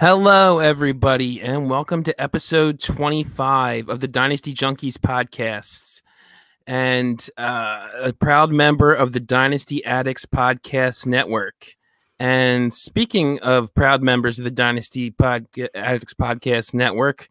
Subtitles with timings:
[0.00, 6.00] Hello, everybody, and welcome to episode 25 of the Dynasty Junkies podcast.
[6.66, 11.76] And uh, a proud member of the Dynasty Addicts Podcast Network.
[12.18, 17.28] And speaking of proud members of the Dynasty Pod- Addicts Podcast Network,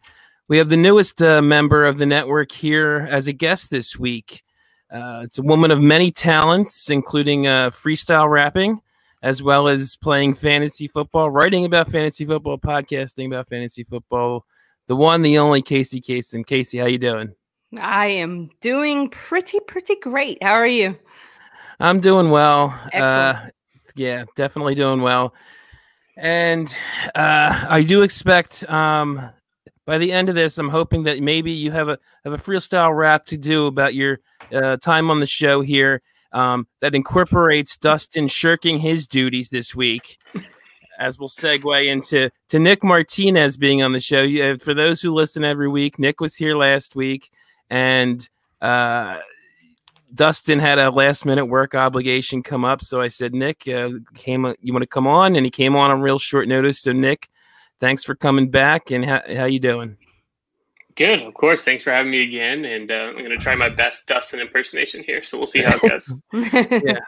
[0.47, 4.43] we have the newest uh, member of the network here as a guest this week.
[4.91, 8.83] Uh, it's a woman of many talents, including uh, freestyle rapping
[9.21, 14.45] as well as playing fantasy football, writing about fantasy football, podcasting about fantasy football.
[14.87, 16.45] The one, the only Casey Kasem.
[16.45, 17.33] Casey, how you doing?
[17.79, 20.41] I am doing pretty, pretty great.
[20.41, 20.97] How are you?
[21.79, 22.77] I'm doing well.
[22.91, 23.37] Excellent.
[23.37, 23.49] Uh,
[23.95, 25.33] yeah, definitely doing well.
[26.17, 26.73] And
[27.15, 29.29] uh, I do expect um,
[29.85, 32.95] by the end of this, I'm hoping that maybe you have a have a freestyle
[32.95, 34.19] rap to do about your
[34.51, 40.17] uh, time on the show here um, that incorporates Dustin shirking his duties this week.
[40.99, 44.21] As we'll segue into to Nick Martinez being on the show.
[44.21, 47.31] You, for those who listen every week, Nick was here last week,
[47.69, 48.27] and
[48.61, 49.19] uh,
[50.13, 52.81] Dustin had a last minute work obligation come up.
[52.81, 55.37] So I said, Nick, uh, came you want to come on?
[55.37, 56.81] And he came on on real short notice.
[56.81, 57.29] So Nick,
[57.79, 58.91] thanks for coming back.
[58.91, 59.97] And how how you doing?
[60.95, 61.63] Good, of course.
[61.63, 65.03] Thanks for having me again, and uh, I'm going to try my best Dustin impersonation
[65.03, 65.23] here.
[65.23, 66.13] So we'll see how it goes.
[66.83, 66.99] yeah.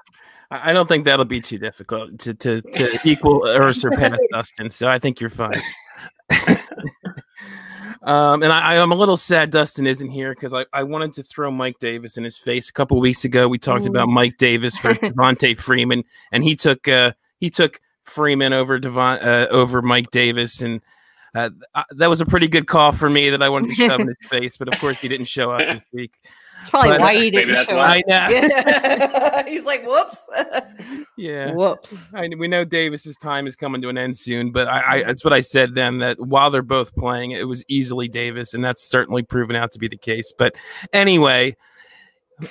[0.51, 4.69] I don't think that'll be too difficult to, to, to equal or surpass Dustin.
[4.69, 5.61] So I think you're fine.
[8.03, 11.23] um, and I, I'm a little sad Dustin isn't here because I, I wanted to
[11.23, 12.69] throw Mike Davis in his face.
[12.69, 16.03] A couple weeks ago, we talked about Mike Davis for Devonta Freeman,
[16.33, 20.81] and he took uh, he took Freeman over Devon uh, over Mike Davis, and
[21.33, 21.49] uh,
[21.91, 24.17] that was a pretty good call for me that I wanted to shove in his
[24.29, 24.57] face.
[24.57, 26.13] But of course, he didn't show up this week.
[26.57, 28.31] That's probably But- why he didn't show I up.
[28.31, 29.43] know.
[29.47, 30.25] He's like, whoops.
[31.17, 31.51] Yeah.
[31.53, 32.07] Whoops.
[32.15, 35.23] I, we know Davis's time is coming to an end soon, but I, I that's
[35.23, 38.89] what I said then that while they're both playing, it was easily Davis, and that's
[38.89, 40.33] certainly proven out to be the case.
[40.35, 40.55] But
[40.93, 41.57] anyway,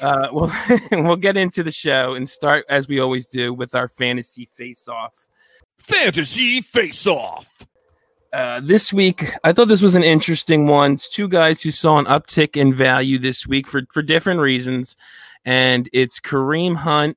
[0.00, 0.52] uh, we'll
[0.92, 4.86] we'll get into the show and start as we always do with our fantasy face
[4.86, 5.14] off.
[5.78, 7.66] Fantasy Face Off.
[8.32, 10.92] Uh, this week, I thought this was an interesting one.
[10.92, 14.96] It's two guys who saw an uptick in value this week for, for different reasons.
[15.44, 17.16] And it's Kareem Hunt,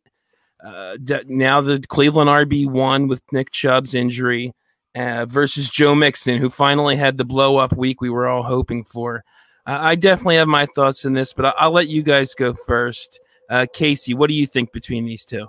[0.63, 4.53] uh, d- now the Cleveland RB1 with Nick Chubb's injury,
[4.96, 8.84] uh, versus Joe Mixon, who finally had the blow up week we were all hoping
[8.84, 9.23] for.
[9.66, 13.19] I definitely have my thoughts on this, but I- I'll let you guys go first.
[13.50, 15.46] Uh, Casey, what do you think between these two?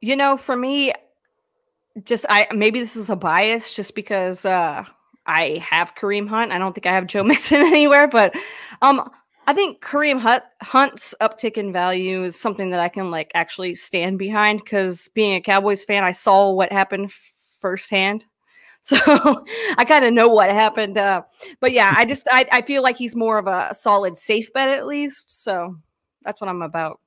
[0.00, 0.92] You know, for me,
[2.04, 4.84] just I maybe this is a bias just because uh
[5.26, 6.52] I have Kareem Hunt.
[6.52, 8.34] I don't think I have Joe Mixon anywhere, but
[8.82, 9.10] um
[9.48, 13.76] I think Kareem Hunt, Hunt's uptick in value is something that I can like actually
[13.76, 18.24] stand behind because being a Cowboys fan, I saw what happened firsthand.
[18.86, 18.96] So
[19.78, 20.96] I kind of know what happened.
[20.96, 21.22] Uh,
[21.58, 24.68] but yeah, I just I, I feel like he's more of a solid safe bet
[24.68, 25.42] at least.
[25.42, 25.74] So
[26.22, 27.00] that's what I'm about.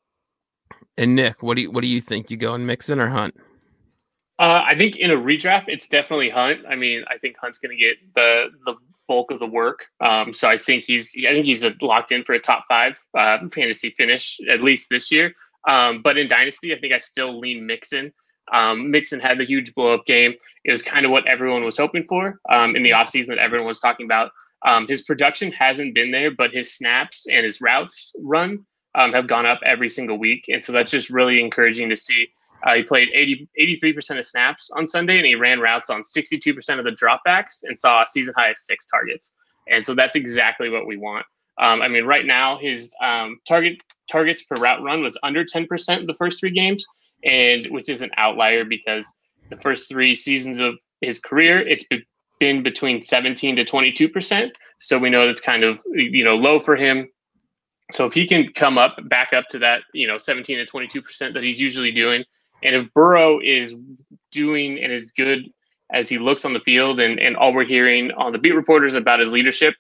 [0.98, 2.30] And Nick, what do you what do you think?
[2.30, 3.34] You go going Mixon or Hunt?
[4.40, 6.62] Uh, I think in a redraft, it's definitely Hunt.
[6.68, 8.76] I mean, I think Hunt's going to get the the
[9.08, 9.88] bulk of the work.
[10.00, 13.40] Um, so I think he's I think he's locked in for a top five uh,
[13.54, 15.34] fantasy finish at least this year.
[15.68, 18.14] Um, but in Dynasty, I think I still lean Mixon.
[18.54, 20.34] Um, Mixon had the huge blow up game.
[20.64, 23.68] It was kind of what everyone was hoping for um, in the offseason that everyone
[23.68, 24.32] was talking about.
[24.66, 28.66] Um, his production hasn't been there, but his snaps and his routes run
[28.96, 30.46] um, have gone up every single week.
[30.50, 32.30] And so that's just really encouraging to see.
[32.66, 36.80] Uh, he played 80, 83% of snaps on Sunday, and he ran routes on 62%
[36.80, 39.34] of the dropbacks and saw a season high of six targets.
[39.70, 41.26] And so that's exactly what we want.
[41.60, 43.78] Um, I mean, right now his um, target
[44.10, 46.86] targets per route run was under 10% the first three games,
[47.24, 49.12] and which is an outlier because
[49.50, 51.86] the first three seasons of his career, it's
[52.40, 54.54] been between 17 to 22 percent.
[54.80, 57.10] So we know that's kind of you know low for him.
[57.92, 61.02] So if he can come up back up to that, you know, 17 to 22
[61.02, 62.24] percent that he's usually doing,
[62.64, 63.76] and if Burrow is
[64.32, 65.46] doing and is good
[65.92, 68.96] as he looks on the field, and and all we're hearing on the beat reporters
[68.96, 69.74] about his leadership,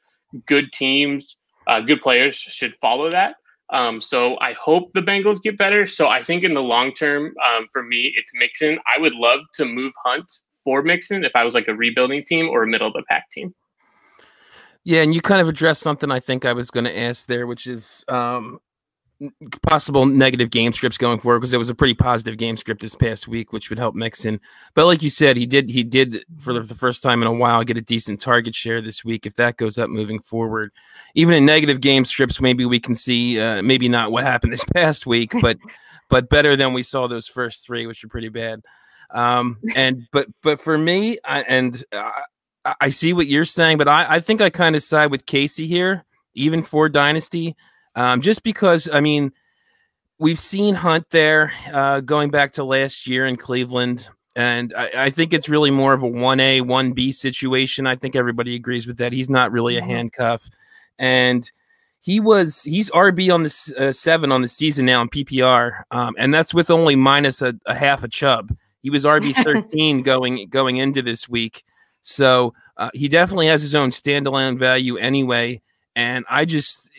[0.45, 1.37] good teams,
[1.67, 3.35] uh, good players should follow that.
[3.71, 5.85] Um, so I hope the Bengals get better.
[5.85, 8.79] So I think in the long term, um, for me, it's Mixon.
[8.93, 10.25] I would love to move Hunt
[10.63, 13.29] for Mixon if I was like a rebuilding team or a middle of the pack
[13.29, 13.53] team.
[14.83, 17.45] Yeah, and you kind of addressed something I think I was going to ask there,
[17.45, 18.59] which is um,
[19.63, 22.95] possible negative game scripts going forward because it was a pretty positive game script this
[22.95, 24.39] past week, which would help Mixon.
[24.73, 27.63] But like you said, he did he did for the first time in a while
[27.63, 29.25] get a decent target share this week.
[29.25, 30.71] If that goes up moving forward,
[31.15, 34.63] even in negative game scripts, maybe we can see uh, maybe not what happened this
[34.73, 35.57] past week, but
[36.09, 38.61] but better than we saw those first three, which were pretty bad.
[39.11, 42.11] Um, and but but for me, I, and uh,
[42.79, 45.67] I see what you're saying, but I, I think I kind of side with Casey
[45.67, 47.55] here, even for Dynasty.
[47.99, 49.33] Um, just because, I mean,
[50.19, 54.07] we've seen Hunt there uh, going back to last year in Cleveland.
[54.37, 57.85] And I, I, think it's really more of a 1A, 1B situation.
[57.85, 59.11] I think everybody agrees with that.
[59.11, 59.89] He's not really a mm-hmm.
[59.89, 60.49] handcuff.
[60.97, 61.51] And
[61.99, 65.83] he was, he's RB on the uh, seven on the season now in PPR.
[65.91, 68.55] Um, and that's with only minus a, a half a Chubb.
[68.81, 71.65] He was RB 13 going, going into this week.
[72.01, 75.61] So uh, he definitely has his own standalone value anyway.
[75.99, 76.89] And I just,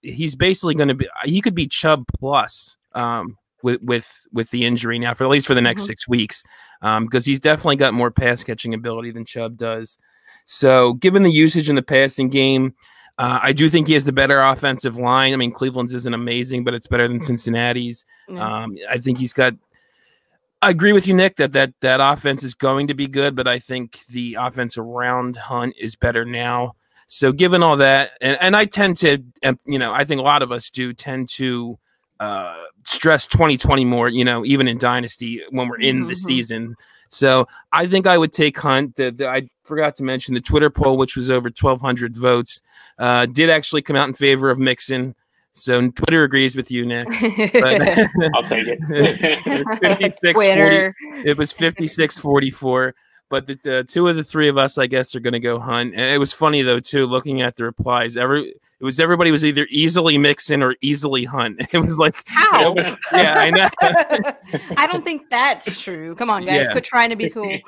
[0.00, 4.64] he's basically going to be, he could be Chubb plus um, with, with, with the
[4.64, 5.88] injury now for at least for the next mm-hmm.
[5.88, 6.42] six weeks
[6.80, 9.98] because um, he's definitely got more pass catching ability than Chubb does.
[10.46, 12.74] So given the usage in the passing game,
[13.18, 15.34] uh, I do think he has the better offensive line.
[15.34, 18.04] I mean, Cleveland's isn't amazing, but it's better than Cincinnati's.
[18.28, 18.40] Mm-hmm.
[18.40, 19.54] Um, I think he's got
[20.62, 23.46] I agree with you, Nick, that, that that offense is going to be good, but
[23.46, 26.74] I think the offense around Hunt is better now.
[27.08, 29.22] So, given all that, and, and I tend to,
[29.64, 31.78] you know, I think a lot of us do tend to
[32.18, 36.08] uh, stress 2020 more, you know, even in Dynasty when we're in mm-hmm.
[36.08, 36.74] the season.
[37.08, 38.96] So, I think I would take Hunt.
[38.96, 42.60] The, the, I forgot to mention the Twitter poll, which was over 1,200 votes,
[42.98, 45.14] uh, did actually come out in favor of Mixon.
[45.58, 47.08] So Twitter agrees with you, Nick.
[47.08, 50.18] I'll take it.
[50.20, 50.94] Twitter.
[51.02, 52.94] 40, it was 56 44.
[53.28, 55.58] But the, the, two of the three of us, I guess, are going to go
[55.58, 55.94] hunt.
[55.94, 58.16] And it was funny though too, looking at the replies.
[58.16, 61.60] Every it was everybody was either easily Mixon or easily hunt.
[61.72, 62.74] It was like how?
[63.12, 63.68] yeah, I know.
[64.76, 66.14] I don't think that's true.
[66.14, 66.72] Come on, guys, yeah.
[66.72, 67.58] quit trying to be cool.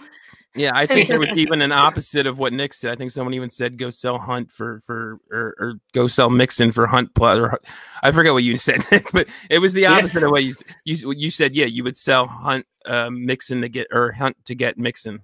[0.54, 2.92] Yeah, I think there was even an opposite of what Nick said.
[2.92, 6.72] I think someone even said go sell Hunt for for or, or go sell Mixon
[6.72, 7.38] for Hunt plus.
[7.38, 7.60] Or
[8.02, 10.24] I forget what you said, Nick, but it was the opposite yeah.
[10.24, 10.54] of what you
[10.84, 11.54] you you said.
[11.54, 15.20] Yeah, you would sell Hunt uh, Mixon to get or Hunt to get Mixon.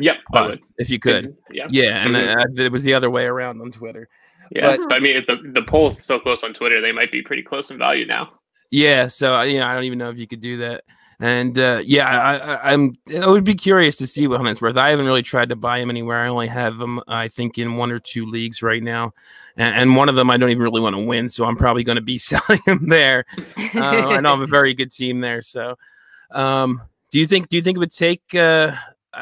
[0.00, 1.36] Yep, uh, if you could.
[1.50, 2.60] Yeah, yeah, and mm-hmm.
[2.60, 4.08] uh, it was the other way around on Twitter.
[4.50, 7.22] Yeah, but, I mean, if the the poll's so close on Twitter, they might be
[7.22, 8.32] pretty close in value now.
[8.70, 10.84] Yeah, so you know, I don't even know if you could do that.
[11.22, 14.78] And uh, yeah, I, am I would be curious to see what Hunt's worth.
[14.78, 16.24] I haven't really tried to buy him anywhere.
[16.24, 19.12] I only have him, I think, in one or two leagues right now,
[19.54, 21.84] and, and one of them I don't even really want to win, so I'm probably
[21.84, 23.26] going to be selling him there.
[23.74, 25.42] Uh, I know I'm a very good team there.
[25.42, 25.76] So,
[26.30, 26.80] um,
[27.10, 27.50] do you think?
[27.50, 28.34] Do you think it would take?
[28.34, 28.72] Uh,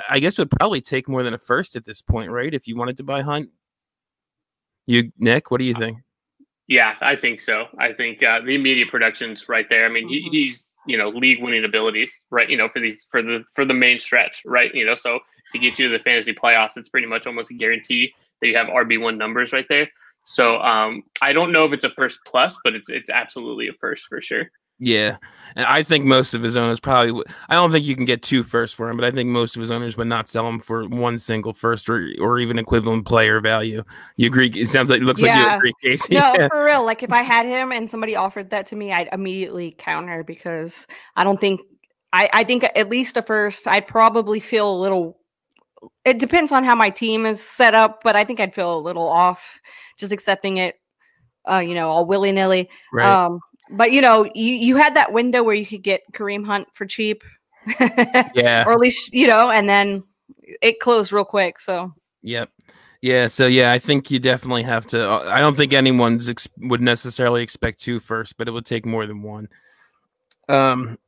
[0.09, 2.53] I guess it would probably take more than a first at this point, right?
[2.53, 3.51] If you wanted to buy Hunt,
[4.87, 5.99] you Nick, what do you think?
[6.67, 7.67] Yeah, I think so.
[7.79, 9.87] I think uh, the immediate production's right there.
[9.87, 10.31] I mean, he, mm-hmm.
[10.31, 12.49] he's you know league winning abilities, right?
[12.49, 14.75] You know, for these for the for the main stretch, right?
[14.75, 15.21] You know, so
[15.53, 18.57] to get you to the fantasy playoffs, it's pretty much almost a guarantee that you
[18.57, 19.89] have RB one numbers right there.
[20.25, 23.73] So um, I don't know if it's a first plus, but it's it's absolutely a
[23.81, 24.51] first for sure.
[24.81, 25.17] Yeah,
[25.57, 27.25] and I think most of his owners probably.
[27.49, 29.61] I don't think you can get two first for him, but I think most of
[29.61, 33.41] his owners would not sell him for one single first or or even equivalent player
[33.41, 33.83] value.
[34.17, 34.49] You agree?
[34.55, 35.37] It sounds like it looks yeah.
[35.37, 36.15] like you agree, Casey.
[36.15, 36.49] No, yeah.
[36.53, 36.87] for real.
[36.87, 40.87] Like if I had him and somebody offered that to me, I'd immediately counter because
[41.17, 41.61] I don't think.
[42.13, 43.67] I I think at least a first.
[43.67, 45.19] I'd probably feel a little.
[46.05, 48.81] It depends on how my team is set up, but I think I'd feel a
[48.81, 49.59] little off
[49.97, 50.77] just accepting it.
[51.51, 52.69] Uh, you know, all willy nilly.
[52.93, 53.07] Right.
[53.07, 56.69] Um, but you know, you you had that window where you could get Kareem Hunt
[56.73, 57.23] for cheap.
[58.35, 58.65] yeah.
[58.67, 60.03] Or at least, you know, and then
[60.63, 61.61] it closed real quick.
[61.61, 62.51] So Yep.
[63.01, 65.09] Yeah, so yeah, I think you definitely have to.
[65.09, 68.85] Uh, I don't think anyone's ex- would necessarily expect two first, but it would take
[68.85, 69.49] more than one.
[70.49, 70.99] Um,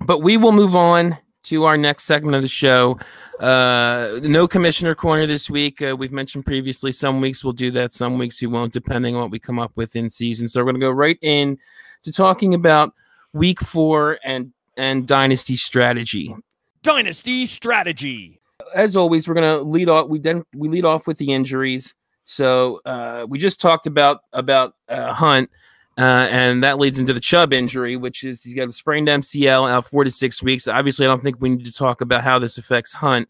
[0.00, 2.98] but we will move on to our next segment of the show.
[3.38, 5.80] Uh, no commissioner corner this week.
[5.80, 6.92] Uh, we've mentioned previously.
[6.92, 7.94] Some weeks we'll do that.
[7.94, 10.46] Some weeks we won't, depending on what we come up with in season.
[10.46, 11.58] So we're going to go right in
[12.04, 12.92] to talking about
[13.32, 16.34] week four and and dynasty strategy.
[16.82, 18.40] Dynasty strategy.
[18.74, 20.08] as always, we're gonna lead off.
[20.08, 21.94] We then we lead off with the injuries.
[22.24, 25.50] So uh, we just talked about about uh, Hunt,
[25.98, 29.70] uh, and that leads into the Chubb injury, which is he's got a sprained MCL
[29.70, 30.68] out four to six weeks.
[30.68, 33.28] Obviously, I don't think we need to talk about how this affects Hunt.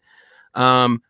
[0.53, 1.01] Um,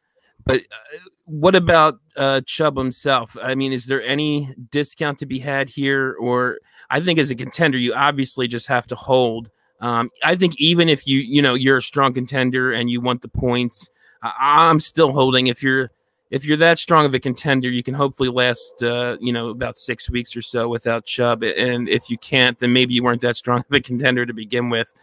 [0.46, 0.98] but uh,
[1.32, 3.38] what about uh, Chubb himself?
[3.42, 6.14] I mean, is there any discount to be had here?
[6.20, 6.60] Or
[6.90, 9.50] I think as a contender, you obviously just have to hold.
[9.80, 13.22] Um, I think even if you you know you're a strong contender and you want
[13.22, 13.90] the points,
[14.22, 14.34] I,
[14.70, 15.48] I'm still holding.
[15.48, 15.92] If you're
[16.32, 19.78] if you're that strong of a contender, you can hopefully last uh, you know about
[19.78, 21.44] six weeks or so without Chubb.
[21.44, 24.70] And if you can't, then maybe you weren't that strong of a contender to begin
[24.70, 24.94] with.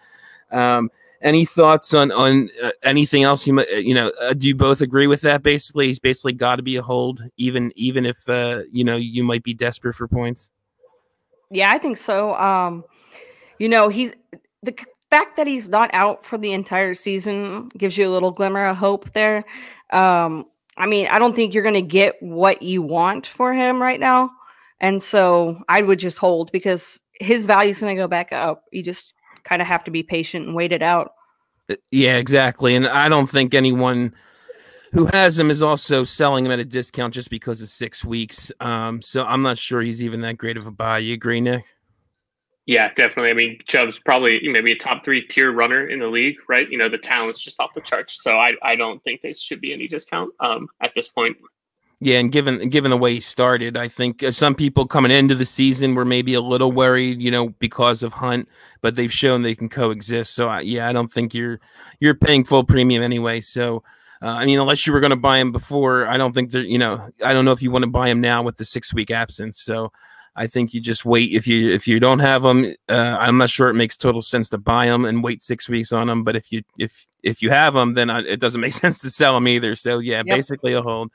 [0.50, 0.90] Um,
[1.20, 3.46] any thoughts on on uh, anything else?
[3.46, 5.42] You might, you know, uh, do you both agree with that?
[5.42, 9.24] Basically, he's basically got to be a hold, even even if uh, you know you
[9.24, 10.50] might be desperate for points.
[11.50, 12.34] Yeah, I think so.
[12.34, 12.84] Um,
[13.58, 14.12] you know, he's
[14.62, 14.76] the
[15.10, 18.76] fact that he's not out for the entire season gives you a little glimmer of
[18.76, 19.44] hope there.
[19.90, 23.82] Um, I mean, I don't think you're going to get what you want for him
[23.82, 24.30] right now,
[24.80, 28.64] and so I would just hold because his value is going to go back up.
[28.70, 29.12] You just
[29.48, 31.12] kind of have to be patient and wait it out.
[31.70, 32.74] Uh, Yeah, exactly.
[32.74, 34.14] And I don't think anyone
[34.92, 38.52] who has him is also selling him at a discount just because of six weeks.
[38.60, 40.98] Um, so I'm not sure he's even that great of a buy.
[40.98, 41.64] You agree, Nick?
[42.66, 43.30] Yeah, definitely.
[43.30, 46.68] I mean, Chubb's probably maybe a top three pure runner in the league, right?
[46.68, 48.22] You know, the talent's just off the charts.
[48.22, 51.38] So I, I don't think there should be any discount um, at this point.
[52.00, 55.34] Yeah, and given given the way he started, I think uh, some people coming into
[55.34, 58.48] the season were maybe a little worried, you know, because of Hunt,
[58.80, 60.32] but they've shown they can coexist.
[60.34, 61.58] So I, yeah, I don't think you're
[61.98, 63.40] you're paying full premium anyway.
[63.40, 63.82] So
[64.22, 66.66] uh, I mean, unless you were going to buy him before, I don't think that
[66.66, 67.08] you know.
[67.24, 69.60] I don't know if you want to buy him now with the six week absence.
[69.60, 69.90] So
[70.36, 72.76] I think you just wait if you if you don't have him.
[72.88, 75.90] Uh, I'm not sure it makes total sense to buy him and wait six weeks
[75.90, 76.22] on him.
[76.22, 79.10] But if you if if you have him, then I, it doesn't make sense to
[79.10, 79.74] sell him either.
[79.74, 80.36] So yeah, Yep.
[80.36, 81.10] basically a hold.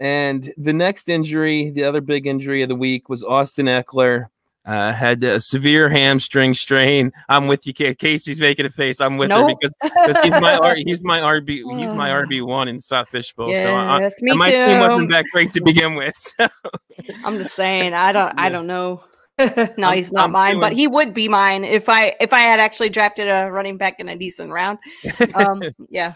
[0.00, 4.28] And the next injury, the other big injury of the week was Austin Ekeler.
[4.64, 7.12] Uh, had a severe hamstring strain.
[7.30, 9.00] I'm with you, Casey's making a face.
[9.00, 9.58] I'm with her Nope.
[9.58, 13.52] because, because he's my R, he's my RB he's my RB one in South Fishbowl.
[13.54, 14.64] so I, yes, me my too.
[14.64, 16.14] team wasn't that great to begin with.
[16.38, 16.48] So.
[17.24, 19.02] I'm just saying, I don't, I don't know.
[19.78, 22.40] no, I'm- he's not I'm mine, but he would be mine if I if I
[22.40, 24.78] had actually drafted a running back in a decent round.
[25.34, 26.14] Um, yeah.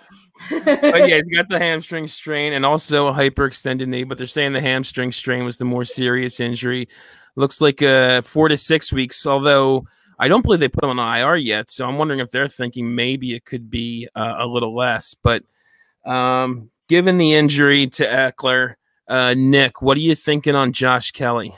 [0.51, 4.05] but yeah, he's got the hamstring strain and also a hyperextended knee.
[4.05, 6.89] But they're saying the hamstring strain was the more serious injury.
[7.37, 9.27] Looks like uh, four to six weeks.
[9.27, 9.87] Although
[10.19, 12.95] I don't believe they put him on IR yet, so I'm wondering if they're thinking
[12.95, 15.15] maybe it could be uh, a little less.
[15.15, 15.43] But
[16.05, 18.75] um, given the injury to Ekeler,
[19.09, 21.55] uh, Nick, what are you thinking on Josh Kelley?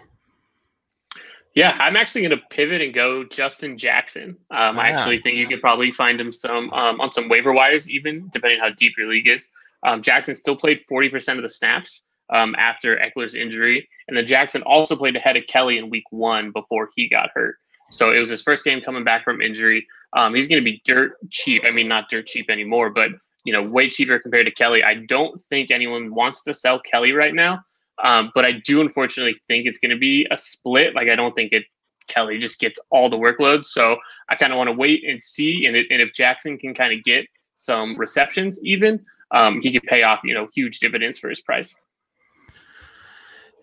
[1.56, 4.36] Yeah, I'm actually going to pivot and go Justin Jackson.
[4.50, 4.92] Um, I Ah.
[4.92, 8.60] actually think you could probably find him some um, on some waiver wires, even depending
[8.60, 9.48] how deep your league is.
[9.82, 14.62] Um, Jackson still played 40% of the snaps um, after Ekeler's injury, and then Jackson
[14.62, 17.56] also played ahead of Kelley in Week One before he got hurt.
[17.90, 19.86] So it was his first game coming back from injury.
[20.12, 21.62] Um, he's going to be dirt cheap.
[21.64, 23.10] I mean, not dirt cheap anymore, but
[23.44, 24.82] you know, way cheaper compared to Kelley.
[24.82, 27.60] I don't think anyone wants to sell Kelley right now.
[28.02, 30.94] Um, but I do unfortunately think it's going to be a split.
[30.94, 31.64] Like I don't think it
[32.08, 33.64] Kelley just gets all the workload.
[33.64, 33.96] So
[34.28, 35.66] I kind of want to wait and see.
[35.66, 39.82] And, it, and if Jackson can kind of get some receptions, even um, he could
[39.84, 41.80] pay off you know huge dividends for his price.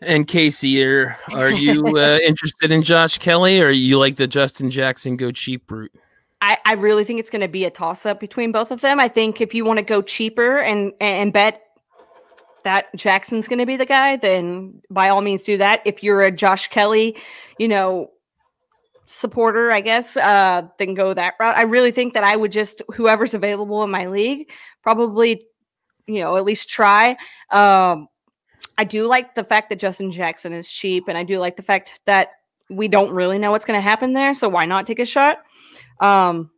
[0.01, 4.69] And Casey, are, are you uh, interested in Josh Kelley, or you like the Justin
[4.69, 5.93] Jackson go cheap route?
[6.41, 8.99] I, I really think it's going to be a toss up between both of them.
[8.99, 11.62] I think if you want to go cheaper and and bet
[12.63, 15.81] that Jackson's going to be the guy, then by all means do that.
[15.85, 17.15] If you're a Josh Kelley,
[17.57, 18.09] you know,
[19.05, 21.57] supporter, I guess, uh, then go that route.
[21.57, 24.49] I really think that I would just whoever's available in my league,
[24.81, 25.45] probably,
[26.07, 27.17] you know, at least try.
[27.51, 28.07] Um,
[28.77, 31.63] I do like the fact that Justin Jackson is cheap, and I do like the
[31.63, 32.29] fact that
[32.69, 34.33] we don't really know what's going to happen there.
[34.33, 35.39] So why not take a shot?
[35.99, 36.49] Um,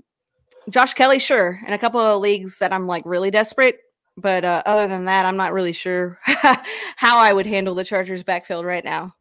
[0.70, 3.80] Josh Kelley, sure, in a couple of leagues that I'm like really desperate,
[4.18, 8.24] but uh, other than that, I'm not really sure how I would handle the Chargers
[8.24, 9.16] backfield right now.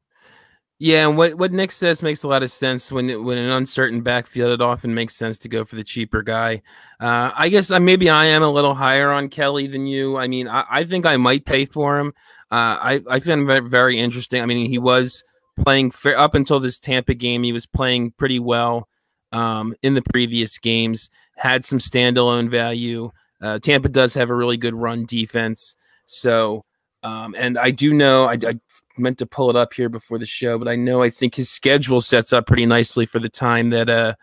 [0.81, 2.91] Yeah, and what, what Nick says makes a lot of sense.
[2.91, 6.63] When when an uncertain backfield, it often makes sense to go for the cheaper guy.
[6.99, 10.17] Uh, I guess uh, maybe I am a little higher on Kelley than you.
[10.17, 12.09] I mean, I, I think I might pay for him.
[12.51, 14.43] Uh, I I find him very, interesting.
[14.43, 15.23] I mean, he was
[15.61, 17.45] playing up until this Tampa game.
[17.45, 18.89] He was playing pretty well
[19.31, 21.09] um, in the previous games.
[21.37, 23.13] Had some standalone value.
[23.43, 25.77] Uh, Tampa does have a really good run defense.
[26.07, 26.65] So,
[27.03, 28.61] um, and I do know I, I
[28.97, 31.51] meant to pull it up here before the show, but I know I think his
[31.51, 34.15] schedule sets up pretty nicely for the time that uh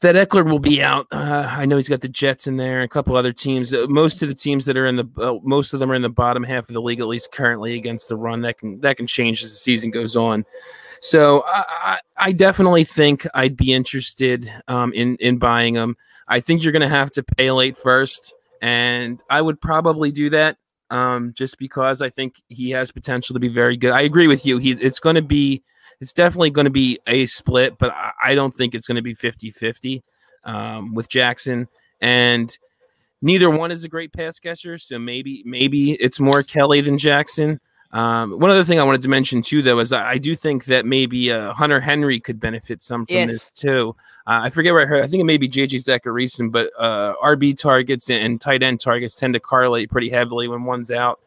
[0.00, 1.06] that Ekeler will be out.
[1.12, 3.74] Uh, I know he's got the Jets in there, a couple other teams.
[3.74, 6.02] Uh, most of the teams that are in the uh, most of them are in
[6.02, 8.40] the bottom half of the league, at least currently against the run.
[8.40, 10.44] That can that can change as the season goes on.
[11.00, 15.96] So I, I, definitely think I'd be interested um, in in buying them.
[16.28, 20.28] I think you're going to have to pay late first, and I would probably do
[20.30, 20.58] that
[20.90, 23.92] um, just because I think he has potential to be very good.
[23.92, 24.58] I agree with you.
[24.58, 25.62] He it's going to be
[26.00, 29.02] it's definitely going to be a split, but I, I don't think it's going to
[29.02, 30.02] be 50 50
[30.44, 31.68] um, with Jackson.
[32.00, 32.56] And
[33.20, 34.78] neither one is a great pass catcher.
[34.78, 37.60] So maybe, maybe it's more Kelley than Jackson.
[37.92, 40.66] Um, one other thing I wanted to mention too, though, is I, I do think
[40.66, 43.32] that maybe uh, Hunter Henry could benefit some from Yes.
[43.32, 43.96] this too.
[44.26, 45.02] Uh, I forget where I heard.
[45.02, 48.80] I think it may be JJ Zachariason, but uh, RB targets and, and tight end
[48.80, 51.20] targets tend to correlate pretty heavily when one's out.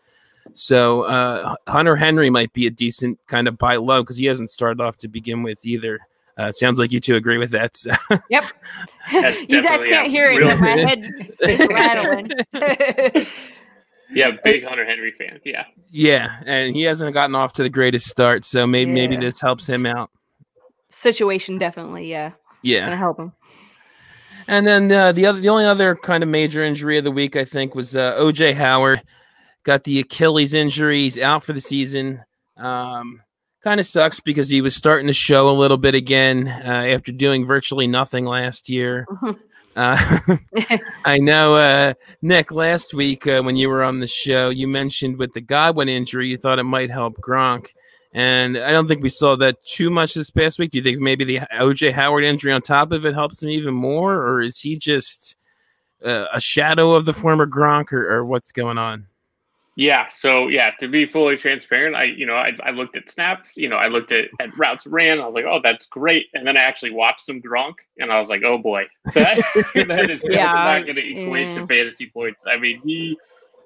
[0.53, 4.51] So uh, Hunter Henry might be a decent kind of buy low because he hasn't
[4.51, 5.99] started off to begin with either.
[6.37, 7.75] Uh, sounds like you two agree with that.
[7.75, 7.91] So.
[8.29, 8.45] Yep.
[9.11, 12.31] You guys can't yeah, hear it, but my head is rattling.
[14.13, 15.39] Yeah, big Hunter Henry fan.
[15.45, 15.65] Yeah.
[15.89, 19.67] Yeah, and he hasn't gotten off to the greatest start, so maybe maybe this helps
[19.67, 20.09] him out.
[20.89, 22.27] Situation definitely, yeah.
[22.27, 23.31] It's Yeah, gonna help him.
[24.47, 27.35] and then uh, the other, the only other kind of major injury of the week,
[27.35, 29.01] I think, was uh, OJ Howard
[29.63, 30.99] got the Achilles injury.
[30.99, 32.21] He's out for the season.
[32.57, 33.21] Um,
[33.63, 37.11] kind of sucks because he was starting to show a little bit again uh, after
[37.11, 39.05] doing virtually nothing last year.
[39.75, 40.19] Uh,
[41.05, 42.51] I know, uh, Nick.
[42.51, 46.27] Last week uh, when you were on the show, you mentioned with the Godwin injury,
[46.27, 47.73] you thought it might help Gronk,
[48.13, 50.71] and I don't think we saw that too much this past week.
[50.71, 53.73] Do you think maybe the OJ Howard injury on top of it helps him even
[53.73, 55.35] more, or is he just
[56.05, 59.07] uh, a shadow of the former Gronk, or, or what's going on?
[59.75, 60.07] Yeah.
[60.07, 63.57] So yeah, to be fully transparent, I you know I, I looked at snaps.
[63.57, 65.19] You know, I looked at, at routes ran.
[65.19, 66.27] I was like, oh, that's great.
[66.33, 69.41] And then I actually watched some Gronk, and I was like, oh boy, that,
[69.87, 71.53] that is Yeah, that's not going to equate yeah.
[71.53, 72.45] to fantasy points.
[72.47, 73.17] I mean, he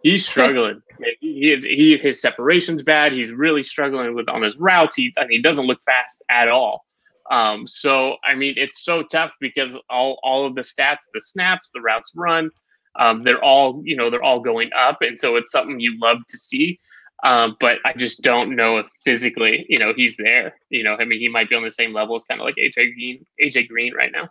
[0.03, 0.81] he's struggling.
[1.19, 3.12] he is he his separation's bad.
[3.12, 4.95] He's really struggling with on his routes.
[4.95, 6.86] He I mean, he doesn't look fast at all.
[7.29, 11.69] Um, so I mean, it's so tough because all all of the stats, the snaps,
[11.73, 12.49] the routes run,
[12.97, 16.19] um, they're all you know they're all going up, and so it's something you love
[16.29, 16.79] to see.
[17.23, 20.55] Um, but I just don't know if physically, you know, he's there.
[20.69, 22.55] You know, I mean, he might be on the same level as kind of like
[22.55, 24.29] AJ Green, AJ Green right now.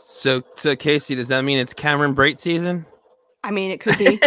[0.00, 2.86] So, so Casey, does that mean it's Cameron Brate season?
[3.44, 4.20] I mean, it could be.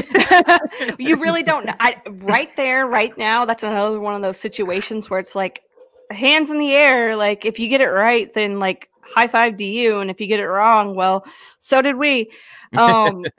[1.03, 1.73] you really don't know.
[1.79, 5.63] I, right there, right now, that's another one of those situations where it's like
[6.11, 7.15] hands in the air.
[7.15, 9.99] Like, if you get it right, then like high five to you.
[9.99, 11.25] And if you get it wrong, well,
[11.59, 12.31] so did we.
[12.77, 13.25] Um,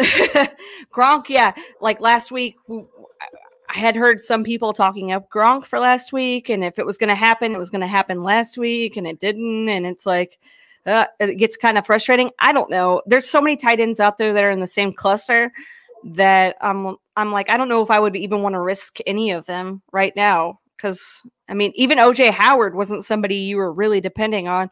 [0.94, 1.54] Gronk, yeah.
[1.80, 6.48] Like last week, I had heard some people talking up Gronk for last week.
[6.48, 8.96] And if it was going to happen, it was going to happen last week.
[8.96, 9.68] And it didn't.
[9.68, 10.38] And it's like,
[10.86, 12.30] uh, it gets kind of frustrating.
[12.38, 13.02] I don't know.
[13.06, 15.52] There's so many tight ends out there that are in the same cluster
[16.04, 19.32] that I'm I'm like I don't know if I would even want to risk any
[19.32, 24.00] of them right now because I mean even OJ Howard wasn't somebody you were really
[24.00, 24.70] depending on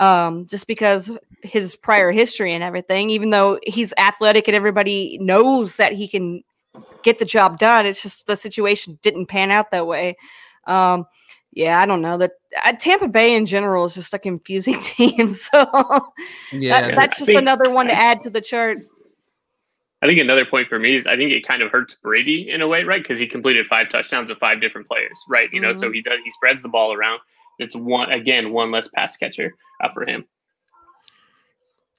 [0.00, 3.10] um, just because his prior history and everything.
[3.10, 6.42] Even though he's athletic and everybody knows that he can
[7.02, 10.16] get the job done, it's just the situation didn't pan out that way.
[10.66, 11.06] Um,
[11.52, 12.32] yeah, I don't know that
[12.64, 15.32] uh, Tampa Bay in general is just a confusing team.
[15.34, 15.66] So
[16.52, 18.78] Yeah, that, that's just think- another one to add to the chart.
[20.02, 22.62] I think another point for me is I think it kind of hurts Brady in
[22.62, 23.02] a way, right?
[23.02, 25.52] Because he completed five touchdowns with five different players, right?
[25.52, 27.20] You know, so he does he spreads the ball around.
[27.60, 30.24] It's one again one less pass catcher uh, for him.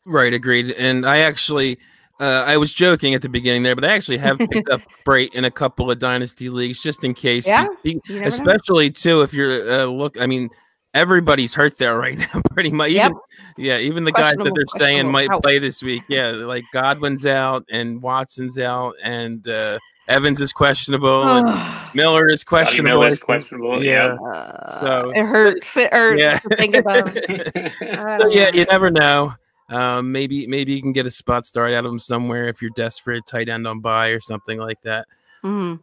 [0.06, 0.72] Right, agreed.
[0.72, 1.78] And I actually,
[2.20, 5.34] uh, I was joking at the beginning there, but I actually have picked up Brate
[5.36, 7.46] in a couple of dynasty leagues just in case.
[7.48, 8.28] Yeah, Be- be- you never know.
[8.28, 10.20] especially too if you're uh, look.
[10.20, 10.50] I mean,
[10.96, 12.90] everybody's hurt there right now, pretty much.
[12.90, 13.12] Even, Yep.
[13.58, 15.44] Yeah, even the guys that they're saying might Out.
[15.44, 16.04] play this week.
[16.10, 21.48] Yeah, like Godwin's out and Watson's out and uh, Evans is questionable and
[21.96, 23.00] Miller is questionable.
[23.00, 23.84] Miller is questionable.
[23.84, 24.16] Yeah.
[24.16, 25.78] Uh, So- it hurts.
[25.78, 26.40] It hurts Yeah.
[26.40, 27.16] to think about.
[27.30, 28.18] Yeah.
[28.22, 29.34] So yeah, you never know.
[29.70, 32.72] Um, maybe maybe you can get a spot start out of him somewhere if you're
[32.76, 35.08] desperate, tight end on buy or something like that.
[35.44, 35.80] Mhm.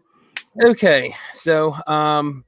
[0.62, 2.44] Okay, so um,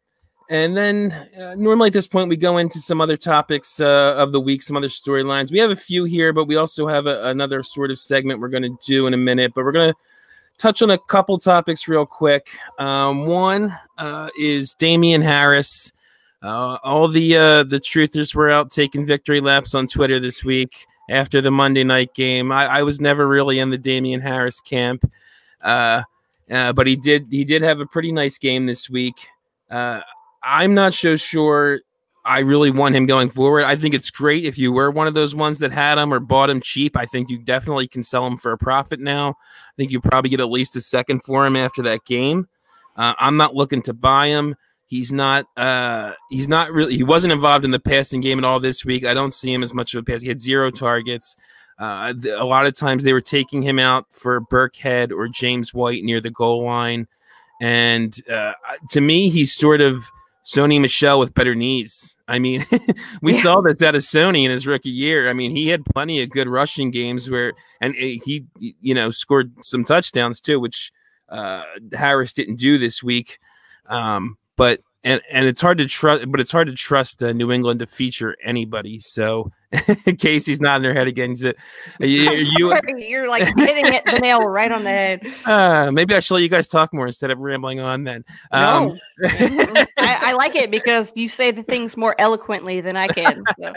[0.50, 4.32] and then uh, normally at this point we go into some other topics uh, of
[4.32, 5.50] the week, some other storylines.
[5.50, 8.48] We have a few here, but we also have a, another sort of segment we're
[8.48, 9.52] going to do in a minute.
[9.54, 9.98] But we're going to
[10.60, 12.48] touch on a couple topics real quick.
[12.78, 15.90] Um, one uh, is Damien Harris.
[16.42, 20.86] Uh, all the uh, the truthers were out taking victory laps on Twitter this week
[21.08, 22.52] after the Monday night game.
[22.52, 25.10] I, I was never really in the Damien Harris camp,
[25.62, 26.02] uh,
[26.50, 29.16] uh, but he did he did have a pretty nice game this week.
[29.70, 30.00] Uh,
[30.42, 31.80] I'm not so sure
[32.24, 33.64] I really want him going forward.
[33.64, 36.20] I think it's great if you were one of those ones that had him or
[36.20, 36.96] bought him cheap.
[36.96, 39.30] I think you definitely can sell him for a profit now.
[39.30, 42.48] I think you probably get at least a second for him after that game.
[42.96, 44.56] Uh, I'm not looking to buy him.
[44.86, 45.46] He's not.
[45.56, 46.96] Uh, he's not really.
[46.96, 49.04] He wasn't involved in the passing game at all this week.
[49.04, 50.20] I don't see him as much of a pass.
[50.20, 51.36] He had zero targets.
[51.78, 56.02] Uh, a lot of times they were taking him out for Burkhead or James White
[56.02, 57.06] near the goal line,
[57.62, 58.52] and uh,
[58.90, 60.10] to me, he's sort of
[60.44, 62.16] Sony Michel with better knees.
[62.26, 62.64] I mean,
[63.22, 63.42] we yeah.
[63.42, 65.28] saw this out of Sony in his rookie year.
[65.28, 69.52] I mean, he had plenty of good rushing games where, and he, you know, scored
[69.62, 70.92] some touchdowns too, which
[71.28, 73.38] uh, Harris didn't do this week.
[73.86, 77.50] Um, but and and it's hard to trust, but it's hard to trust uh, New
[77.50, 78.98] England to feature anybody.
[78.98, 79.50] So
[80.18, 81.36] Casey's nodding her head again.
[82.00, 85.20] You, you, are like hitting it the nail right on the head.
[85.50, 88.04] Uh, maybe I should let you guys talk more instead of rambling on.
[88.04, 92.96] Then um, no, I, I, like it because you say the things more eloquently than
[92.96, 93.42] I can.
[93.58, 93.72] So.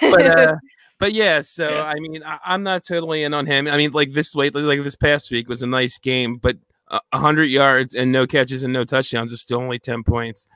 [0.00, 0.56] but uh,
[0.98, 1.82] but yeah, so yeah.
[1.82, 3.68] I mean, I, am not totally in on him.
[3.68, 6.56] I mean, like this way, like this past week was a nice game, but
[6.88, 10.46] a hundred yards and no catches and no touchdowns is still only 10 points.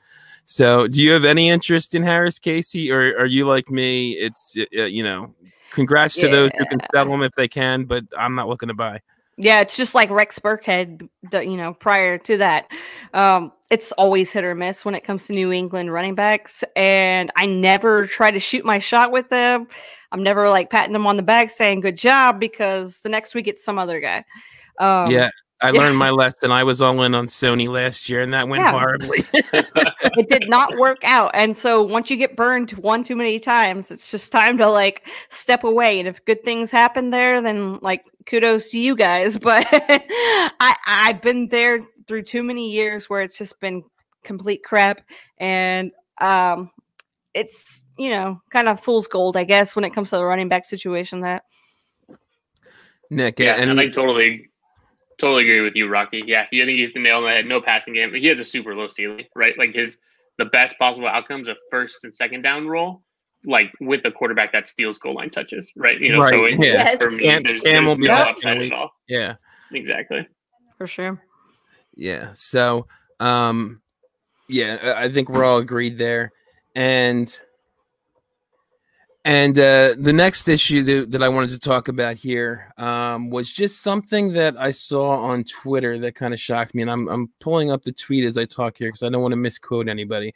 [0.50, 4.14] So do you have any interest in Harris Casey or are you like me?
[4.14, 5.32] It's, uh, you know,
[5.70, 8.74] congrats to those who can sell them if they can, but I'm not looking to
[8.74, 9.00] buy.
[9.36, 12.66] Yeah, it's just like Rex Burkhead, you know, prior to that.
[13.14, 16.64] Um, it's always hit or miss when it comes to New England running backs.
[16.74, 19.68] And I never try to shoot my shot with them.
[20.10, 23.46] I'm never like patting them on the back saying good job because the next week
[23.46, 24.24] it's some other guy.
[24.80, 25.30] Um, yeah.
[25.62, 26.50] I learned my lesson.
[26.50, 28.72] I was all in on Sony last year, and that went yeah.
[28.72, 29.24] horribly.
[29.32, 31.30] it did not work out.
[31.34, 35.06] And so once you get burned one too many times, it's just time to like
[35.28, 35.98] step away.
[35.98, 39.38] And if good things happen there, then like kudos to you guys.
[39.50, 43.82] But I I've been there through too many years where it's just been
[44.22, 45.00] complete crap.
[45.38, 46.70] And um
[47.34, 50.48] it's you know kind of fool's gold, I guess, when it comes to the running
[50.48, 51.44] back situation that
[53.10, 54.49] Nick, yeah, and, and I totally
[55.20, 56.22] totally agree with you, Rocky.
[56.26, 57.46] Yeah, I think he's the nail on the head.
[57.46, 58.12] No passing game.
[58.14, 59.56] He has a super low ceiling, right?
[59.59, 59.98] Like his
[60.38, 63.02] the best possible outcomes of first and second down roll,
[63.44, 66.00] like with a quarterback that steals goal line touches, right?
[66.00, 66.30] You know, right.
[66.30, 66.96] so it, yeah.
[66.96, 68.90] for me, Cam, there's, Cam there's no upside at all.
[69.09, 69.35] Yeah,
[69.72, 70.26] exactly.
[70.78, 71.22] For sure.
[71.94, 72.30] Yeah.
[72.35, 72.87] So,
[73.20, 73.83] um,
[74.48, 76.33] yeah, I think we're all agreed there,
[76.74, 77.40] and
[79.24, 83.52] and uh, the next issue that, that, I wanted to talk about here um, was
[83.52, 86.80] just something that I saw on Twitter that kind of shocked me.
[86.80, 89.33] And I'm, I'm pulling up the tweet as I talk here because I don't want
[89.33, 90.35] to misquote anybody.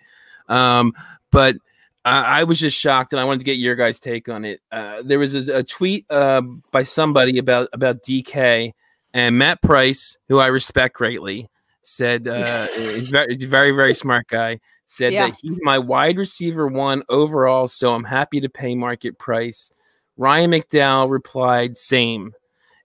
[0.49, 0.93] Um,
[1.31, 1.57] but
[2.05, 4.61] I, I, was just shocked and I wanted to get your guys' take on it.
[4.71, 8.73] Uh, there was a, a tweet uh, by somebody about, about DK
[9.15, 11.49] and Matt Price, who I respect greatly,
[11.83, 12.67] said, uh,
[13.11, 14.61] very, very, very smart guy
[14.95, 15.27] said yeah.
[15.27, 19.71] that he's my wide receiver one overall, so I'm happy to pay market price.
[20.17, 22.33] Ryan McDowell replied, same.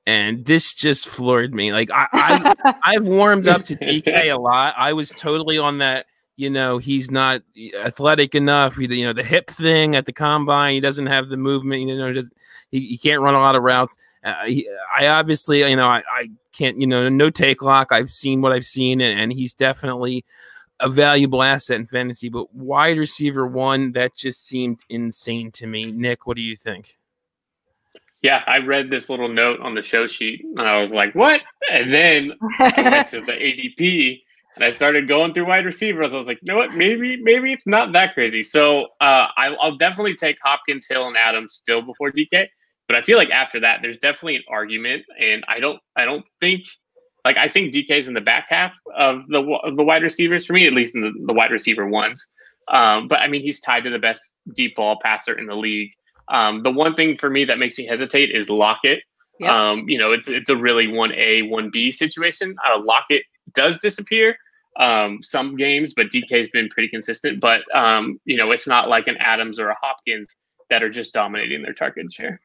[0.06, 1.72] And this just floored me.
[1.72, 4.74] Like I, I I've warmed up to DK a lot.
[4.76, 7.44] I was totally on that, you know, he's not
[7.78, 8.76] athletic enough.
[8.76, 11.96] He, you know, the hip thing at the combine, he doesn't have the movement, you
[11.96, 12.22] know, he,
[12.72, 13.98] he, he can't run a lot of routes.
[14.24, 14.68] Uh, he,
[14.98, 17.92] I obviously, you know, I, I can't, you know, no take lock.
[17.92, 20.26] I've seen what I've seen, and, and he's definitely
[20.80, 25.92] a valuable asset in fantasy, but wide receiver one, that just seemed insane to me.
[25.92, 26.98] Nick, what do you think?
[28.22, 31.42] Yeah, I read this little note on the show sheet and I was like, what?
[31.72, 34.22] And then I went to the ADP
[34.56, 36.14] and I started going through wide receivers.
[36.14, 36.74] I was like, you know what?
[36.74, 38.44] Maybe, maybe it's not that crazy.
[38.44, 42.48] So uh, I, will definitely take Hopkins, Hill, and Adams still before DK.
[42.88, 46.28] But I feel like after that, there's definitely an argument, and I don't, I don't
[46.42, 46.64] think
[47.26, 50.54] like I think DK's in the back half of the of the wide receivers for
[50.54, 52.26] me, at least in the, the wide receiver ones.
[52.70, 55.92] Um, but I mean, he's tied to the best deep ball passer in the league.
[56.30, 59.02] Um, the one thing for me that makes me hesitate is Lockett.
[59.40, 59.50] Yep.
[59.50, 62.56] Um, you know, it's it's a really one A one B situation.
[62.70, 63.24] Uh, Lockett
[63.56, 64.38] does disappear
[64.80, 67.40] um, some games, but DK's been pretty consistent.
[67.40, 70.28] But um, you know, it's not like an Adams or a Hopkins
[70.70, 72.40] that are just dominating their target share.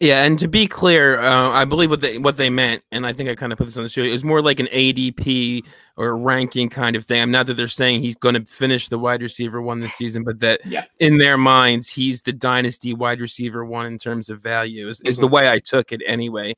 [0.00, 3.12] Yeah, and to be clear, uh, I believe what they what they meant, and I
[3.12, 4.02] think I kind of put this on the show.
[4.02, 5.64] It was more like an ADP
[5.96, 7.20] or ranking kind of thing.
[7.20, 10.22] I'm not that they're saying he's going to finish the wide receiver one this season,
[10.22, 10.84] but that yeah.
[11.00, 14.88] in their minds he's the dynasty wide receiver one in terms of value.
[14.88, 15.08] Is, mm-hmm.
[15.08, 15.34] is the mm-hmm.
[15.34, 16.54] way I took it anyway.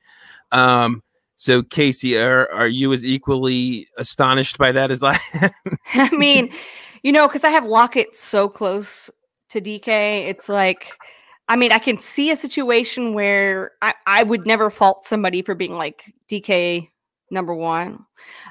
[0.52, 1.02] Um,
[1.36, 5.18] so Casey, are are you as equally astonished by that as I?
[5.94, 6.52] I mean,
[7.02, 9.08] you know, because I have Lockett so close
[9.48, 10.92] to DK, it's like
[11.50, 15.56] I mean, I can see a situation where I, I would never fault somebody for
[15.56, 16.88] being like DK
[17.32, 18.06] number one.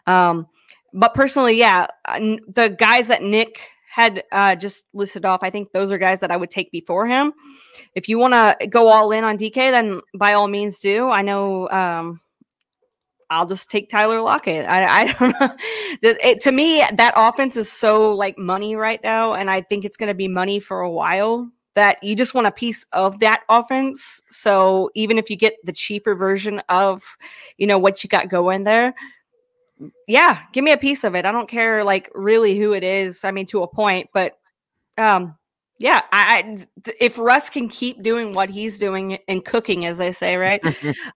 [0.05, 0.47] Um,
[0.93, 5.93] but personally, yeah, the guys that Nick had uh, just listed off, I think those
[5.93, 7.31] are guys that I would take before him.
[7.95, 11.09] If you want to go all in on DK, then by all means do.
[11.09, 12.19] I know um,
[13.29, 14.67] I'll just take Tyler Lockett.
[14.67, 15.55] I, I don't know.
[16.01, 19.95] It, to me, that offense is so like money right now, and I think it's
[19.95, 21.49] going to be money for a while.
[21.79, 24.21] That you just want a piece of that offense.
[24.29, 27.01] So even if you get the cheaper version of,
[27.57, 28.93] you know, what you got going there,
[30.05, 31.23] yeah, give me a piece of it.
[31.23, 33.23] I don't care like really who it is.
[33.23, 34.33] I mean, to a point, but
[34.97, 35.37] um,
[35.77, 40.11] yeah, I, I if Russ can keep doing what he's doing and cooking, as they
[40.11, 40.59] say, right?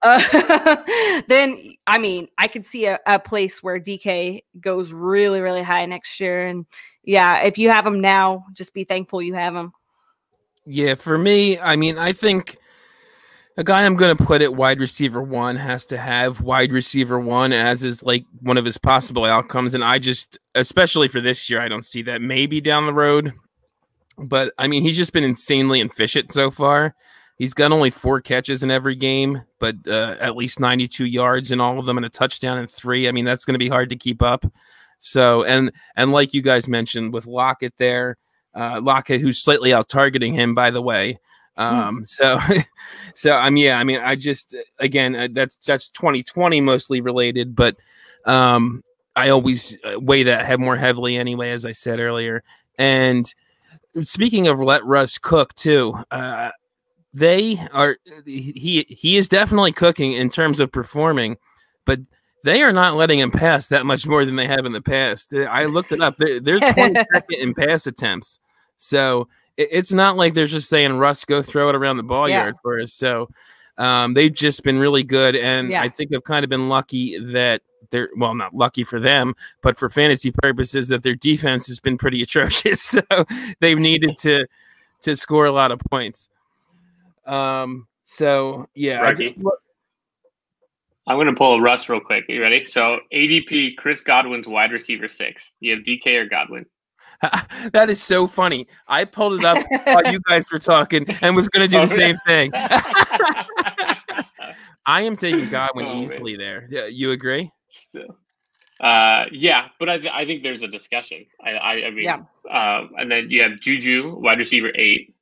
[0.02, 0.82] uh,
[1.28, 5.86] then I mean, I could see a, a place where DK goes really, really high
[5.88, 6.48] next year.
[6.48, 6.66] And
[7.04, 9.74] yeah, if you have him now, just be thankful you have him.
[10.66, 12.58] Yeah, for me, I mean, I think
[13.58, 17.20] a guy I'm going to put at wide receiver one has to have wide receiver
[17.20, 19.74] one as is like one of his possible outcomes.
[19.74, 23.34] And I just, especially for this year, I don't see that maybe down the road.
[24.18, 26.96] But I mean, he's just been insanely efficient so far.
[27.38, 31.60] He's got only four catches in every game, but uh, at least 92 yards in
[31.60, 33.08] all of them and a touchdown in three.
[33.08, 34.46] I mean, that's going to be hard to keep up.
[35.00, 38.18] So, and and like you guys mentioned with Lockett there,
[38.56, 41.20] uh, Lockett who's slightly out targeting him, by the way.
[41.56, 42.04] Um, hmm.
[42.06, 42.40] so,
[43.14, 43.80] so I'm yeah.
[43.80, 47.78] I mean, I just again uh, that's that's 2020 mostly related, but
[48.26, 48.84] um,
[49.16, 52.44] I always uh, weigh that head more heavily anyway, as I said earlier,
[52.78, 53.34] and
[54.04, 56.52] speaking of let Russ cook too, uh,
[57.14, 61.38] they are he he is definitely cooking in terms of performing,
[61.86, 62.00] but
[62.44, 65.34] they are not letting him pass that much more than they have in the past.
[65.34, 68.40] I looked it up; they're, they're 22nd in pass attempts,
[68.84, 72.28] so it, it's not like they're just saying Russ go throw it around the ball
[72.28, 72.44] yeah.
[72.44, 72.94] yard for us.
[72.94, 73.30] So
[73.78, 75.82] um, they've just been really good, and yeah.
[75.82, 79.78] I think I've kind of been lucky that they're well not lucky for them but
[79.78, 82.82] for fantasy purposes that their defense has been pretty atrocious.
[82.82, 83.02] So
[83.60, 84.48] they've needed to
[85.02, 86.30] to score a lot of points.
[87.26, 89.36] Um so yeah just,
[91.08, 92.26] i'm going to pull a russ real quick.
[92.30, 92.66] Are you ready?
[92.66, 95.54] So adp chris godwin's wide receiver six.
[95.60, 96.66] You have dk or godwin
[97.72, 98.68] that is so funny.
[98.88, 101.86] I pulled it up while you guys were talking and was going to do oh,
[101.86, 102.52] the same thing.
[104.86, 106.40] I am taking Godwin oh, easily man.
[106.40, 106.68] there.
[106.70, 107.50] Yeah, you agree?
[107.70, 108.18] Still.
[108.80, 111.26] Uh, yeah, but I, th- I think there's a discussion.
[111.42, 112.24] I, I, I mean, yeah.
[112.52, 115.16] Um, and then you have Juju, wide receiver eight.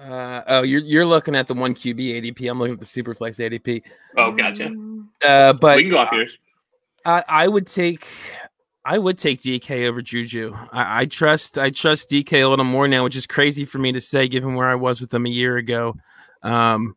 [0.00, 2.48] Uh, oh, you're you're looking at the one QB ADP.
[2.48, 3.82] I'm looking at the Superflex ADP.
[4.16, 4.72] Oh, gotcha.
[5.26, 6.38] Uh, but we can go off yours.
[7.04, 8.06] I, I would take
[8.90, 10.52] I would take DK over Juju.
[10.72, 13.92] I, I, trust I trust DK a little more now, which is crazy for me
[13.92, 15.94] to say given where I was with him a year ago.
[16.42, 16.96] Um,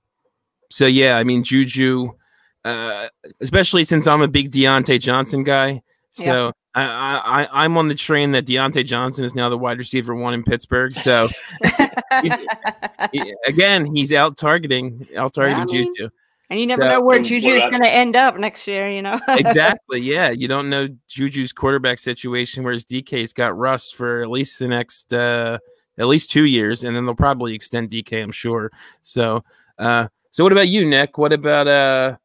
[0.71, 2.13] so yeah, I mean Juju
[2.65, 3.10] uh,
[3.41, 5.84] especially since I'm a big Diontae Johnson guy.
[6.12, 6.51] So yeah.
[6.75, 10.34] I, I, I'm on the train that Diontae Johnson is now the wide receiver one
[10.34, 10.95] in Pittsburgh.
[10.95, 11.29] So
[12.21, 12.34] he's,
[13.12, 16.10] he, again, he's out targeting, out targeting I mean, Juju.
[16.53, 19.01] And you never so, know where Juju is going to end up next year, you
[19.01, 19.19] know?
[19.27, 19.99] exactly.
[19.99, 20.29] Yeah.
[20.29, 25.11] You don't know Juju's quarterback situation, whereas DK's got Russ for at least the next,
[25.11, 25.57] uh,
[25.97, 26.83] at least two years.
[26.83, 28.69] And then they'll probably extend DK, I'm sure.
[29.01, 29.43] So,
[29.79, 31.17] uh, so what about you, Nick?
[31.17, 32.17] What about, uh,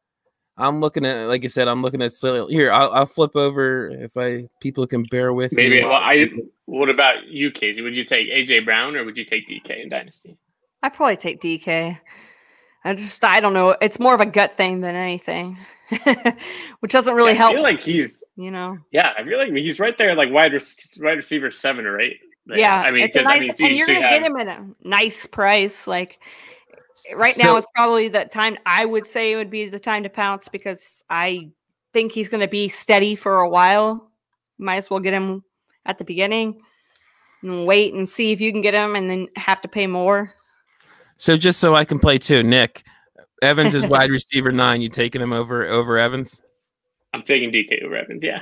[0.57, 2.13] I'm looking at, like I said, I'm looking at
[2.49, 2.71] here.
[2.71, 5.81] I'll, I'll flip over if I people can bear with Maybe.
[5.81, 5.85] me.
[5.85, 6.29] Well, I.
[6.65, 7.81] What about you, Casey?
[7.81, 10.37] Would you take AJ Brown or would you take DK in Dynasty?
[10.83, 11.97] I probably take DK.
[12.83, 13.75] I just I don't know.
[13.81, 15.57] It's more of a gut thing than anything,
[16.79, 17.51] which doesn't really yeah, help.
[17.51, 18.77] I feel like he's you know.
[18.91, 20.53] Yeah, I feel like he's right there, like wide
[20.99, 22.19] wide receiver seven or eight.
[22.47, 24.35] Yeah, I mean, it's a nice, I mean, so and you're gonna have, get him
[24.37, 25.87] at a nice price.
[25.87, 26.19] Like
[27.15, 30.03] right so, now it's probably the time I would say it would be the time
[30.03, 31.49] to pounce because I
[31.93, 34.09] think he's going to be steady for a while.
[34.57, 35.43] Might as well get him
[35.85, 36.61] at the beginning
[37.41, 40.33] and wait and see if you can get him and then have to pay more.
[41.19, 42.83] So just so I can play too, Nick
[43.41, 44.81] Evans is wide receiver nine.
[44.81, 46.41] You taking him over over Evans?
[47.13, 48.23] I'm taking DK over Evans.
[48.23, 48.39] Yeah.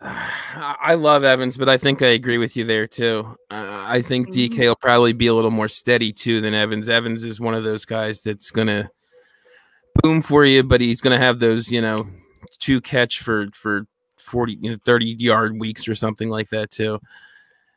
[0.02, 3.36] I love Evans, but I think I agree with you there too.
[3.50, 4.60] Uh, I think DK mm-hmm.
[4.62, 6.90] will probably be a little more steady too than Evans.
[6.90, 8.90] Evans is one of those guys that's gonna
[10.02, 12.06] boom for you, but he's gonna have those, you know,
[12.58, 13.86] two catch for for
[14.18, 17.00] forty, you know, thirty yard weeks or something like that too.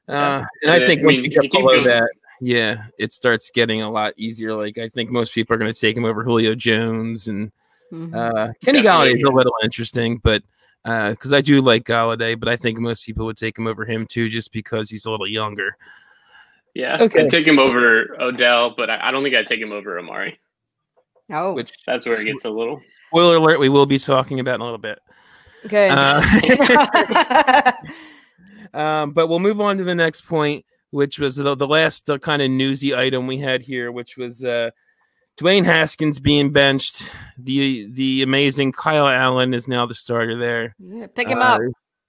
[0.09, 4.13] Uh, and I think when you get below that, yeah, it starts getting a lot
[4.17, 4.53] easier.
[4.55, 7.51] Like I think most people are going to take him over Julio Jones and
[7.91, 8.15] mm-hmm.
[8.15, 10.43] uh, Kenny Golladay is a little interesting, but
[10.85, 13.67] uh because uh, I do like Golladay, but I think most people would take him
[13.67, 15.77] over him too, just because he's a little younger.
[16.73, 17.23] Yeah, okay.
[17.23, 20.39] I'd take him over Odell, but I, I don't think I'd take him over Amari.
[21.31, 22.81] Oh, which that's where it gets a little.
[23.07, 24.99] Spoiler alert: We will be talking about in a little bit.
[25.65, 25.89] Okay.
[25.89, 27.71] Uh,
[28.73, 32.17] um, but we'll move on to the next point, which was the, the last uh,
[32.17, 34.71] kind of newsy item we had here, which was uh,
[35.37, 37.11] Dwayne Haskins being benched.
[37.37, 40.75] The the amazing Kyle Allen is now the starter there.
[40.79, 41.61] Yeah, pick him Uh, up.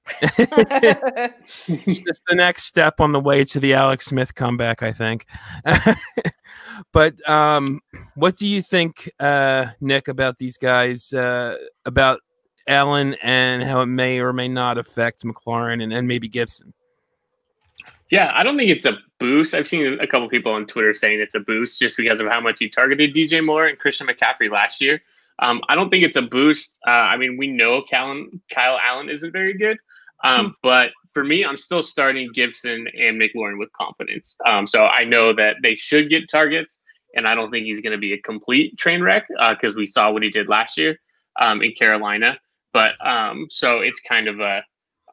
[0.22, 5.26] it's just the next step on the way to the Alex Smith comeback, I think.
[6.92, 7.80] but um,
[8.14, 12.20] what do you think, uh, Nick, about these guys, uh, about
[12.66, 16.72] Allen and how it may or may not affect McLaurin and, and maybe Gibson?
[18.10, 19.54] Yeah, I don't think it's a boost.
[19.54, 22.40] I've seen a couple people on Twitter saying it's a boost just because of how
[22.40, 25.02] much he targeted DJ Moore and Christian McCaffrey last year.
[25.40, 26.78] Um, I don't think it's a boost.
[26.86, 29.78] Uh, I mean, we know Callan, Kyle Allen isn't very good,
[30.24, 34.36] um, but for me, I'm still starting Gibson and McLaurin with confidence.
[34.46, 36.80] Um, so I know that they should get targets,
[37.14, 40.10] and I don't think he's going to be a complete train wreck because we saw
[40.10, 40.98] what he did last year
[41.40, 42.38] um, in Carolina.
[42.72, 44.64] But um, so it's kind of a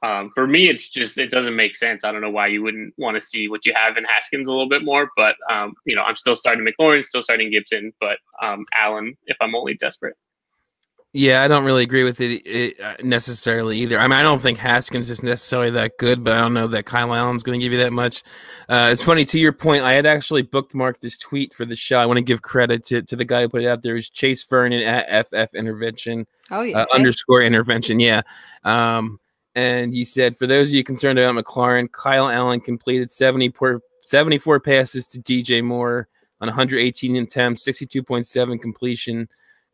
[0.06, 2.04] um, for me, it's just it doesn't make sense.
[2.04, 4.52] I don't know why you wouldn't want to see what you have in Haskins a
[4.52, 8.20] little bit more, but um, you know, I'm still starting McLaurin, still starting Gibson, but
[8.42, 10.16] um, Allen if I'm only desperate.
[11.12, 13.98] Yeah, I don't really agree with it, it uh, necessarily either.
[13.98, 16.86] I mean, I don't think Haskins is necessarily that good, but I don't know that
[16.86, 18.22] Kyle Allen's going to give you that much.
[18.68, 19.86] Uh, it's funny to your point.
[19.86, 22.00] I had actually bookmarked this tweet for the show.
[22.00, 23.96] I want to give credit to, to the guy who put it out there.
[23.96, 26.80] It Chase Vernon at FF Intervention oh yeah.
[26.80, 28.02] uh, underscore intervention.
[28.02, 28.24] Yeah.
[28.66, 29.22] Um,
[29.56, 34.60] and he said, for those of you concerned about McLaurin, Kyle Allen completed 74, 74
[34.60, 36.08] passes to DJ Moore
[36.42, 39.30] on 118 attempts, 62.7 completion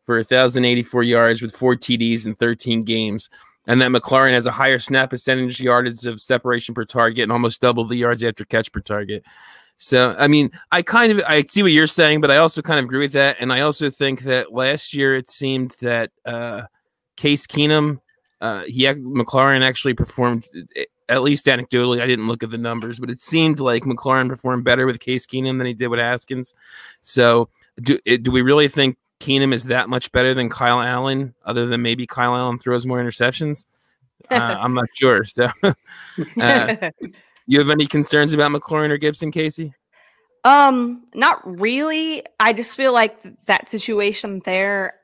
[0.05, 3.29] for 1,084 yards with four TDs in 13 games.
[3.67, 7.61] And that McLaurin has a higher snap percentage, yardage of separation per target, and almost
[7.61, 9.23] double the yards after catch per target.
[9.77, 12.77] So, I mean, I kind of I see what you're saying, but I also kind
[12.79, 13.37] of agree with that.
[13.39, 16.63] And I also think that last year it seemed that uh,
[17.17, 17.99] Case Keenum,
[18.41, 20.47] uh, he McLaurin actually performed
[21.07, 22.01] at least anecdotally.
[22.01, 25.25] I didn't look at the numbers, but it seemed like McLaurin performed better with Case
[25.27, 26.55] Keenum than he did with Haskins.
[27.01, 27.49] So,
[27.81, 31.35] do do we really think Keenum is that much better than Kyle Allen?
[31.45, 33.65] Other than maybe Kyle Allen throws more interceptions.
[34.29, 35.23] Uh, I'm not sure.
[35.23, 35.73] So, uh,
[37.45, 39.73] you have any concerns about McLaurin or Gibson, Casey?
[40.43, 42.23] Um, not really.
[42.39, 44.95] I just feel like th- that situation there,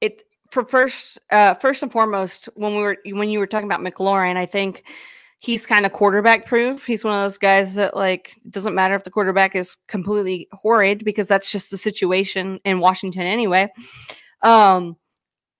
[0.00, 3.80] it for first, uh, first and foremost, when we were when you were talking about
[3.80, 4.84] McLaurin, I think
[5.38, 6.84] he's kind of quarterback proof.
[6.84, 11.06] He's one of those guys that like doesn't matter if the quarterback is completely horrid
[11.06, 13.72] because that's just the situation in Washington anyway.
[14.42, 14.98] Um,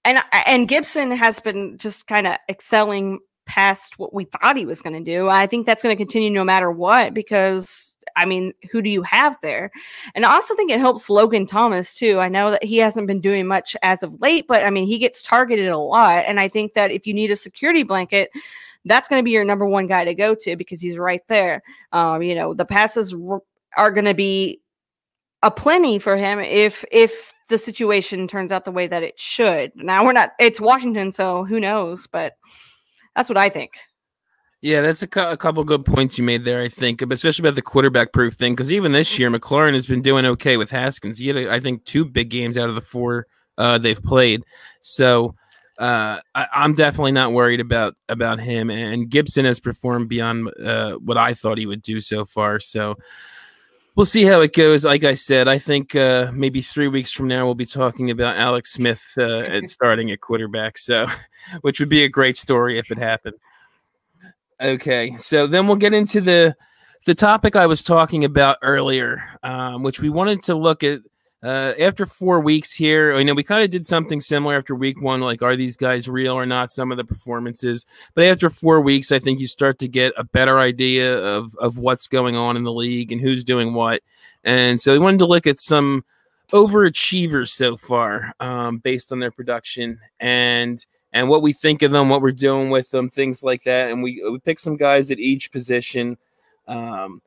[0.05, 4.83] and and Gibson has been just kind of excelling past what we thought he was
[4.83, 5.29] going to do.
[5.29, 9.03] I think that's going to continue no matter what because I mean, who do you
[9.03, 9.71] have there?
[10.15, 12.19] And I also think it helps Logan Thomas too.
[12.19, 14.99] I know that he hasn't been doing much as of late, but I mean, he
[14.99, 16.25] gets targeted a lot.
[16.27, 18.31] And I think that if you need a security blanket,
[18.85, 21.63] that's going to be your number one guy to go to because he's right there.
[21.93, 23.15] Um, you know, the passes
[23.77, 24.61] are going to be
[25.43, 29.73] a plenty for him if if the situation turns out the way that it should.
[29.77, 30.31] Now we're not.
[30.39, 32.07] It's Washington, so who knows?
[32.07, 32.35] But
[33.17, 33.73] that's what I think.
[34.61, 36.63] Yeah, that's a, cou- a couple good points you made there.
[36.63, 40.03] I think, especially about the quarterback proof thing, because even this year, McLaurin has been
[40.03, 41.19] doing okay with Haskins.
[41.19, 43.27] He had, I think, two big games out of the four
[43.59, 44.45] uh, they've played.
[44.81, 45.35] So
[45.79, 48.71] uh, I, I'm definitely not worried about about him.
[48.71, 52.61] And Gibson has performed beyond uh, what I thought he would do so far.
[52.61, 52.97] So
[53.95, 54.85] we'll see how it goes.
[54.85, 58.37] Like I said, I think uh, maybe three weeks from now we'll be talking about
[58.37, 60.79] Alex Smith uh, and starting at quarterback.
[60.79, 61.07] So,
[61.63, 63.37] which would be a great story if it happened.
[64.61, 66.55] Okay, so then we'll get into the
[67.05, 71.01] the topic I was talking about earlier, um, which we wanted to look at
[71.43, 73.15] uh, after four weeks here.
[73.15, 76.09] I know we kind of did something similar after week one, like are these guys
[76.09, 76.71] real or not?
[76.71, 80.25] Some of the performances, but after four weeks, I think you start to get a
[80.25, 84.03] better idea of of what's going on in the league and who's doing what.
[84.45, 86.05] And so we wanted to look at some
[86.53, 92.09] overachievers so far, um, based on their production and and what we think of them,
[92.09, 93.91] what we're doing with them, things like that.
[93.91, 96.17] And we we pick some guys at each position.
[96.69, 97.21] Um,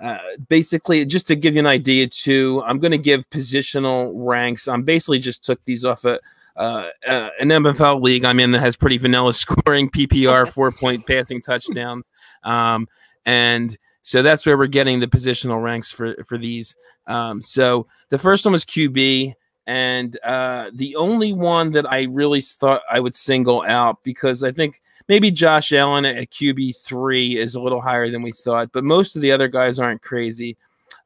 [0.00, 4.66] uh, basically, just to give you an idea, too, I'm going to give positional ranks.
[4.66, 6.20] I'm basically just took these off a.
[6.56, 11.06] Uh, uh, an MFL league I'm in that has pretty vanilla scoring, PPR, four point
[11.06, 12.06] passing touchdowns,
[12.42, 12.88] um,
[13.24, 16.76] and so that's where we're getting the positional ranks for for these.
[17.06, 19.34] Um, so the first one was QB,
[19.70, 24.50] and uh, the only one that I really thought I would single out because I
[24.50, 28.82] think maybe Josh Allen at QB three is a little higher than we thought, but
[28.82, 30.56] most of the other guys aren't crazy.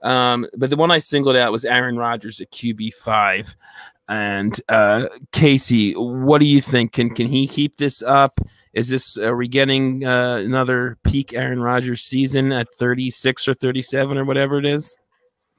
[0.00, 3.54] Um, but the one I singled out was Aaron Rodgers at QB five.
[4.08, 6.92] And uh, Casey, what do you think?
[6.92, 8.40] Can can he keep this up?
[8.72, 14.16] Is this are we getting uh, another peak Aaron Rodgers season at 36 or 37
[14.16, 14.98] or whatever it is?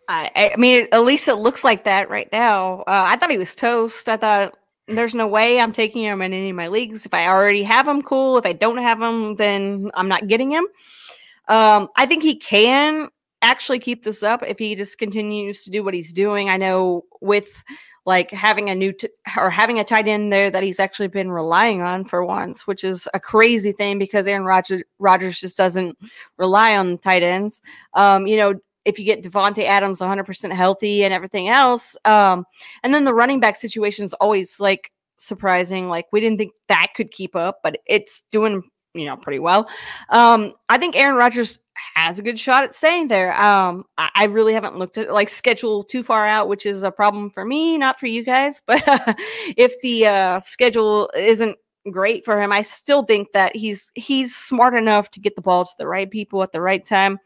[0.08, 2.82] I, I mean, at least it looks like that right now.
[2.82, 4.08] Uh, I thought he was toast.
[4.08, 7.06] I thought there's no way I'm taking him in any of my leagues.
[7.06, 8.38] If I already have him, cool.
[8.38, 10.68] If I don't have him, then I'm not getting him.
[11.48, 13.10] Um, I think he can
[13.42, 16.50] actually keep this up if he just continues to do what he's doing.
[16.50, 17.64] I know with
[18.06, 21.32] like having a new t- or having a tight end there that he's actually been
[21.32, 25.98] relying on for once, which is a crazy thing because Aaron Rodgers, just doesn't
[26.38, 27.62] rely on tight ends.
[27.94, 28.54] Um, you know,
[28.86, 32.46] if you get Davante Adams 100% healthy and everything else, um,
[32.84, 35.90] and then the running back situation is always like surprising.
[35.90, 38.64] Like we didn't think that could keep up, but it's doing
[38.94, 39.68] you know pretty well.
[40.10, 41.60] Um, I think Aaron Rodgers
[41.96, 43.40] has a good shot at staying there.
[43.40, 46.92] Um, I, I, really haven't looked at like schedule too far out, which is a
[46.92, 48.62] problem for me, not for you guys.
[48.68, 49.14] But uh,
[49.58, 51.58] if the uh, schedule isn't
[51.92, 55.66] great for him, I still think that he's he's smart enough to get the ball
[55.66, 57.20] to the right people at the right time.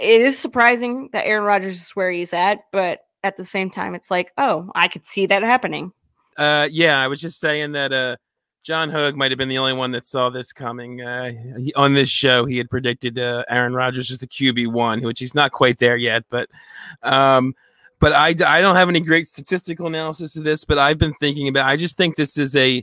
[0.00, 3.94] It is surprising that Aaron Rodgers is where he's at, but at the same time,
[3.94, 5.92] it's like, oh, I could see that happening.
[6.36, 7.92] Uh, yeah, I was just saying that.
[7.92, 8.16] Uh,
[8.64, 11.02] John Hogue might have been the only one that saw this coming.
[11.02, 15.02] Uh, he, on this show, he had predicted uh, Aaron Rodgers as the QB one,
[15.02, 16.24] which he's not quite there yet.
[16.30, 16.48] But,
[17.02, 17.54] um,
[18.00, 20.64] but I, I don't have any great statistical analysis of this.
[20.64, 21.68] But I've been thinking about.
[21.68, 22.82] I just think this is a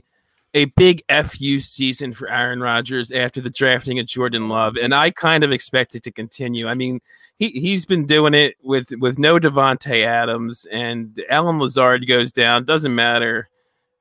[0.54, 5.10] a big fu season for Aaron Rodgers after the drafting of Jordan Love, and I
[5.10, 6.68] kind of expect it to continue.
[6.68, 7.00] I mean,
[7.38, 12.64] he he's been doing it with with no Davante Adams and Allen Lazard goes down.
[12.64, 13.48] Doesn't matter.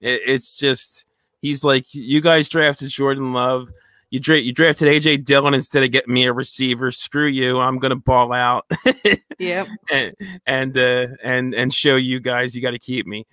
[0.01, 1.05] It, it's just
[1.41, 3.69] He's like, you guys drafted Jordan Love.
[4.11, 6.91] You, dra- you drafted AJ Dillon instead of getting me a receiver.
[6.91, 7.59] Screw you.
[7.59, 8.69] I'm gonna ball out.
[9.39, 9.67] yep.
[9.91, 10.13] And
[10.45, 13.25] and uh, and and show you guys you got to keep me.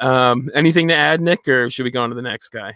[0.00, 2.74] Um, anything to add, Nick, or should we go on to the next guy?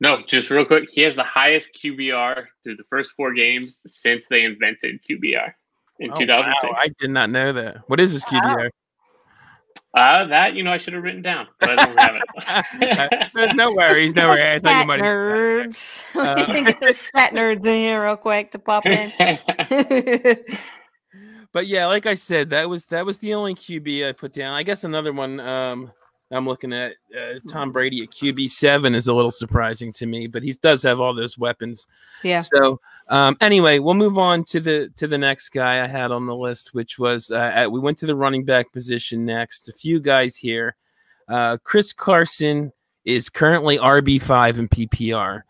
[0.00, 0.88] No, just real quick.
[0.90, 5.52] He has the highest QBR through the first four games since they invented QBR
[5.98, 6.62] in oh, 2006.
[6.62, 6.78] Wow.
[6.78, 7.78] I did not know that.
[7.88, 8.56] What is this QBR?
[8.56, 8.68] Wow.
[9.94, 12.16] Uh, that you know I should have written down, but I don't have
[13.34, 13.56] it.
[13.56, 14.40] no worries, no worries.
[14.40, 16.00] I thought you might nerds.
[16.14, 19.10] Uh, get those stat nerds in here real quick to pop in.
[21.52, 24.52] but yeah, like I said, that was that was the only QB I put down.
[24.52, 25.40] I guess another one.
[25.40, 25.90] Um,
[26.30, 30.26] I'm looking at uh, Tom Brady at QB seven is a little surprising to me,
[30.26, 31.86] but he does have all those weapons.
[32.22, 32.40] Yeah.
[32.40, 36.26] So um, anyway, we'll move on to the to the next guy I had on
[36.26, 39.68] the list, which was uh, at, we went to the running back position next.
[39.68, 40.76] A few guys here.
[41.28, 42.72] Uh, Chris Carson
[43.04, 45.42] is currently RB five in PPR.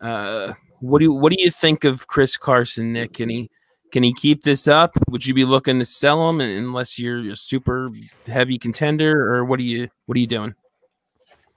[0.00, 3.16] Uh, what do you, what do you think of Chris Carson, Nick?
[3.16, 3.50] He
[3.94, 4.98] can he keep this up?
[5.08, 7.92] Would you be looking to sell him unless you're a super
[8.26, 10.56] heavy contender, or what are you what are you doing?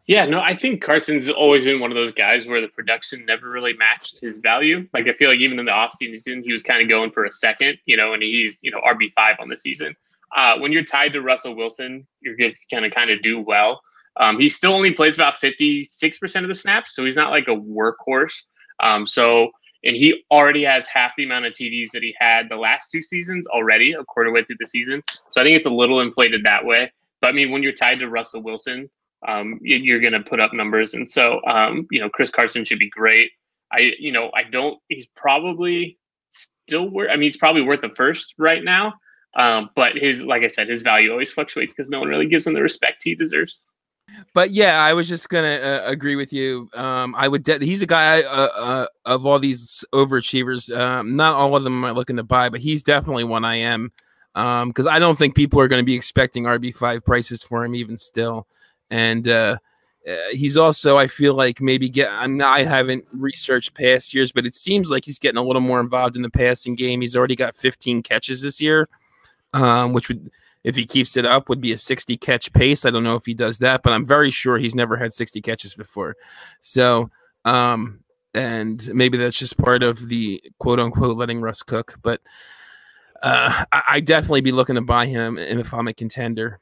[0.06, 3.50] Yeah, no, I think Carson's always been one of those guys where the production never
[3.50, 4.88] really matched his value.
[4.94, 7.26] Like I feel like even in the offseason, season, he was kind of going for
[7.26, 9.96] a second, you know, and he's, you know, RB five on the season.
[10.36, 13.82] Uh, when you're tied to Russell Wilson, you're just gonna kind of do well.
[14.18, 17.56] Um, he still only plays about 56% of the snaps, so he's not like a
[17.56, 18.46] workhorse.
[18.80, 19.50] Um, so
[19.84, 23.02] and he already has half the amount of TDs that he had the last two
[23.02, 25.04] seasons already, a quarter way through the season.
[25.30, 26.92] So I think it's a little inflated that way.
[27.22, 28.90] But I mean, when you're tied to Russell Wilson,
[29.28, 32.80] um, you're going to put up numbers, and so um, you know Chris Carson should
[32.80, 33.32] be great.
[33.72, 34.80] I you know I don't.
[34.90, 35.98] He's probably
[36.32, 37.10] still worth.
[37.12, 38.94] I mean, he's probably worth the first right now.
[39.36, 42.48] Um, but his, like I said, his value always fluctuates because no one really gives
[42.48, 43.60] him the respect he deserves.
[44.34, 46.70] But yeah, I was just gonna uh, agree with you.
[46.74, 47.44] Um, I would.
[47.44, 50.76] De- he's a guy uh, uh, of all these overachievers.
[50.76, 53.56] Um, not all of them am I looking to buy, but he's definitely one I
[53.56, 53.92] am.
[54.34, 57.66] Because um, I don't think people are going to be expecting RB five prices for
[57.66, 58.48] him even still.
[58.90, 59.58] And uh,
[60.08, 62.10] uh, he's also, I feel like maybe get.
[62.12, 65.62] I'm not, I haven't researched past years, but it seems like he's getting a little
[65.62, 67.02] more involved in the passing game.
[67.02, 68.88] He's already got 15 catches this year,
[69.54, 70.32] um, which would
[70.68, 72.84] if he keeps it up, would be a 60 catch pace.
[72.84, 75.42] I don't know if he does that, but I'm very sure he's never had 60
[75.42, 76.18] catches before.
[76.60, 77.10] So,
[77.46, 78.02] um,
[78.34, 81.96] and maybe that's just part of the quote unquote letting Russ cook.
[82.02, 82.20] But
[83.24, 86.60] uh, I, definitely be looking to buy him if I'm a contender.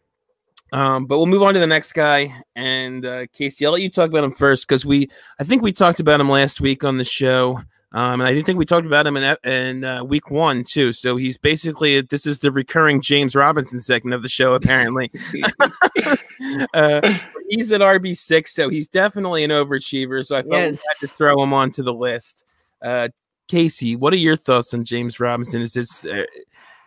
[0.72, 2.44] Um, but we'll move on to the next guy.
[2.56, 5.74] And uh, Casey, I'll let you talk about him first because we, I think we
[5.74, 7.60] talked about him last week on the show.
[7.96, 10.92] Um, and I think we talked about him in, in uh, week one too.
[10.92, 14.54] So he's basically this is the recurring James Robinson segment of the show.
[14.54, 15.10] Apparently,
[16.74, 17.14] uh,
[17.48, 20.26] he's at RB six, so he's definitely an overachiever.
[20.26, 20.74] So I felt yes.
[20.74, 22.44] we had to throw him onto the list.
[22.82, 23.08] Uh,
[23.48, 25.62] Casey, what are your thoughts on James Robinson?
[25.62, 26.26] Is this uh,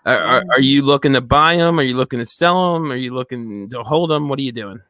[0.05, 1.81] Are, are, are you looking to buy him?
[1.81, 2.93] Are you looking to sell him?
[2.93, 4.29] Are you looking to hold him?
[4.29, 4.83] What are you doing?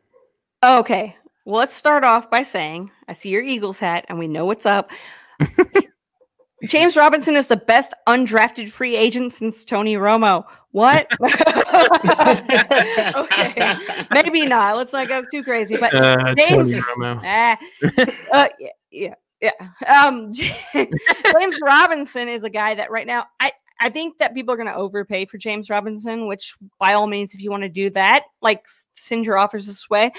[0.64, 1.14] Okay.
[1.44, 4.66] Well, let's start off by saying I see your Eagles hat and we know what's
[4.66, 4.90] up.
[6.66, 10.44] James Robinson is the best undrafted free agent since Tony Romo.
[10.72, 11.06] What?
[13.16, 13.76] okay.
[14.11, 14.76] Maybe not.
[14.76, 15.76] Let's not go too crazy.
[15.76, 17.20] But Uh, James- Tony Romo.
[17.24, 17.59] Ah,
[18.32, 19.52] uh, yeah, yeah, yeah.
[20.04, 24.57] Um, James Robinson is a guy that right now I I think that people are
[24.57, 27.91] going to overpay for James Robinson, which by all means, if you want to do
[27.91, 30.12] that, like send your offers this way.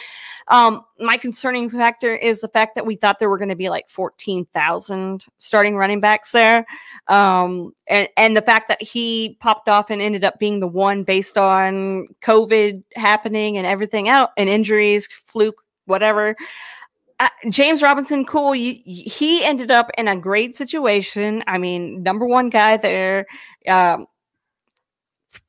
[0.47, 3.69] Um, my concerning factor is the fact that we thought there were going to be
[3.69, 6.65] like fourteen thousand starting running backs there,
[7.07, 11.03] um, and and the fact that he popped off and ended up being the one
[11.03, 16.35] based on COVID happening and everything out and injuries, fluke, whatever
[17.19, 18.55] uh, James Robinson, cool.
[18.55, 21.43] You, he ended up in a great situation.
[21.47, 23.25] I mean, number one guy there.
[23.67, 24.07] Um,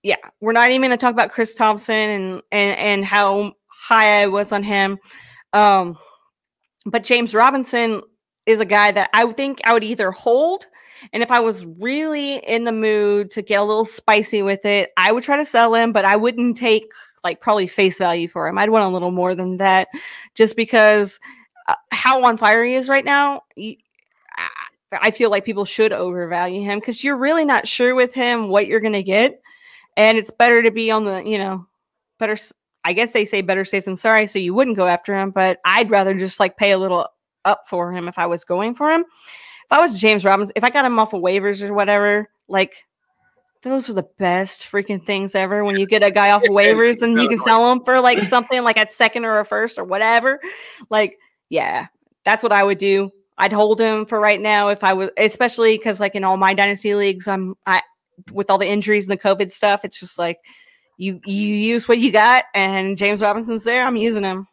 [0.03, 4.23] yeah, we're not even going to talk about Chris Thompson and and and how high
[4.23, 4.99] I was on him.
[5.53, 5.97] Um,
[6.85, 8.03] but James Robinson
[8.47, 10.67] is a guy that I would think I would either hold,
[11.13, 14.91] and if I was really in the mood to get a little spicy with it,
[14.97, 16.87] I would try to sell him, but I wouldn't take
[17.23, 18.59] like probably face value for him.
[18.59, 19.89] I'd want a little more than that,
[20.35, 21.21] just because
[21.69, 23.43] Uh, how on fire he is right now.
[23.57, 23.77] You,
[24.93, 28.67] I, feel like people should overvalue him because you're really not sure with him what
[28.67, 29.41] you're going to get,
[29.97, 31.67] and it's better to be on the you know
[32.19, 32.37] better.
[32.83, 35.31] I guess they say better safe than sorry, so you wouldn't go after him.
[35.31, 37.07] But I'd rather just like pay a little
[37.45, 39.03] up for him if I was going for him.
[39.03, 42.75] If I was James Robinson, if I got him off of waivers or whatever, like
[43.63, 47.03] those are the best freaking things ever when you get a guy off of waivers
[47.03, 49.85] and you can sell him for like something like at second or a first or
[49.85, 50.41] whatever.
[50.89, 51.19] Like,
[51.51, 51.89] yeah,
[52.25, 53.11] that's what I would do.
[53.37, 56.55] I'd hold him for right now if I was, especially because like in all my
[56.55, 57.83] dynasty leagues, I'm I
[58.33, 59.85] with all the injuries and the COVID stuff.
[59.85, 60.39] It's just like
[60.97, 63.85] you you use what you got, and James Robinson's there.
[63.85, 64.47] I'm using him.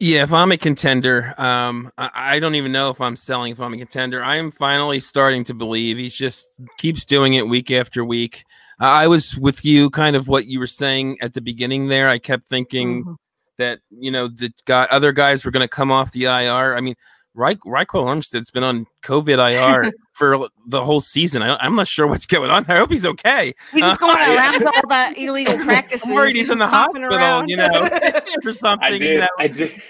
[0.00, 3.52] Yeah, if I'm a contender, um, I, I don't even know if I'm selling.
[3.52, 6.48] If I'm a contender, I am finally starting to believe he's just
[6.78, 8.44] keeps doing it week after week.
[8.80, 12.08] Uh, I was with you, kind of what you were saying at the beginning there.
[12.08, 13.16] I kept thinking Mhm.
[13.60, 16.74] That you know the guy, other guys were going to come off the IR.
[16.74, 16.96] I mean,
[17.34, 21.40] Reich, Ryquell Armstead's been on COVID IR for the whole season.
[21.40, 22.66] I, I'm not sure what's going on.
[22.68, 23.54] I hope he's okay.
[23.72, 26.06] He's just Uh, going I- around all the illegal practices.
[26.08, 27.48] I'm worried he's in the hospital, around.
[27.48, 27.70] you know,
[28.44, 28.86] or something.
[28.92, 29.20] I did.
[29.22, 29.82] that- I did.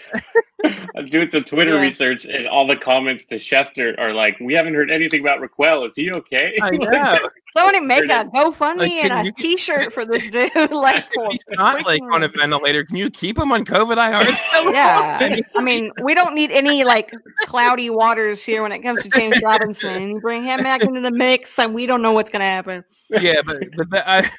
[0.62, 1.80] I was doing some Twitter Yeah.
[1.80, 5.86] research, and all the comments to Schefter are like, "We haven't heard anything about Ryquell.
[5.88, 7.18] Is he okay?" I know.
[7.56, 10.52] Somebody make a GoFundMe Like, and can a you- T-shirt for this dude.
[10.70, 12.84] like, he's not like on a ventilator.
[12.84, 14.70] Can you keep him on COVID IR?
[14.72, 17.10] Yeah, I mean, we don't need any like
[17.40, 20.19] cloudy waters here when it comes to James Robinson.
[20.20, 22.84] You bring him back into the mix, and we don't know what's going to happen.
[23.08, 24.30] yeah, but but but, I,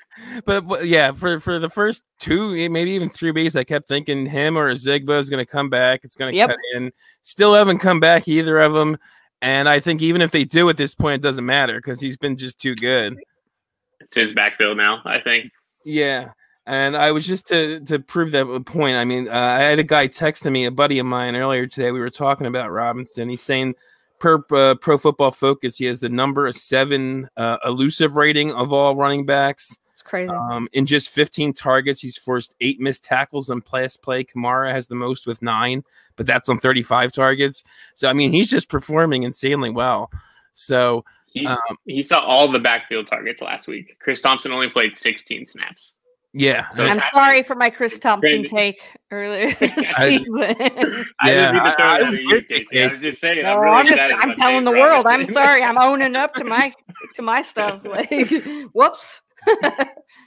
[0.45, 3.87] but but yeah, for for the first two, eh, maybe even three weeks, I kept
[3.87, 6.01] thinking him or Zigba is going to come back.
[6.03, 6.49] It's going to Yep.
[6.49, 6.91] cut in.
[7.23, 8.97] Still haven't come back either of them.
[9.41, 12.17] And I think even if they do at this point, it doesn't matter because he's
[12.17, 13.17] been just too good.
[13.99, 15.01] it's his backfield now.
[15.05, 15.51] I think.
[15.83, 16.29] Yeah.
[16.67, 18.95] And I was just to to prove that point.
[18.95, 21.91] I mean, uh, I had a guy texting me, a buddy of mine earlier today.
[21.91, 23.29] We were talking about Robinson.
[23.29, 23.73] He's saying
[24.21, 28.95] per uh, Pro Football Focus, he has the number seven uh, elusive rating of all
[28.95, 29.79] running backs.
[29.93, 30.31] It's crazy.
[30.31, 34.23] Um, in just 15 targets, he's forced eight missed tackles on pass play.
[34.23, 35.83] Kamara has the most with nine,
[36.15, 37.63] but that's on 35 targets.
[37.95, 40.11] So I mean, he's just performing insanely well.
[40.53, 43.97] So He's, Um, he saw all the backfield targets last week.
[43.99, 45.95] Chris Thompson only played 16 snaps.
[46.33, 50.25] Yeah, So I'm it's sorry for my Chris Thompson Brandon- take earlier this I- season.
[51.19, 52.63] I Yeah, didn't mean to throw I- it I at you, would Casey.
[52.65, 53.43] think I was just saying.
[53.43, 55.05] No, I'm really I'm just I'm telling the world.
[55.07, 55.61] I'm sorry.
[55.63, 56.73] I'm owning up to my
[57.15, 57.81] to my stuff.
[57.85, 58.09] Like,
[58.73, 59.21] whoops.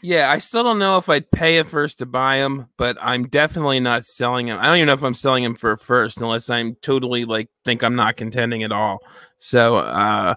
[0.02, 3.26] Yeah, I still don't know if I'd pay a first to buy him, but I'm
[3.28, 4.58] definitely not selling him.
[4.58, 7.48] I don't even know if I'm selling him for a first unless I'm totally like
[7.64, 8.98] think I'm not contending at all.
[9.38, 10.34] So uh,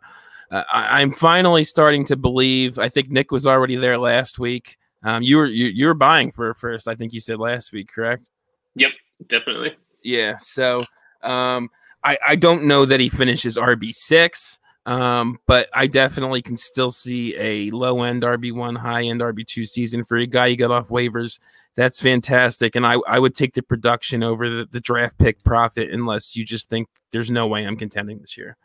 [0.52, 0.64] I,
[1.02, 2.80] I'm finally starting to believe.
[2.80, 4.78] I think Nick was already there last week.
[5.04, 6.88] Um, you were you, you were buying for first.
[6.88, 8.30] I think you said last week, correct?
[8.76, 8.92] Yep,
[9.28, 9.76] definitely.
[10.04, 10.38] Yeah.
[10.38, 10.86] So
[11.22, 11.70] um,
[12.04, 14.60] I I don't know that he finishes RB six.
[14.88, 20.06] Um, but I definitely can still see a low end RB1, high end RB2 season
[20.06, 21.40] for a guy you got off waivers.
[21.76, 22.74] That's fantastic.
[22.74, 26.46] And I, I would take the production over the, the draft pick profit unless you
[26.46, 28.56] just think there's no way I'm contending this year.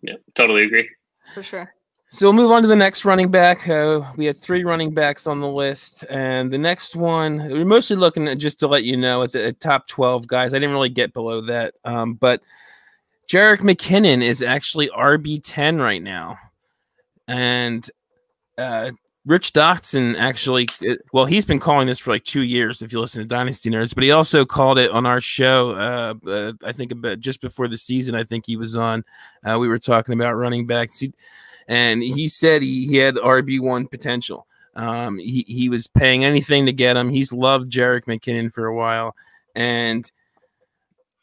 [0.00, 0.88] Yeah, totally agree.
[1.34, 1.74] For sure.
[2.10, 3.68] So we'll move on to the next running back.
[3.68, 7.96] Uh, we had three running backs on the list, and the next one we're mostly
[7.96, 10.54] looking at just to let you know at the at top twelve guys.
[10.54, 12.40] I didn't really get below that, um, but
[13.30, 16.38] Jerick McKinnon is actually RB ten right now,
[17.26, 17.88] and
[18.56, 18.92] uh,
[19.26, 20.66] Rich Dotson actually,
[21.12, 22.80] well, he's been calling this for like two years.
[22.80, 25.72] If you listen to Dynasty Nerds, but he also called it on our show.
[25.72, 28.14] Uh, uh, I think about just before the season.
[28.14, 29.04] I think he was on.
[29.46, 31.12] Uh, we were talking about running backs, he,
[31.68, 34.46] and he said he, he had RB one potential.
[34.74, 37.10] Um, he he was paying anything to get him.
[37.10, 39.14] He's loved Jerick McKinnon for a while,
[39.54, 40.10] and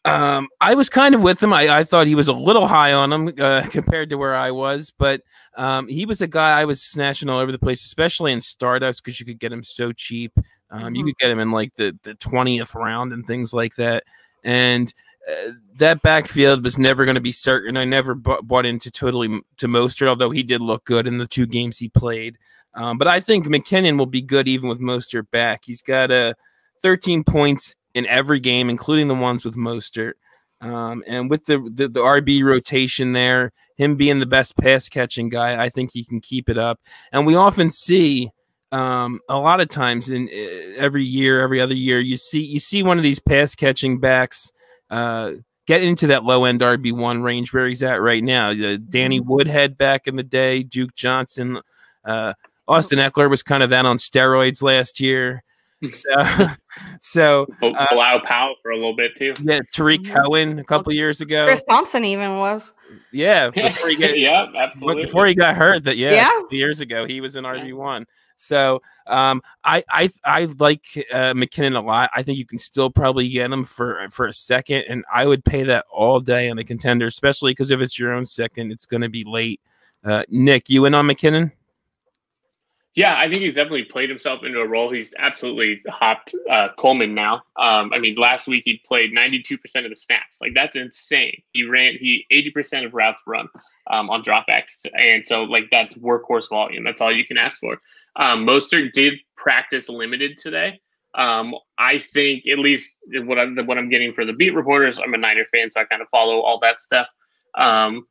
[0.05, 1.51] um, I was kind of with him.
[1.51, 4.51] I, I thought he was a little high on him uh, compared to where I
[4.51, 5.21] was, but
[5.57, 9.01] um, he was a guy I was snatching all over the place, especially in startups
[9.01, 10.31] because you could get him so cheap.
[10.69, 11.07] Um, You Mhm.
[11.07, 14.03] could get him in like the the twentieth round and things like that,
[14.43, 14.93] and
[15.29, 17.77] uh, that backfield was never going to be certain.
[17.77, 21.45] I never bought into totally to Mostert, although he did look good in the two
[21.45, 22.37] games he played.
[22.73, 25.63] Um, but I think McKinnon will be good even with Mostert back.
[25.65, 26.33] He's got uh,
[26.81, 30.13] 13 points in every game, including the ones with Mostert.
[30.61, 35.29] Um, and with the, the the RB rotation there, him being the best pass catching
[35.29, 36.79] guy, I think he can keep it up.
[37.11, 38.31] And we often see
[38.71, 42.59] um, a lot of times in uh, every year, every other year, you see you
[42.59, 44.51] see one of these pass catching backs
[44.89, 45.31] uh,
[45.67, 48.51] get into that low end RB one range where he's at right now.
[48.51, 51.59] Uh, Danny Woodhead back in the day, Duke Johnson,
[52.03, 52.33] uh,
[52.67, 55.43] Austin Ekeler was kind of that on steroids last year.
[55.89, 56.09] So,
[56.99, 59.35] so But Uh, Bilal Powell for a little bit too.
[59.43, 60.23] yeah, Tarik Mhm.
[60.23, 61.45] Cohen a couple years ago.
[61.45, 62.73] Chris Thompson even was.
[63.11, 65.05] Yeah, before he get yeah, absolutely.
[65.05, 66.29] before he got hurt that yeah, Yeah.
[66.49, 68.05] years ago he was in RB one.
[68.35, 72.09] So um, I I I like uh, McKinnon a lot.
[72.13, 75.45] I think you can still probably get him for for a second, and I would
[75.45, 78.85] pay that all day on a contender, especially because if it's your own second, it's
[78.85, 79.61] going to be late.
[80.03, 81.51] Uh, Nick, you in on McKinnon?
[82.95, 84.89] Yeah, I think he's definitely played himself into a role.
[84.89, 87.43] He's absolutely hopped uh, Coleman now.
[87.57, 90.39] Um, I mean, last week he played 92% of the snaps.
[90.39, 91.41] Like that's insane.
[91.51, 93.49] He ran he 80% of routes run
[93.87, 96.85] um, on dropbacks, and so like that's workhorse volume.
[96.85, 97.81] That's all you can ask for.
[98.15, 100.79] Um, Mostert did practice limited today.
[101.15, 104.99] Um, I think at least what I'm what I'm getting for the beat reporters.
[104.99, 107.07] I'm a Niner fan, so I kind of follow all that stuff.
[107.57, 108.05] Um,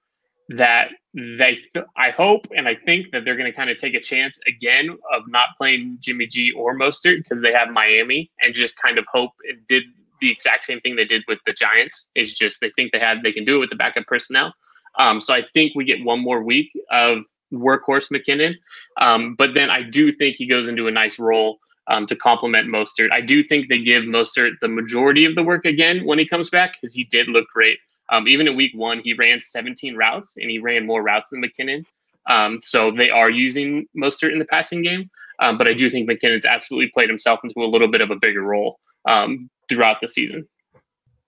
[0.51, 1.59] that they
[1.97, 4.91] I hope and I think that they're going to kind of take a chance again
[5.13, 9.05] of not playing Jimmy G or Mostert because they have Miami and just kind of
[9.13, 9.85] hope it did
[10.21, 12.09] the exact same thing they did with the Giants.
[12.15, 14.53] Is just they think they have they can do it with the backup personnel.
[14.99, 17.19] Um, so I think we get one more week of
[17.55, 18.55] workhorse McKinnon,
[19.01, 22.69] um, but then I do think he goes into a nice role um, to complement
[22.69, 23.11] Mostert.
[23.13, 26.51] I do think they give Mostert the majority of the work again when he comes
[26.51, 27.79] back because he did look great.
[28.11, 31.43] Um, even in week one, he ran 17 routes and he ran more routes than
[31.43, 31.85] McKinnon.
[32.29, 35.11] Um, so they are using Mostert in the passing game.
[35.41, 38.17] Um, but I do think McKinnon's absolutely played himself into a little bit of a
[38.17, 40.47] bigger role um, throughout the season.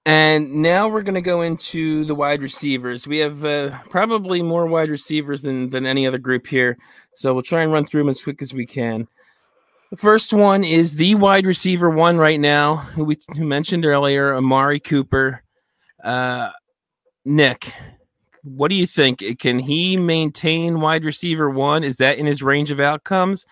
[0.07, 3.09] And now we're going to go into the wide receivers.
[3.09, 6.79] We have uh, probably more wide receivers than, than any other group here.
[7.17, 9.09] So we'll try and run through them as quick as we can.
[9.91, 14.35] The first one is the wide receiver one right now, who we who mentioned earlier,
[14.35, 15.43] Amari Cooper.
[16.03, 16.51] Uh,
[17.25, 17.73] Nick,
[18.45, 19.25] what do you think?
[19.41, 21.83] Can he maintain wide receiver one?
[21.83, 23.45] Is that in his range of outcomes?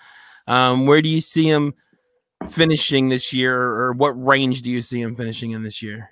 [0.46, 1.74] Um, where do you see him
[2.48, 6.11] finishing this year, or what range do you see him finishing in this year?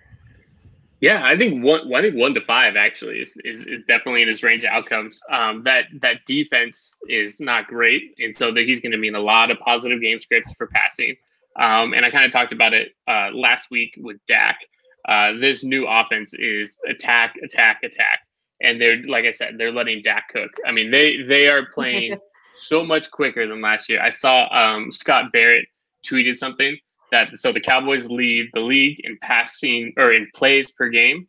[1.03, 1.93] Yeah, I think one.
[1.93, 5.21] I think one to five actually is, is, is definitely in his range of outcomes.
[5.29, 9.17] Um, that that defense is not great, and so that he's going to be in
[9.17, 11.17] a lot of positive game scripts for passing.
[11.59, 14.61] Um, and I kind of talked about it uh, last week with Dak.
[15.09, 18.21] Uh, this new offense is attack, attack, attack,
[18.61, 20.53] and they're like I said, they're letting Dak cook.
[20.65, 22.17] I mean, they they are playing
[22.55, 24.01] so much quicker than last year.
[24.01, 25.67] I saw um, Scott Barrett
[26.07, 26.79] tweeted something
[27.13, 31.29] that so the Cowboys lead the league in passing or in plays per game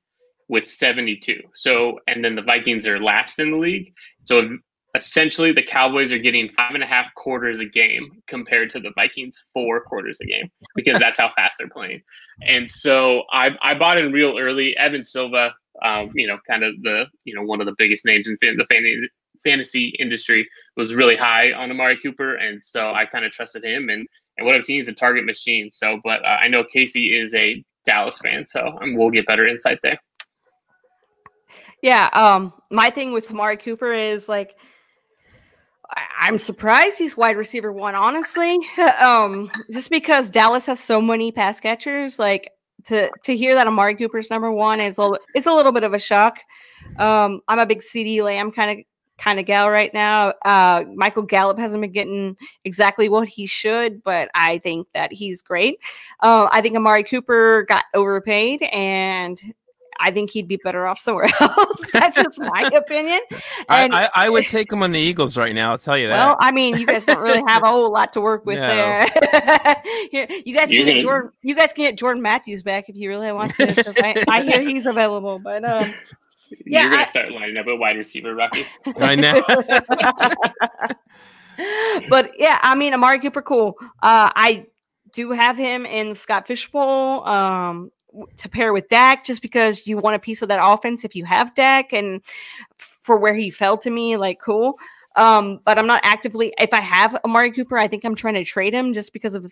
[0.50, 1.42] with 72.
[1.54, 3.94] So and then the Vikings are last in the league.
[4.24, 4.58] So
[4.96, 8.92] essentially the Cowboys are getting five and a half quarters a game compared to the
[8.96, 12.02] Vikings four quarters a game because that's how fast they're playing.
[12.48, 14.76] And so I I bought in real early.
[14.78, 15.54] Evan Silva,
[15.84, 18.66] um, you know, kind of the you know one of the biggest names in the
[18.72, 19.08] fan-
[19.44, 23.90] fantasy industry was really high on Amari Cooper, and so I kind of trusted him.
[23.90, 24.08] And
[24.38, 25.70] and what I've seen is a target machine.
[25.70, 29.46] So, but uh, I know Casey is a Dallas fan, so um, we'll get better
[29.46, 30.00] insight there.
[31.82, 32.10] Yeah.
[32.14, 34.56] Um, my thing with Amari Cooper is like
[35.90, 38.58] I- I'm surprised he's wide receiver one, honestly.
[39.00, 42.50] um, just because Dallas has so many pass catchers, like
[42.86, 45.94] to to hear that Amari Cooper's number one is a is a little bit of
[45.94, 46.38] a shock.
[46.98, 48.86] Um, I'm a big CeeDee Lamb kind of
[49.24, 50.34] kind of gal right now.
[50.44, 55.42] Uh, Michael Gallup hasn't been getting exactly what he should, but I think that he's
[55.42, 55.80] great.
[56.20, 59.42] Uh, I think Amari Cooper got overpaid and
[60.00, 61.92] I think he'd be better off somewhere else.
[61.94, 63.22] That's just my opinion.
[63.70, 65.72] I, And I, I would take him on the Eagles right now.
[65.72, 66.18] I'll tell you that.
[66.18, 68.68] well, I mean, you guys don't really have a whole lot to work with No.
[68.68, 69.08] there.
[70.12, 71.32] Here, you guys can get Jordan.
[71.44, 74.06] You guys can get Jordan Matthews back if you really want to.
[74.06, 75.94] I, I hear he's available, but um,
[76.66, 78.66] Yeah, You're gonna I- start lining up a wide receiver, Rocky.
[78.98, 79.44] I know.
[82.10, 83.76] but yeah, I mean, Amari Cooper, cool.
[84.02, 84.66] Uh, I
[85.12, 87.92] do have him in Scott Fish Bowl um,
[88.38, 91.26] to pair with Dak, just because you want a piece of that offense if you
[91.26, 92.22] have Dak, and
[92.78, 94.78] for where he fell to me, like cool.
[95.16, 96.54] Um, but I'm not actively.
[96.58, 99.52] If I have Amari Cooper, I think I'm trying to trade him just because of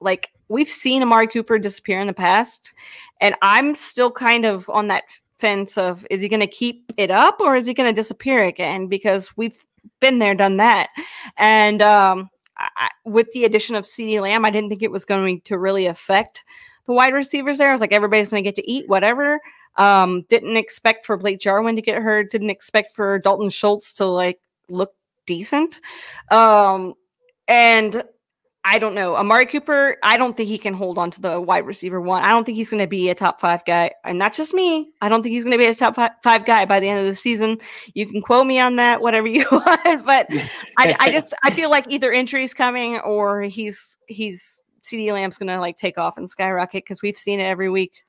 [0.00, 2.72] like we've seen Amari Cooper disappear in the past,
[3.20, 5.04] and I'm still kind of on that
[5.40, 8.44] fence of is he going to keep it up or is he going to disappear
[8.44, 8.86] again?
[8.86, 9.64] Because we've
[10.00, 10.88] been there, done that,
[11.36, 15.40] and um, I, with the addition of CeeDee Lamb, I didn't think it was going
[15.42, 16.44] to really affect
[16.86, 17.70] the wide receivers there.
[17.70, 19.40] I was like, everybody's going to get to eat whatever.
[19.76, 22.30] Um, didn't expect for Blake Jarwin to get hurt.
[22.30, 24.92] Didn't expect for Dalton Schultz to like look
[25.26, 25.80] decent.
[26.30, 26.94] Um,
[27.48, 28.02] and
[28.62, 29.16] I don't know.
[29.16, 32.22] Amari Cooper, I don't think he can hold on to the wide receiver one.
[32.22, 33.92] I don't think he's going to be a top five guy.
[34.04, 34.90] And that's just me.
[35.00, 37.00] I don't think he's going to be a top fi- five guy by the end
[37.00, 37.58] of the season.
[37.94, 40.04] You can quote me on that, whatever you want.
[40.04, 40.26] But
[40.76, 45.48] I, I just I feel like either injury's coming or he's he's CeeDee Lamb's going
[45.48, 48.04] to like take off and skyrocket because we've seen it every week.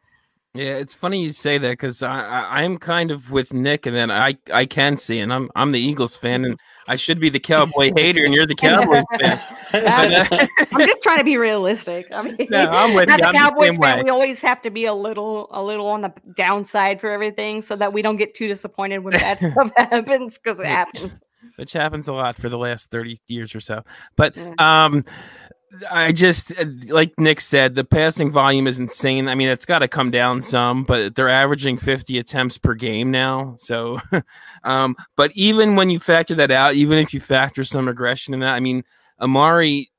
[0.53, 3.95] Yeah, it's funny you say that because I, I I'm kind of with Nick, and
[3.95, 7.29] then I I can see, and I'm I'm the Eagles fan, and I should be
[7.29, 9.39] the Cowboy hater, and you're the Cowboys fan.
[9.71, 12.07] But, uh, I'm just trying to be realistic.
[12.11, 14.03] I mean, No, I'm with as a Cowboys fan, way.
[14.03, 17.77] we always have to be a little, a little on the downside for everything, so
[17.77, 21.23] that we don't get too disappointed when bad stuff happens because it happens.
[21.55, 23.83] which happens a lot for the last 30 years or so.
[24.17, 24.53] But Yeah.
[24.57, 25.05] um
[25.89, 29.30] I just uh, like Nick said, the passing volume is insane.
[29.30, 33.09] I mean, it's got to come down some, but they're averaging 50 attempts per game
[33.09, 33.55] now.
[33.57, 34.01] So,
[34.63, 38.41] um, but even when you factor that out, even if you factor some aggression in
[38.41, 38.84] that, I mean,
[39.19, 39.91] Amari,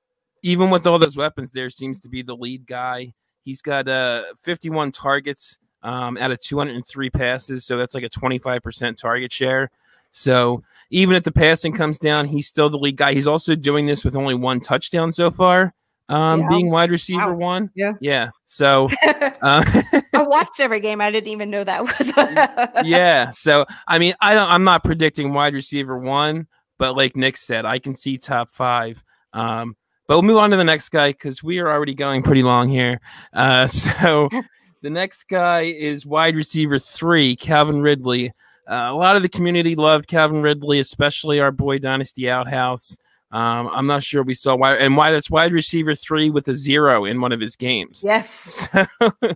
[0.42, 3.14] even with all those weapons, there seems to be the lead guy.
[3.42, 8.96] He's got uh 51 targets um, out of 203 passes, so that's like a 25%
[8.96, 9.70] target share.
[10.12, 13.14] So even if the passing comes down, he's still the lead guy.
[13.14, 15.74] He's also doing this with only one touchdown so far,
[16.08, 16.48] um, Yeah.
[16.50, 17.38] being wide receiver Wow.
[17.46, 17.70] one.
[17.74, 17.92] Yeah.
[18.00, 18.28] yeah.
[18.44, 18.88] So,
[19.42, 19.82] uh,
[20.14, 21.00] I watched every game.
[21.00, 22.86] I didn't even know that was.
[22.86, 23.30] yeah.
[23.30, 24.48] So I mean, I don't.
[24.50, 26.46] I'm not predicting wide receiver one,
[26.78, 29.02] but like Nick said, I can see top five.
[29.32, 32.42] Um, but we'll move on to the next guy because we are already going pretty
[32.42, 33.00] long here.
[33.32, 34.28] Uh, so
[34.82, 38.32] the next guy is wide receiver three, Calvin Ridley.
[38.70, 42.96] Uh, a lot of the community loved Calvin Ridley, especially our boy Dynasty Outhouse.
[43.32, 46.54] Um, I'm not sure we saw why and why that's wide receiver three with a
[46.54, 48.02] zero in one of his games.
[48.04, 48.68] yes.
[49.00, 49.34] So,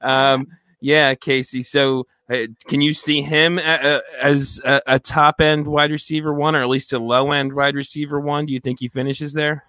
[0.00, 0.46] um,
[0.80, 1.62] yeah, Casey.
[1.62, 6.32] So, uh, can you see him a- a- as a, a top end wide receiver
[6.32, 8.46] one, or at least a low end wide receiver one?
[8.46, 9.64] Do you think he finishes there?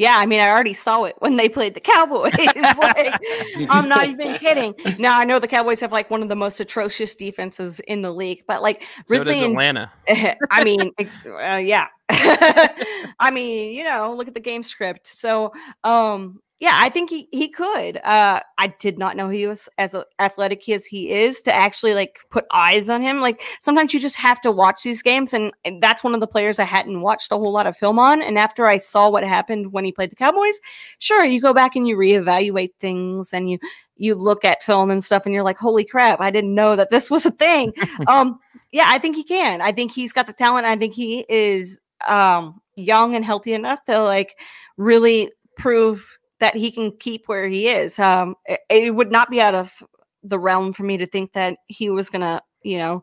[0.00, 2.32] Yeah, I mean, I already saw it when they played the Cowboys.
[2.38, 3.20] like,
[3.68, 4.74] I'm not even kidding.
[4.98, 8.10] Now I know the Cowboys have like one of the most atrocious defenses in the
[8.10, 9.92] league, but like So Ridley does and Atlanta.
[10.50, 10.90] I mean,
[11.26, 11.88] uh, yeah.
[12.08, 15.06] I mean, you know, look at the game script.
[15.06, 15.52] So,
[15.84, 17.96] um, yeah, I think he he could.
[18.04, 22.20] Uh, I did not know he was as athletic as he is to actually like
[22.30, 23.22] put eyes on him.
[23.22, 26.26] Like sometimes you just have to watch these games, and, and that's one of the
[26.26, 28.20] players I hadn't watched a whole lot of film on.
[28.20, 30.60] And after I saw what happened when he played the Cowboys,
[30.98, 33.58] sure, you go back and you reevaluate things, and you
[33.96, 36.90] you look at film and stuff, and you're like, holy crap, I didn't know that
[36.90, 37.72] this was a thing.
[38.06, 38.38] um,
[38.70, 39.62] yeah, I think he can.
[39.62, 40.66] I think he's got the talent.
[40.66, 44.38] I think he is um young and healthy enough to like
[44.76, 47.98] really prove that he can keep where he is.
[47.98, 49.82] Um it, it would not be out of
[50.22, 53.02] the realm for me to think that he was gonna, you know,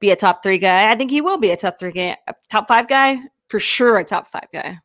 [0.00, 0.90] be a top three guy.
[0.90, 2.16] I think he will be a top three guy,
[2.50, 3.18] top five guy
[3.48, 3.98] for sure.
[3.98, 4.78] A top five guy.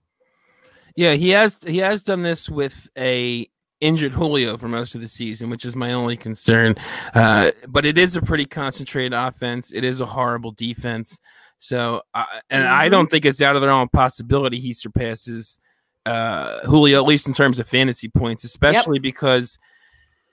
[0.95, 5.07] Yeah, he has he has done this with a injured Julio for most of the
[5.07, 6.75] season, which is my only concern.
[7.13, 9.71] Uh, but it is a pretty concentrated offense.
[9.71, 11.21] It is a horrible defense.
[11.57, 12.91] So, uh, and I Mhm.
[12.91, 15.59] don't think it's out of their own possibility he surpasses
[16.05, 19.57] uh, Julio, at least in terms of fantasy points, especially because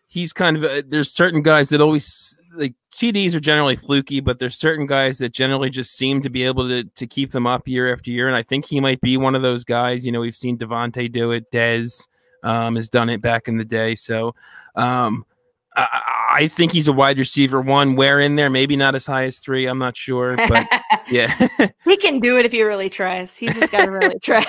[0.07, 4.39] he's kind of uh, there's certain guys that always like TDs are generally fluky, but
[4.39, 7.69] there's certain guys that generally just seem to be able to to keep them up
[7.69, 10.07] year after year, and I think he might be one of those guys.
[10.07, 12.09] You know, we've seen Davante do it, Dez
[12.43, 14.35] um, has done it back in the day, so
[14.75, 15.27] um,
[15.75, 17.97] I, I think he's a wide receiver one.
[17.97, 20.67] Where in there, maybe not as high as three, I'm not sure, but
[21.09, 21.49] yeah.
[21.85, 23.37] he can do it if he really tries.
[23.37, 24.45] He's just got to really try.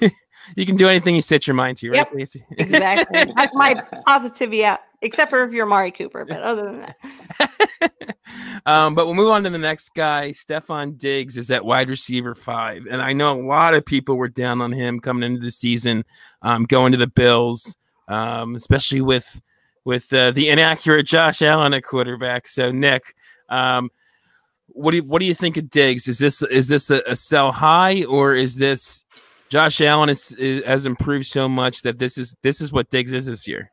[0.56, 2.06] you can do anything you set your mind to, right?
[2.14, 2.44] Yep.
[2.58, 3.32] Exactly.
[3.36, 3.74] That's my
[4.06, 6.24] positivity out except for if you're Mari Cooper.
[6.24, 6.96] But other than that,
[8.66, 10.30] um, but we'll move on to the next guy.
[10.30, 14.28] Stefon Diggs is at wide receiver five, and I know a lot of people were
[14.28, 16.04] down on him coming into the season,
[16.42, 17.76] um, going to the Bills,
[18.08, 19.40] um, especially with
[19.84, 22.46] with uh, the inaccurate Josh Allen at quarterback.
[22.46, 23.14] So Nick,
[23.48, 23.90] um,
[24.74, 26.08] what do you, what do you think of Diggs?
[26.08, 29.04] Is this is this a, a sell high or is this
[29.48, 33.12] Josh Allen is, is, has improved so much that this is this is what Diggs
[33.12, 33.70] is this year?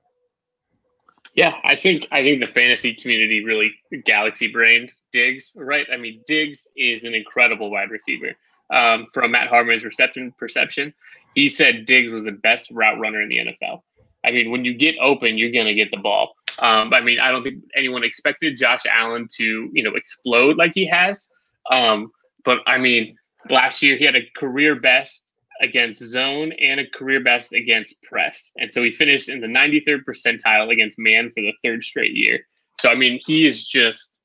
[1.35, 3.71] Yeah, I think I think the fantasy community really
[4.05, 5.87] galaxy brained Diggs, right?
[5.91, 8.33] I mean, Diggs is an incredible wide receiver.
[8.71, 10.93] Um, from Matt Harmon's reception perception,
[11.33, 13.81] he said Diggs was the best route runner in the NFL.
[14.25, 16.35] I mean, when you get open, you're gonna get the ball.
[16.59, 20.73] Um, I mean, I don't think anyone expected Josh Allen to, you know, explode like
[20.73, 21.29] he has.
[21.71, 22.11] Um,
[22.43, 23.15] but I mean,
[23.49, 28.53] last year he had a career best against zone and a career best against press.
[28.57, 32.39] And so he finished in the 93rd percentile against man for the third straight year.
[32.79, 34.18] So, I mean, he is just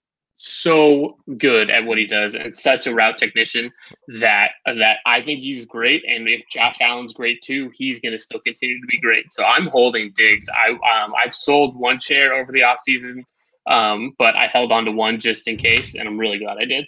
[0.47, 3.73] so good at what he does and such a route technician
[4.21, 6.03] that that I think he's great.
[6.07, 9.33] And if Josh Allen's great too, he's going to still continue to be great.
[9.33, 10.47] So I'm holding Diggs.
[10.51, 13.25] I um, I've sold one share over the offseason,
[13.67, 16.67] um, but I held on to one just in case, and I'm really glad I
[16.67, 16.87] did.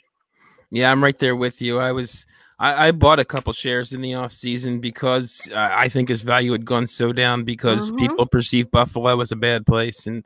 [0.70, 1.78] Yeah, I'm right there with you.
[1.78, 2.26] I was
[2.58, 6.22] I, I bought a couple shares in the off season because uh, I think his
[6.22, 7.98] value had gone so down because Mhm.
[7.98, 10.24] people perceive Buffalo as a bad place, and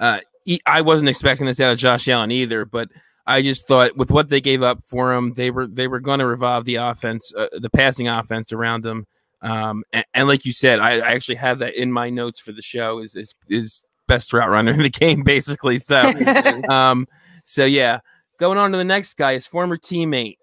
[0.00, 0.31] uh, he,
[0.66, 2.64] I wasn't expecting this out of Josh Allen either.
[2.64, 2.88] But
[3.26, 6.18] I just thought with what they gave up for him, they were they were going
[6.18, 9.06] to revolve the offense, uh, the passing offense around him.
[9.40, 12.52] Um, and, and like you said, I, I actually have that in my notes for
[12.52, 12.98] the show.
[13.00, 15.78] Is is, is best route runner in the game, basically.
[15.78, 16.00] So
[16.68, 17.06] um,
[17.44, 18.00] so yeah,
[18.38, 20.36] going on to the next guy, his former teammate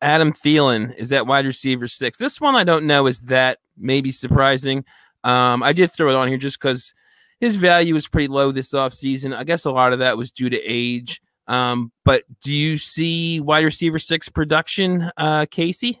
[0.00, 2.18] Adam Thielen is at wide receiver six.
[2.18, 4.84] This one I don't know is that maybe surprising.
[5.24, 6.94] Um, I did throw it on here just because
[7.40, 9.36] his value is pretty low this offseason.
[9.36, 11.20] I guess a lot of that was due to age.
[11.46, 16.00] Um, but do you see wide receiver six production, uh, Casey?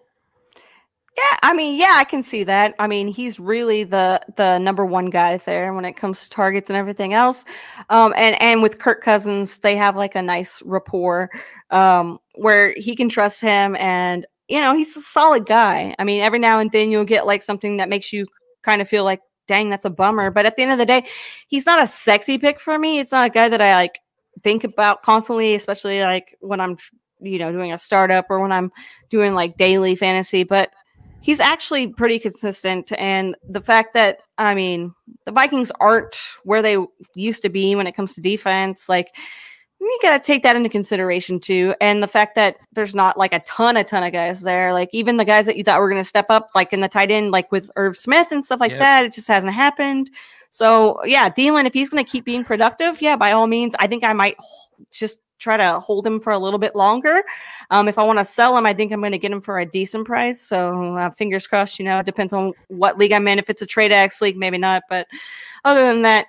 [1.16, 2.76] Yeah, I mean, yeah, I can see that.
[2.78, 6.70] I mean, he's really the the number one guy there when it comes to targets
[6.70, 7.44] and everything else.
[7.90, 11.30] Um, and and with Kirk Cousins, they have like a nice rapport
[11.70, 15.94] um, where he can trust him, and you know, he's a solid guy.
[15.98, 18.26] I mean, every now and then you'll get like something that makes you
[18.62, 20.30] kind of feel like, dang, that's a bummer.
[20.30, 21.04] But at the end of the day,
[21.48, 23.00] he's not a sexy pick for me.
[23.00, 23.98] It's not a guy that I like
[24.44, 26.76] think about constantly, especially like when I'm,
[27.20, 28.70] you know, doing a startup or when I'm
[29.10, 30.44] doing like daily fantasy.
[30.44, 30.70] But
[31.20, 32.92] he's actually pretty consistent.
[32.96, 34.94] And the fact that, I mean,
[35.24, 36.78] the Vikings aren't where they
[37.16, 39.08] used to be when it comes to defense, like,
[39.80, 41.74] you got to take that into consideration too.
[41.80, 44.90] And the fact that there's not like a ton, a ton of guys there, like
[44.92, 47.10] even the guys that you thought were going to step up, like in the tight
[47.10, 48.80] end, like with Irv Smith and stuff like Yep.
[48.80, 50.10] that, it just hasn't happened.
[50.50, 53.86] So yeah, Thielen, if he's going to keep being productive, yeah, by all means, I
[53.86, 54.36] think I might
[54.90, 57.22] just try to hold him for a little bit longer.
[57.70, 59.60] Um, if I want to sell him, I think I'm going to get him for
[59.60, 60.40] a decent price.
[60.40, 61.78] So uh, fingers crossed.
[61.78, 63.38] You know, it depends on what league I'm in.
[63.38, 64.82] If it's a trade X league, maybe not.
[64.88, 65.06] But
[65.64, 66.26] other than that,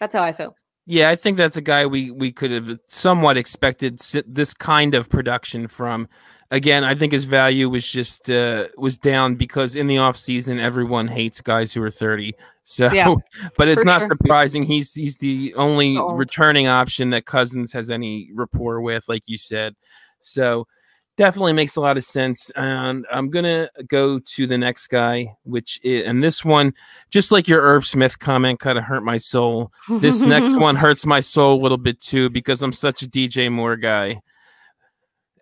[0.00, 0.56] that's how I feel.
[0.86, 5.08] Yeah, I think that's a guy we we could have somewhat expected this kind of
[5.10, 6.08] production from.
[6.52, 10.60] Again, I think his value was just uh, was down because in the off season
[10.60, 12.36] everyone hates guys who are 30.
[12.62, 13.16] So Yeah,
[13.56, 14.08] but it's not sure.
[14.08, 19.24] surprising he's he's the only So returning option that Cousins has any rapport with like
[19.26, 19.74] you said.
[20.20, 20.68] So
[21.16, 25.34] definitely makes a lot of sense and I'm going to go to the next guy
[25.44, 26.74] which is, and this one
[27.10, 31.06] just like your Irv Smith comment kind of hurt my soul this next one hurts
[31.06, 34.20] my soul a little bit too because I'm such a DJ Moore guy.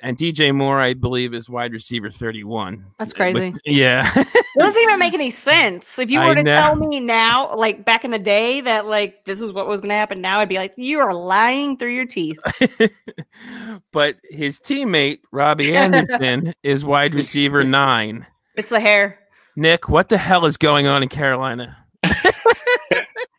[0.04, 2.84] And DJ Moore, I believe, is wide receiver 31.
[2.98, 3.54] That's But- crazy.
[3.64, 4.12] yeah.
[4.14, 4.28] It
[4.58, 5.98] doesn't even make any sense.
[5.98, 6.54] If you I were to know.
[6.60, 9.88] tell me now, like back in the day, that like this is what was going
[9.88, 12.38] to happen, now I'd be like, you are lying through your teeth.
[13.92, 18.26] but his teammate, Robbie Anderson, is wide receiver nine.
[18.56, 19.18] It's the hair.
[19.56, 21.78] Nick, what the hell is going on in Carolina?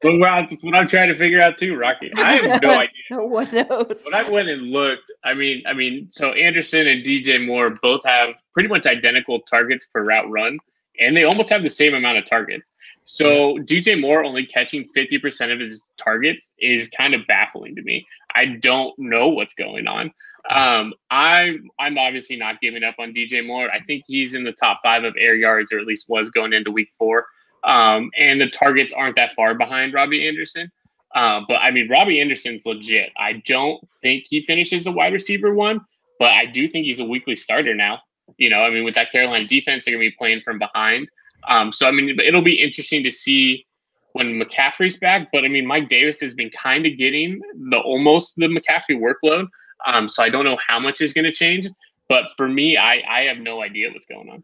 [0.04, 2.12] Well, well, that's what I'm trying to figure out too, Rocky.
[2.16, 2.90] I have no idea.
[3.12, 4.04] No one knows.
[4.04, 8.02] When I went and looked, I mean, I mean, so Anderson and DJ Moore both
[8.06, 10.60] have pretty much identical targets per route run,
[11.00, 12.72] and they almost have the same amount of targets.
[13.04, 18.06] So DJ Moore only catching 50% of his targets is kind of baffling to me.
[18.34, 20.12] I don't know what's going on.
[20.50, 23.70] Um, I'm I'm obviously not giving up on DJ Moore.
[23.72, 26.54] I think he's in the top five of air yards, or at least was going
[26.54, 27.26] into week four.
[27.66, 30.72] Um, and the targets aren't that far behind Robbie Anderson.
[31.16, 33.12] Uh, but I mean, Robbie Anderson's legit.
[33.18, 35.82] I don't think he finishes a wide receiver one,
[36.20, 38.02] but I do think he's a weekly starter now.
[38.38, 41.10] You know, I mean, with that Carolina defense, they're going to be playing from behind.
[41.48, 43.66] Um, so I mean, it'll be interesting to see
[44.12, 45.30] when McCaffrey's back.
[45.32, 47.40] But I mean, Mike Davis has been kind of getting
[47.70, 49.48] the almost the McCaffrey workload.
[49.86, 51.68] Um, so I don't know how much is going to change.
[52.10, 54.44] But for me, I I have no idea what's going on.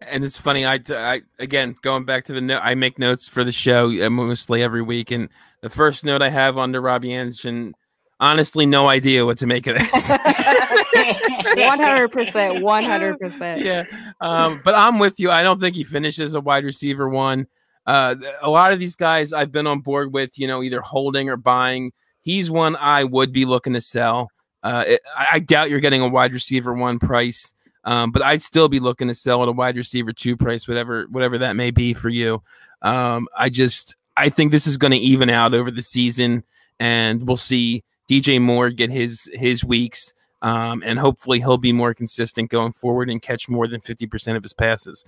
[0.00, 0.64] And it's funny.
[0.64, 2.60] I, I again going back to the note.
[2.62, 5.28] I make notes for the show uh, mostly every week, and
[5.60, 7.74] the first note I have under Robbie Anderson
[8.18, 10.10] honestly no idea what to make of this.
[11.56, 13.62] One hundred percent, one hundred percent.
[13.64, 13.84] Yeah,
[14.20, 15.30] um, but I'm with you.
[15.30, 17.46] I don't think he finishes a wide receiver one.
[17.86, 21.28] Uh, a lot of these guys I've been on board with, you know, either holding
[21.28, 21.92] or buying.
[22.20, 24.28] He's one I would be looking to sell.
[24.62, 27.52] Uh, it, I doubt you're getting a wide receiver one price,
[27.84, 31.06] um, but I'd still be looking to sell at a wide receiver two price, whatever
[31.10, 32.42] whatever that may be for you.
[32.82, 36.44] Um, I just I think this is going to even out over the season,
[36.78, 40.12] and we'll see DJ Moore get his his weeks,
[40.42, 44.36] um, and hopefully he'll be more consistent going forward and catch more than fifty percent
[44.36, 45.04] of his passes.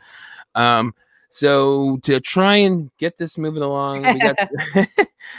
[0.55, 0.95] Um,
[1.31, 4.37] so to try and get this moving along, we got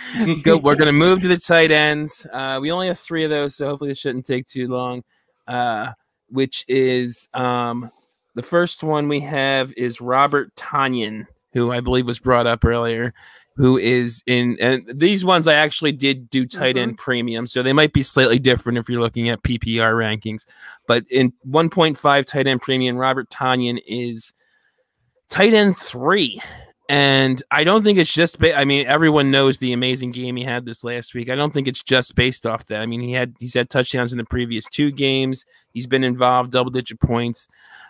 [0.44, 2.26] go, we're going to move to the tight ends.
[2.32, 5.04] Uh, we only have three of those, so hopefully this shouldn't take too long.
[5.48, 5.92] Uh,
[6.34, 7.90] which is um,
[8.36, 13.14] the first one we have is Robert Tonyan, who I believe was brought up earlier
[13.56, 17.04] who is in and these ones I actually did do tight end mm-hmm.
[17.04, 20.46] premium, so they might be slightly different if you're looking at PPR rankings.
[20.88, 24.34] But in 1.5 tight end premium, Robert Tonyan is
[25.30, 26.42] tight end three.
[26.90, 28.40] And I don't think it's just.
[28.40, 31.30] Ba- I mean, everyone knows the amazing game he had this last week.
[31.30, 32.82] I don't think it's just based off that.
[32.82, 35.46] I mean, he had he's had touchdowns in the previous two games.
[35.72, 37.48] He's been involved, double digit points.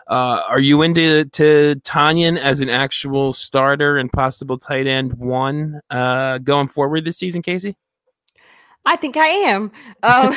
[0.07, 5.81] Uh, are you into to Tonyan as an actual starter and possible tight end one
[5.89, 7.75] uh, going forward this season, Casey?
[8.85, 9.71] I think I am.
[10.03, 10.35] Um,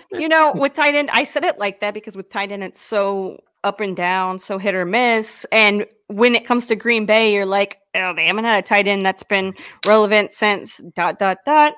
[0.20, 2.80] you know, with tight end, I said it like that because with tight end, it's
[2.80, 5.46] so up and down, so hit or miss.
[5.52, 8.88] And when it comes to Green Bay, you're like, oh, they haven't had a tight
[8.88, 9.54] end that's been
[9.86, 11.74] relevant since dot dot dot.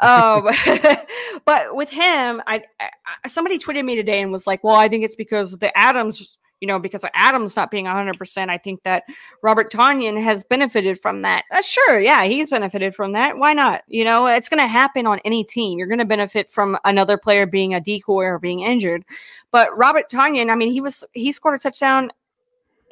[0.00, 0.48] Um,
[1.44, 5.04] but with him, I, I, somebody tweeted me today and was like, well, I think
[5.04, 9.02] it's because the Adams you know, because of Adams not being 100%, I think that
[9.42, 11.42] Robert Tonyan has benefited from that.
[11.50, 13.36] Uh, sure, yeah, he's benefited from that.
[13.36, 13.82] Why not?
[13.88, 15.76] You know, it's going to happen on any team.
[15.76, 19.04] You're going to benefit from another player being a decoy or being injured.
[19.50, 22.12] But Robert Tonyan, I mean, he was he scored a touchdown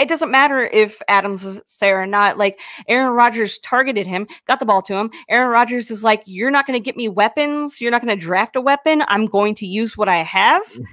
[0.00, 2.38] it doesn't matter if Adams is there or not.
[2.38, 5.10] Like Aaron Rodgers targeted him, got the ball to him.
[5.28, 7.80] Aaron Rodgers is like, You're not going to get me weapons.
[7.80, 9.04] You're not going to draft a weapon.
[9.08, 10.84] I'm going to use what I have mm.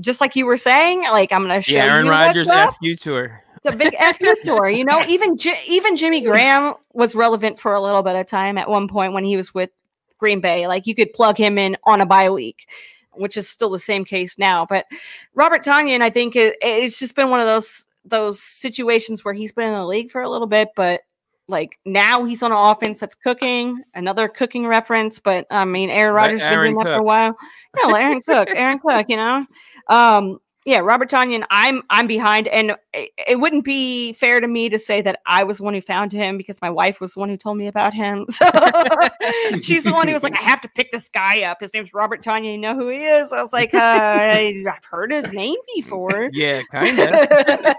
[0.00, 2.96] just like you were saying, like I'm going to show yeah, Aaron Rodgers F you
[2.96, 3.42] tour.
[3.56, 4.68] It's a big F you tour.
[4.68, 8.58] You know, even J- even Jimmy Graham was relevant for a little bit of time
[8.58, 9.70] at one point when he was with
[10.18, 10.66] Green Bay.
[10.68, 12.68] Like you could plug him in on a bye week,
[13.12, 14.66] which is still the same case now.
[14.66, 14.86] But
[15.34, 19.52] Robert Tonyan, I think it, it's just been one of those those situations where he's
[19.52, 21.02] been in the league for a little bit, but
[21.48, 23.82] like now he's on an offense that's cooking.
[23.94, 27.36] Another cooking reference, but I mean Aaron Rodgers has been doing that for a while.
[27.82, 29.46] No, Aaron Cook, Aaron Cook, you know.
[29.88, 34.68] Um, yeah, Robert Tonyan, I'm I'm behind, and it, it, wouldn't be fair to me
[34.68, 37.20] to say that I was the one who found him because my wife was the
[37.20, 38.26] one who told me about him.
[38.42, 41.58] So she's the one who was like, I have to pick this guy up.
[41.60, 42.52] His name's Robert Tonyan.
[42.52, 43.32] You know who he is?
[43.32, 46.30] I was like, uh, I've heard his name before.
[46.32, 47.08] yeah, kind of.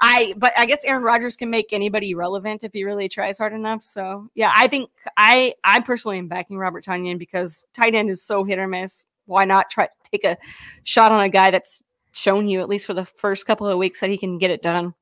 [0.00, 3.52] I but I guess Aaron Rodgers can make anybody relevant if he really tries hard
[3.52, 3.82] enough.
[3.82, 8.22] So yeah, I think I I personally am backing Robert Tonyan because tight end is
[8.22, 10.36] so hit or miss why not try take a
[10.84, 11.82] shot on a guy that's
[12.18, 14.62] shown you at least for the first couple of weeks that he can get it
[14.62, 14.94] done.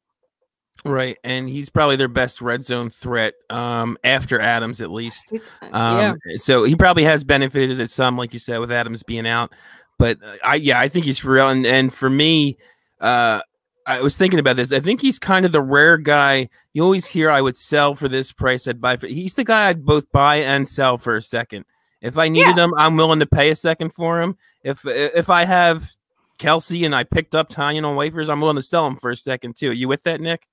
[0.84, 5.32] Right, and he's probably their best red zone threat um, after Adams, at least.
[5.62, 6.36] Uh, um, yeah.
[6.36, 9.52] So he probably has benefited at some, like you said, with Adams being out.
[9.98, 11.48] But uh, I, yeah, I think he's for real.
[11.48, 12.58] And, and for me,
[13.00, 13.40] uh,
[13.86, 14.70] I was thinking about this.
[14.70, 16.50] I think he's kind of the rare guy.
[16.74, 18.68] You always hear I would sell for this price.
[18.68, 19.06] I'd buy for.
[19.06, 21.64] He's the guy I'd both buy and sell for a second.
[22.02, 22.64] If I needed yeah.
[22.64, 24.36] him, I'm willing to pay a second for him.
[24.62, 25.92] If if I have
[26.38, 29.16] Kelce and I picked up Tonyan on waivers, I'm willing to sell him for a
[29.16, 29.70] second too.
[29.70, 30.46] Are you with that, Nick?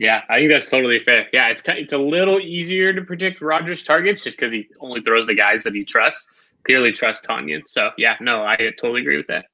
[0.00, 1.28] Yeah, I think that's totally fair.
[1.30, 5.26] Yeah, it's it's a little easier to predict Rodgers' targets just because he only throws
[5.26, 6.26] the guys that he trusts.
[6.64, 7.62] Clearly, trust Tonyan.
[7.66, 9.44] So yeah, no, I totally agree with that.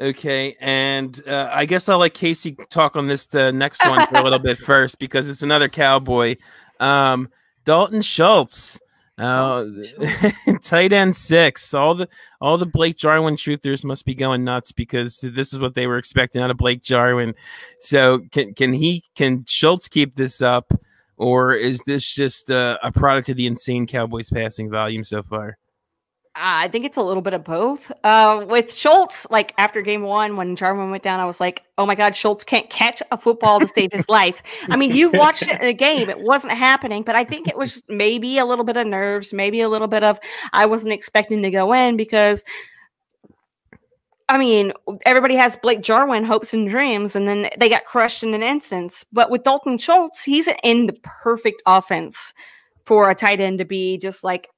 [0.00, 4.16] Okay, and uh, I guess I'll let Casey talk on this the next one for
[4.16, 6.36] a little bit first because it's another cowboy,
[6.80, 7.28] um,
[7.66, 8.80] Dalton Schultz.
[9.20, 9.66] Uh,
[10.62, 11.74] tight end six.
[11.74, 12.08] All the
[12.40, 15.98] all the Blake Jarwin truthers must be going nuts because this is what they were
[15.98, 17.34] expecting out of Blake Jarwin.
[17.80, 20.72] So can can he can Schultz keep this up,
[21.18, 25.58] or is this just uh, a product of the insane Cowboys passing volume so far?
[26.36, 27.90] I think it's a little bit of both.
[28.04, 31.84] Uh, with Schultz, like after game one, when Jarwin went down, I was like, oh
[31.84, 34.42] my God, Schultz can't catch a football to save his life.
[34.68, 37.56] I mean, you watched it in the game, it wasn't happening, but I think it
[37.56, 40.20] was maybe a little bit of nerves, maybe a little bit of
[40.52, 42.44] I wasn't expecting to go in because.
[44.28, 44.72] I mean,
[45.06, 49.04] everybody has Blake Jarwin hopes and dreams, and then they got crushed in an instance.
[49.12, 52.32] But with Dalton Schultz, he's in the perfect offense
[52.84, 54.48] for a tight end to be just like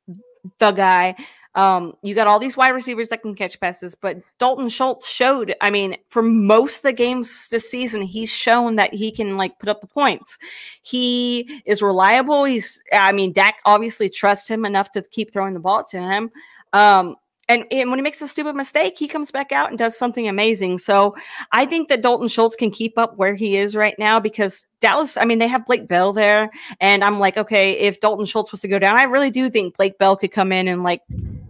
[0.59, 1.15] the guy.
[1.55, 5.55] Um, you got all these wide receivers that can catch passes, but Dalton Schultz showed,
[5.61, 9.59] I mean, for most of the games this season, he's shown that he can like
[9.59, 10.39] put up the points.
[10.83, 12.45] He is reliable.
[12.45, 16.31] He's, I mean, Dak obviously trusts him enough to keep throwing the ball to him.
[16.73, 17.17] Um,
[17.49, 20.27] and, and, when he makes a stupid mistake, he comes back out and does something
[20.27, 20.79] amazing.
[20.79, 21.15] So
[21.51, 25.19] I think that Dalton Schultz can keep up where he is right now because Dallas,
[25.19, 26.51] I mean, they have Blake Bell there.
[26.81, 29.77] And I'm like, okay, if Dalton Schultz was to go down, I really do think
[29.77, 31.03] Blake Bell could come in and like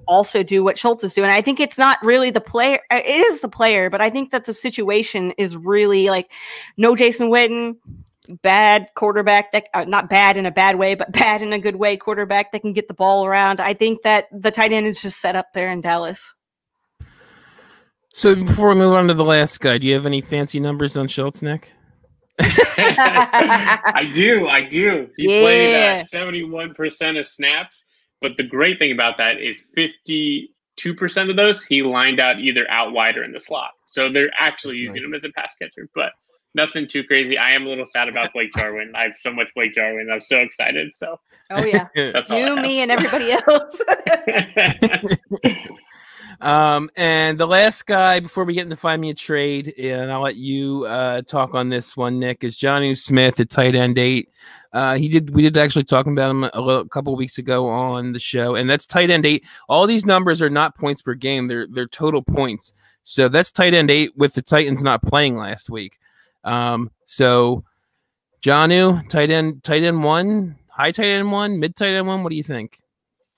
[0.07, 1.31] also do what Schultz is doing.
[1.31, 4.31] I think it's not really the player, uh, it is the player, but I think
[4.31, 6.31] that the situation is really like
[6.77, 7.77] no Jason Witten,
[8.43, 11.77] bad quarterback that uh, not bad in a bad way, but bad in a good
[11.77, 13.61] way quarterback that can get the ball around.
[13.61, 16.35] I think that the tight end is just set up there in Dallas.
[18.15, 20.99] So before we move on to the last guy, do you have any fancy numbers
[20.99, 21.73] on Schultz, Nick?
[22.39, 25.09] I do, I do.
[25.17, 25.43] He yeah.
[25.43, 27.85] played uh, seventy-one percent of snaps.
[28.23, 30.49] But the great thing about that is 52%
[31.29, 33.73] of those he lined out either out wide or in the slot.
[33.87, 35.09] So they're actually using nice.
[35.09, 36.13] him as a pass catcher, but
[36.55, 37.37] nothing too crazy.
[37.37, 38.93] I am a little sad about Blake Jarwin.
[38.95, 40.09] I have so much Blake Jarwin.
[40.11, 40.95] I'm so excited.
[40.95, 41.19] So
[41.51, 41.89] Oh yeah.
[42.31, 43.81] you, me, and everybody else.
[46.43, 50.23] um, and the last guy before we get into find me a trade, and I'll
[50.23, 54.29] let you uh, talk on this one, Nick, is Jonnu Smith at tight end eight.
[54.73, 55.31] Uh, he did.
[55.31, 58.57] We did actually talk about him a, little, a couple weeks ago on the show,
[58.57, 59.45] and that's tight end eight.
[59.69, 62.73] All these numbers are not points per game; they're they're total points.
[63.05, 66.01] So that's tight end eight with the Titans not playing last week.
[66.43, 67.63] Um, so
[68.43, 72.25] Jonnu, tight end, tight end one, high tight end one, mid tight end one.
[72.25, 72.82] What do you think?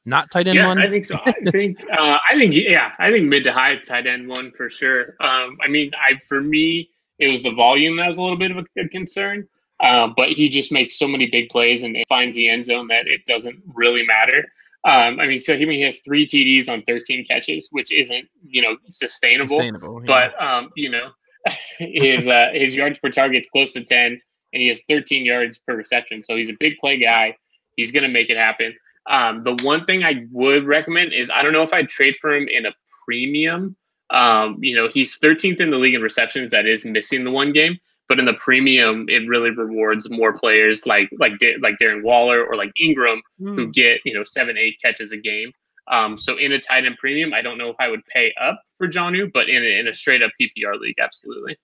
[0.06, 0.78] Not tight end yeah, one.
[0.78, 1.18] I think so.
[1.24, 1.82] I think.
[1.90, 2.54] Uh, I think.
[2.54, 5.16] Yeah, I think mid to high tight end one for sure.
[5.20, 8.50] Um, I mean, I for me, it was the volume that was a little bit
[8.50, 9.48] of a, a concern.
[9.80, 13.06] Uh, but he just makes so many big plays and finds the end zone that
[13.08, 14.46] it doesn't really matter.
[14.84, 18.62] Um, I mean, so he, he has three TDs on 13 catches, which isn't you
[18.62, 19.58] know sustainable.
[19.58, 20.06] sustainable yeah.
[20.06, 21.10] But um, you know,
[21.78, 24.20] his uh, his yards per target is close to 10, and
[24.52, 26.22] he has 13 yards per reception.
[26.22, 27.36] So he's a big play guy.
[27.76, 28.74] He's going to make it happen.
[29.06, 32.34] Um, the one thing I would recommend is I don't know if I'd trade for
[32.34, 32.72] him in a
[33.04, 33.76] premium.
[34.10, 36.50] Um, you know, he's 13th in the league in receptions.
[36.50, 37.78] That is missing the one game
[38.08, 42.56] but in the premium, it really rewards more players like like like Darren Waller or
[42.56, 43.54] like Ingram mm.
[43.54, 43.70] who hmm.
[43.70, 45.52] get you know seven eight catches a game.
[45.90, 48.62] Um, so in a tight end premium, I don't know if I would pay up
[48.78, 51.58] for Jonnu, but in a, in a straight up PPR league, absolutely.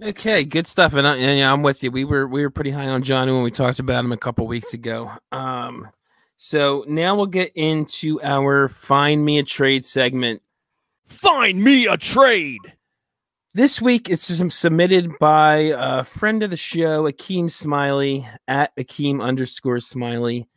[0.00, 1.90] Okay, good stuff, and, I, and yeah, I'm with you.
[1.90, 4.46] We were we were pretty high on Jonnu when we talked about him a couple
[4.46, 5.10] weeks ago.
[5.30, 5.88] Um,
[6.36, 10.42] so now we'll get into our find me a trade segment.
[11.06, 12.58] Find me a trade.
[13.54, 14.24] This week, it's
[14.54, 20.48] submitted by a friend of the show, Akeem Smiley at Akeem underscore Smiley.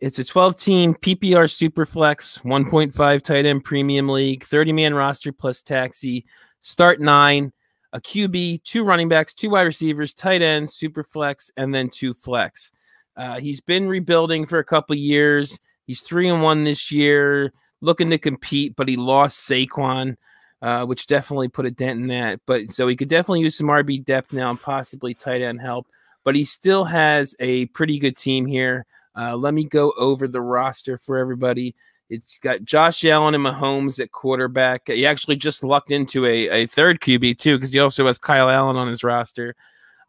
[0.00, 5.62] It's a 12 team PPR Superflex, 1.5 tight end premium league, 30 man roster plus
[5.62, 6.24] taxi,
[6.60, 7.52] start nine,
[7.94, 12.12] a QB, two running backs, two wide receivers, tight end, super flex, and then two
[12.12, 12.70] flex.
[13.16, 15.58] Uh, he's been rebuilding for a couple years.
[15.86, 20.16] He's three and one this year, looking to compete, but he lost Saquon
[20.64, 22.40] uh, which definitely put a dent in that.
[22.46, 25.86] But so he could definitely use some RB depth now and possibly tight end help.
[26.24, 28.86] But he still has a pretty good team here.
[29.14, 31.74] Uh, let me go over the roster for everybody.
[32.10, 34.88] It's got Josh Allen and Mahomes at quarterback.
[34.88, 38.50] He actually just lucked into a, a third QB too, because he also has Kyle
[38.50, 39.56] Allen on his roster.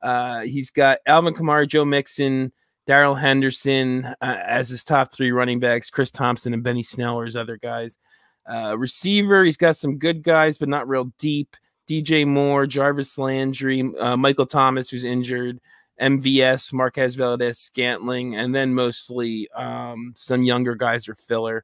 [0.02, 2.52] Uh, he's got Alvin Kamara, Joe Mixon,
[2.86, 5.90] Darrell Henderson uh, as his top three running backs.
[5.90, 7.98] Chris Thompson and Benny Snell are his other guys.
[8.48, 11.56] Uh, receiver, he's got some good guys, but not real deep.
[11.88, 15.60] DJ Moore, Jarvis Landry, uh, Michael Thomas, who's injured,
[16.02, 21.64] MVS, Marquez Valdes, Scantling, and then mostly um, some younger guys are filler.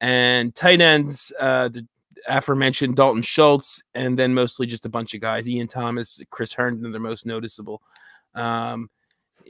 [0.00, 1.86] And tight ends, uh, the
[2.28, 5.48] aforementioned Dalton Schultz, and then mostly just a bunch of guys.
[5.48, 7.82] Ian Thomas, Chris Herndon, they're most noticeable.
[8.34, 8.90] Um,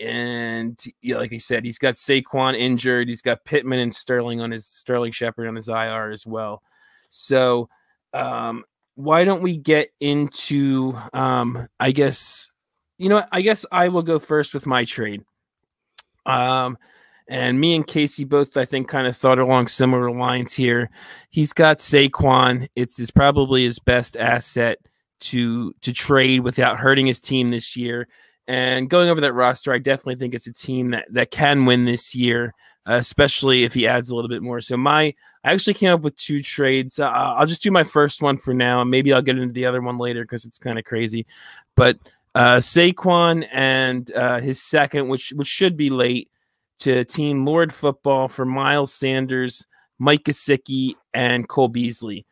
[0.01, 3.09] and yeah, like I said, he's got Saquon injured.
[3.09, 6.62] He's got Pittman and Sterling on his Sterling Shepard on his IR as well.
[7.09, 7.68] So,
[8.14, 8.64] um,
[8.94, 10.98] why don't we get into?
[11.12, 12.51] Um, I guess
[12.98, 13.24] you know.
[13.31, 15.22] I guess I will go first with my trade.
[16.24, 16.78] Um,
[17.31, 20.90] And me and Casey both, I think, kind of thought along similar lines here.
[21.31, 22.69] He's got Saquon.
[22.74, 24.78] It's his, probably his best asset
[25.20, 28.09] to to trade without hurting his team this year.
[28.48, 31.85] And going over that roster, I definitely think it's a team that that can win
[31.85, 32.52] this year,
[32.85, 34.61] uh, especially if he adds a little bit more.
[34.61, 36.98] So my, I actually came up with two trades.
[36.98, 39.66] Uh, I'll just do my first one for now, and maybe I'll get into the
[39.66, 41.27] other one later because it's kind of crazy.
[41.77, 41.97] But
[42.35, 46.28] uh, Saquon and uh, his second, which which should be late,
[46.81, 49.66] to Team Lord Football for Miles Sanders,
[49.98, 52.27] Mike Gesicki, and Cole Beasley.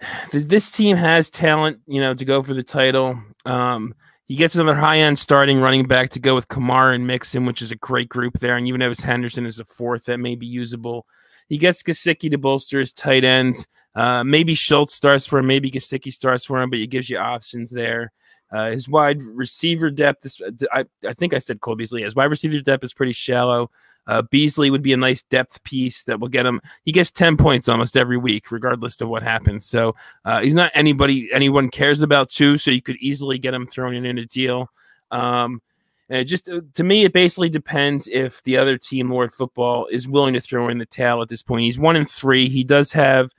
[0.32, 3.22] This team has talent, you know, to go for the title.
[3.44, 3.94] Um,
[4.26, 7.62] he gets another high end starting running back to go with Kamara and Mixon, which
[7.62, 8.56] is a great group there.
[8.56, 11.06] And even Evan Henderson is a fourth that may be usable.
[11.48, 13.66] He gets Gesicki to bolster his tight ends.
[13.94, 17.18] Uh, maybe Schultz starts for him, maybe Gesicki starts for him, but it gives you
[17.18, 18.12] options there.
[18.52, 20.40] Uh, his wide receiver depth is,
[20.72, 22.02] I, I think I said Cole Beasley.
[22.02, 23.70] His wide receiver depth is pretty shallow.
[24.06, 26.60] Uh, Beasley would be a nice depth piece that will get him.
[26.84, 29.64] He gets 10 points almost every week, regardless of what happens.
[29.64, 32.58] So uh, he's not anybody anyone cares about, too.
[32.58, 34.70] So you could easily get him thrown in, in a deal.
[35.10, 35.62] Um,
[36.08, 40.08] and just uh, to me, it basically depends if the other team, Lord Football, is
[40.08, 41.62] willing to throw in the towel at this point.
[41.62, 42.48] He's one in three.
[42.48, 43.32] He does have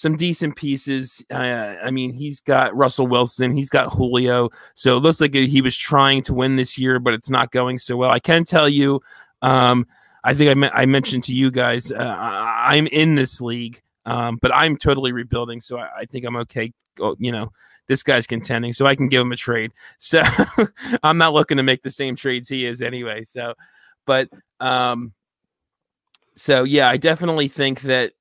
[0.00, 1.22] some decent pieces.
[1.30, 4.48] Uh, I mean, he's got Russell Wilson, he's got Julio.
[4.74, 7.76] So it looks like he was trying to win this year, but it's not going
[7.76, 8.10] so well.
[8.10, 9.02] I can tell you,
[9.42, 9.86] um,
[10.24, 14.38] I think I, me- I mentioned to you guys, uh, I'm in this league, um,
[14.40, 15.60] but I'm totally rebuilding.
[15.60, 16.72] So I, I think I'm okay.
[16.98, 17.52] Oh, you know,
[17.86, 19.70] this guy's contending, so I can give him a trade.
[19.98, 20.22] So
[21.02, 23.24] I'm not looking to make the same trades he is anyway.
[23.24, 23.52] So,
[24.06, 25.12] but, um,
[26.34, 28.14] so yeah, I definitely think that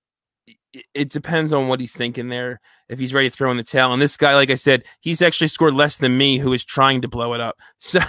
[0.93, 2.59] it depends on what he's thinking there.
[2.89, 5.21] If he's ready to throw in the towel, and this guy, like I said, he's
[5.21, 7.57] actually scored less than me, who is trying to blow it up.
[7.77, 7.99] So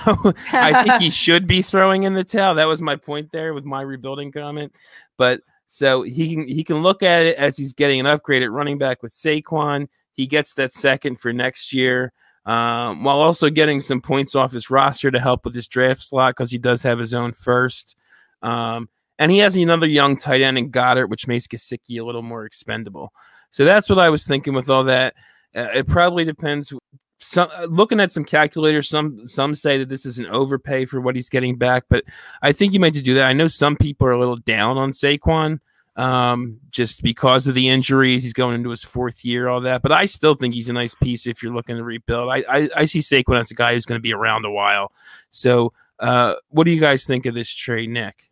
[0.53, 2.55] I think he should be throwing in the towel.
[2.57, 4.74] That was my point there with my rebuilding comment.
[5.16, 8.51] But so he can he can look at it as he's getting an upgrade at
[8.51, 9.89] running back with Saquon.
[10.12, 12.12] He gets that second for next year.
[12.47, 16.35] Um, while also getting some points off his roster to help with his draft slot
[16.35, 17.97] because he does have his own first.
[18.43, 18.89] Um,
[19.21, 22.47] and he has another young tight end in Goddard, which makes Gesicki a little more
[22.47, 23.13] expendable.
[23.51, 25.15] So that's what I was thinking with all that.
[25.55, 26.73] Uh, it probably depends.
[27.19, 31.03] Some, uh, looking at some calculators, some some say that this is an overpay for
[31.03, 32.05] what he's getting back, but
[32.41, 33.27] I think you might to do that.
[33.27, 35.61] I know some people are a little down on Saquon
[35.97, 38.23] um, just because of the injuries.
[38.23, 39.83] He's going into his fourth year, all that.
[39.83, 42.31] But I still think he's a nice piece if you're looking to rebuild.
[42.31, 44.93] I I, I see Saquon as a guy who's going to be around a while.
[45.29, 48.30] So, uh, what do you guys think of this trade, Nick?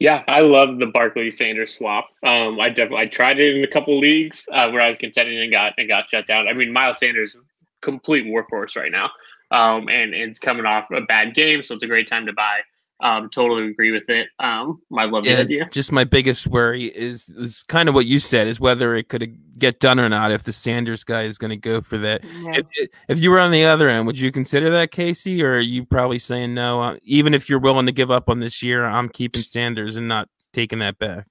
[0.00, 2.08] Yeah, I love the Barkley Sanders swap.
[2.26, 5.38] Um, I definitely I tried it in a couple leagues uh, where I was contending
[5.38, 6.48] and got and got shut down.
[6.48, 7.36] I mean, Miles Sanders,
[7.82, 9.10] complete workhorse right now,
[9.50, 12.32] um, and, and it's coming off a bad game, so it's a great time to
[12.32, 12.60] buy.
[13.02, 14.28] Um, totally agree with it.
[14.38, 15.68] Um, I love the idea.
[15.70, 19.58] Just my biggest worry is is kind of what you said is whether it could
[19.58, 20.32] get done or not.
[20.32, 22.58] If the Sanders guy is going to go for that, yeah.
[22.58, 25.60] if, if, you were on the other end, would you consider that Casey, or are
[25.60, 26.82] you probably saying no?
[26.82, 30.06] Uh, even if you're willing to give up on this year, I'm keeping Sanders and
[30.06, 31.26] not taking that back.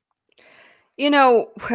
[0.97, 1.51] You know,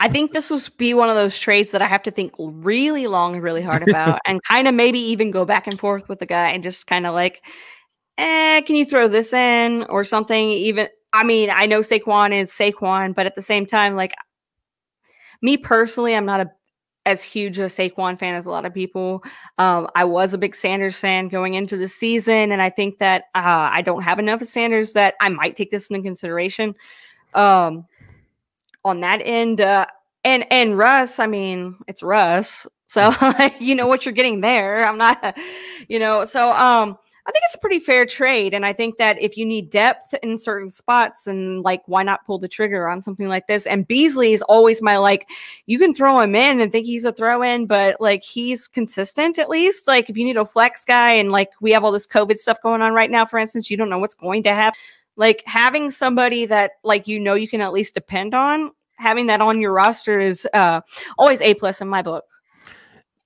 [0.00, 3.06] I think this will be one of those trades that I have to think really
[3.06, 6.18] long and really hard about, and kind of maybe even go back and forth with
[6.18, 7.42] the guy and just kind of like
[8.18, 10.50] eh, can you throw this in or something?
[10.50, 14.12] Even, I mean, I know Saquon is Saquon, but at the same time, like
[15.40, 16.50] me personally, I'm not a
[17.06, 19.24] as huge a Saquon fan as a lot of people.
[19.56, 23.24] Um, I was a big Sanders fan going into the season, and I think that
[23.34, 26.74] uh, I don't have enough of Sanders that I might take this into consideration.
[27.32, 27.86] Um,
[28.84, 29.86] on that end, uh,
[30.24, 33.12] and and Russ, I mean, it's Russ, so
[33.58, 34.84] you know what you're getting there.
[34.84, 35.38] I'm not,
[35.88, 36.98] you know, so um,
[37.28, 38.54] I think it's a pretty fair trade.
[38.54, 42.24] And I think that if you need depth in certain spots, and like, why not
[42.24, 43.66] pull the trigger on something like this?
[43.66, 45.28] And Beasley is always my like,
[45.66, 49.38] you can throw him in and think he's a throw in, but like, he's consistent
[49.38, 49.86] at least.
[49.86, 52.62] Like, if you need a flex guy and like, we have all this COVID stuff
[52.62, 54.78] going on right now, for instance, you don't know what's going to happen.
[55.16, 59.42] Like, having somebody that like, you know, you can at least depend on, having that
[59.42, 60.80] on your roster is uh,
[61.18, 62.24] always A plus in my book.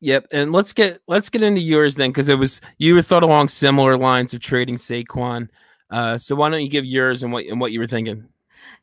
[0.05, 3.23] Yep, and let's get let's get into yours then, because it was you were thought
[3.23, 5.49] along similar lines of trading Saquon.
[5.91, 8.27] Uh, so why don't you give yours and what and what you were thinking?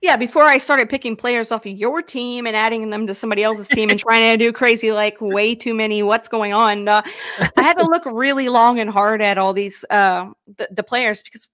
[0.01, 3.43] Yeah, before I started picking players off of your team and adding them to somebody
[3.43, 7.01] else's team and trying to do crazy like way too many what's going on, uh,
[7.57, 11.21] I had to look really long and hard at all these uh, the, the players
[11.21, 11.49] because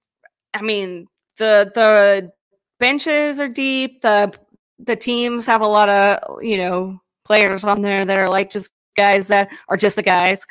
[0.54, 2.32] I mean the the
[2.80, 4.04] benches are deep.
[4.04, 4.32] The
[4.78, 8.72] the teams have a lot of you know players on there that are like just
[8.96, 10.46] guys that are just the guys.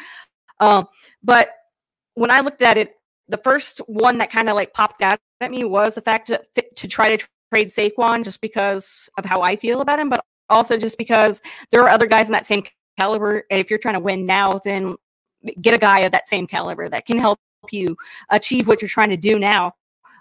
[0.61, 0.87] Um,
[1.23, 1.51] but
[2.15, 2.95] when I looked at it,
[3.29, 6.43] the first one that kind of like popped out at me was the fact to,
[6.77, 10.77] to try to trade Saquon just because of how I feel about him, but also
[10.77, 11.41] just because
[11.71, 12.65] there are other guys in that same
[12.99, 13.45] caliber.
[13.51, 14.95] And if you're trying to win now, then
[15.61, 17.39] get a guy of that same caliber that can help
[17.71, 17.97] you
[18.31, 19.73] achieve what you're trying to do now.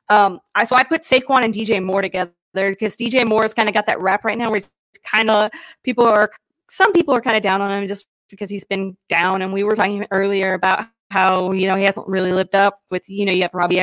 [0.10, 3.70] Um, I so I put Saquon and DJ Moore together because DJ Moore has kind
[3.70, 4.70] of got that rap right now where he's
[5.06, 5.52] kind of
[5.84, 6.32] people are
[6.70, 9.41] some people are kind of down on him just because he's been down.
[9.41, 13.08] And we were talking earlier about how you know he hasn't really lived up with
[13.08, 13.80] you know you have Robbie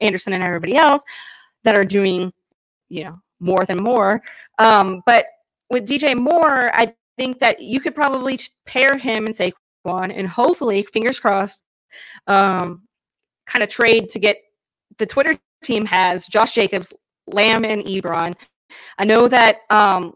[0.00, 1.04] Anderson and everybody else
[1.62, 2.32] that are doing
[2.88, 4.22] you know more than more.
[4.58, 5.26] Um, but
[5.70, 10.82] with DJ Moore, I think that you could probably pair him and Saquon, and hopefully,
[10.82, 11.62] fingers crossed,
[12.26, 12.82] um,
[13.46, 14.38] kind of trade to get
[14.98, 16.92] the Twitter team has Josh Jacobs,
[17.26, 18.34] Lamb, and Ebron.
[18.98, 20.14] I know that um,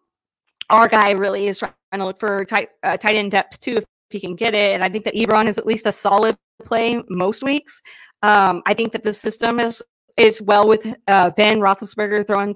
[0.71, 3.85] our guy really is trying to look for tight uh, tight end depth too, if
[4.11, 4.73] he can get it.
[4.73, 7.81] And I think that Ebron is at least a solid play most weeks.
[8.23, 9.83] Um, I think that the system is
[10.17, 12.55] is well with uh, Ben Roethlisberger throwing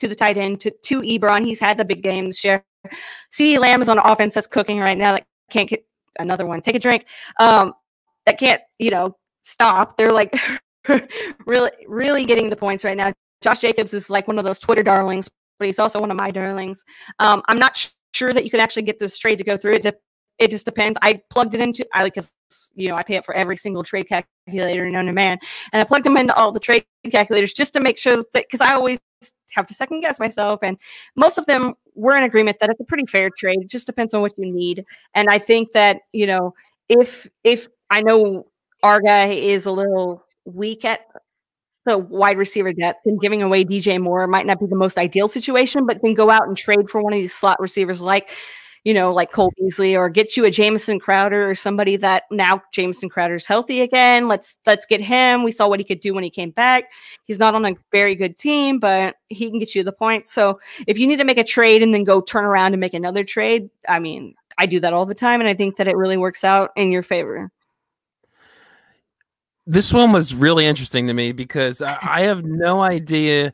[0.00, 1.44] to the tight end to, to Ebron.
[1.44, 2.64] He's had the big game this year.
[3.32, 5.12] CeeDee Lamb is on offense that's cooking right now.
[5.12, 5.86] That can't get
[6.18, 6.60] another one.
[6.60, 7.06] Take a drink.
[7.38, 7.72] Um,
[8.26, 9.96] that can't you know stop.
[9.96, 10.36] They're like
[11.46, 13.12] really really getting the points right now.
[13.40, 15.28] Josh Jacobs is like one of those Twitter darlings,
[15.58, 16.84] but he's also one of my darlings.
[17.18, 19.74] Um, I'm not sure that you can actually get this trade to go through.
[19.74, 19.94] It, de-
[20.38, 20.98] it just depends.
[21.02, 22.32] I plugged it into I because
[22.74, 25.38] you know I pay it for every single trade calculator known to man,
[25.72, 28.60] and I plugged them into all the trade calculators just to make sure that because
[28.60, 28.98] I always
[29.54, 30.76] have to second guess myself, and
[31.16, 33.60] most of them were in agreement that it's a pretty fair trade.
[33.62, 34.84] It just depends on what you need,
[35.14, 36.54] and I think that you know
[36.88, 38.46] if if I know
[38.82, 41.00] our guy is a little weak at
[41.84, 45.28] the wide receiver depth and giving away DJ Moore might not be the most ideal
[45.28, 48.30] situation, but then go out and trade for one of these slot receivers like,
[48.84, 52.62] you know, like Cole Beasley or get you a Jamison Crowder or somebody that now
[52.72, 54.28] Jamison Crowder's healthy again.
[54.28, 55.42] Let's let's get him.
[55.42, 56.84] We saw what he could do when he came back.
[57.24, 60.32] He's not on a very good team, but he can get you the points.
[60.32, 62.94] So if you need to make a trade and then go turn around and make
[62.94, 65.96] another trade, I mean, I do that all the time and I think that it
[65.96, 67.50] really works out in your favor
[69.66, 73.52] this one was really interesting to me because I, I, have no idea.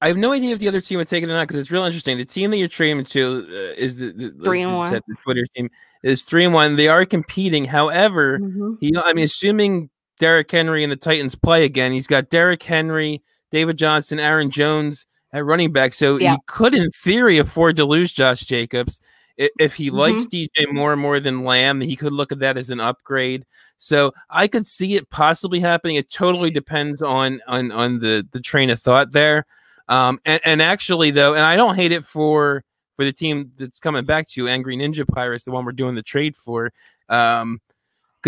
[0.00, 1.70] I have no idea if the other team would take it or not because it's
[1.70, 2.18] real interesting.
[2.18, 4.92] The team that you're trading to uh, is the, the three and one.
[4.92, 5.70] The Twitter team
[6.02, 6.76] is three and one.
[6.76, 7.66] They are competing.
[7.66, 8.74] However, mm-hmm.
[8.80, 13.22] he, I mean, assuming Derrick Henry and the Titans play again, he's got Derrick Henry,
[13.50, 15.94] David Johnson, Aaron Jones at running back.
[15.94, 16.32] So yeah.
[16.32, 19.00] he could, in theory, afford to lose Josh Jacobs.
[19.38, 19.96] If he mm-hmm.
[19.96, 23.46] likes DJ Moore and more than Lamb, he could look at that as an upgrade.
[23.78, 25.96] So I could see it possibly happening.
[25.96, 29.46] It totally depends on on on the the train of thought there.
[29.88, 32.64] Um, and, and actually though, and I don't hate it for
[32.96, 35.94] for the team that's coming back to you, Angry Ninja Pirates, the one we're doing
[35.94, 36.72] the trade for.
[37.08, 37.60] Um,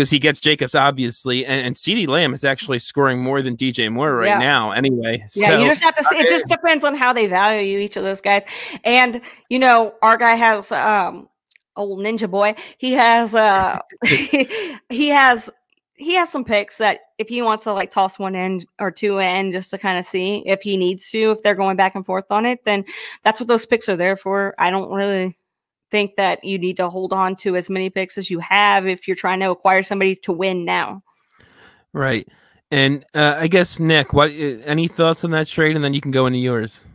[0.01, 3.91] because he gets Jacobs obviously, and, and CeeDee Lamb is actually scoring more than DJ
[3.91, 4.39] Moore right yeah.
[4.39, 4.71] now.
[4.71, 6.03] Anyway, yeah, so, you just have to.
[6.03, 8.43] See, it just depends on how they value each of those guys,
[8.83, 11.29] and you know, our guy has um
[11.75, 12.55] old ninja boy.
[12.79, 13.77] He has uh
[14.89, 15.51] he has
[15.93, 19.19] he has some picks that if he wants to like toss one in or two
[19.19, 22.07] in just to kind of see if he needs to, if they're going back and
[22.07, 22.83] forth on it, then
[23.21, 24.55] that's what those picks are there for.
[24.57, 25.37] I don't really
[25.91, 29.07] think that you need to hold on to as many picks as you have if
[29.07, 31.03] you're trying to acquire somebody to win now.
[31.93, 32.27] Right.
[32.71, 36.01] And uh, I guess Nick, what uh, any thoughts on that trade, and then you
[36.01, 36.85] can go into yours.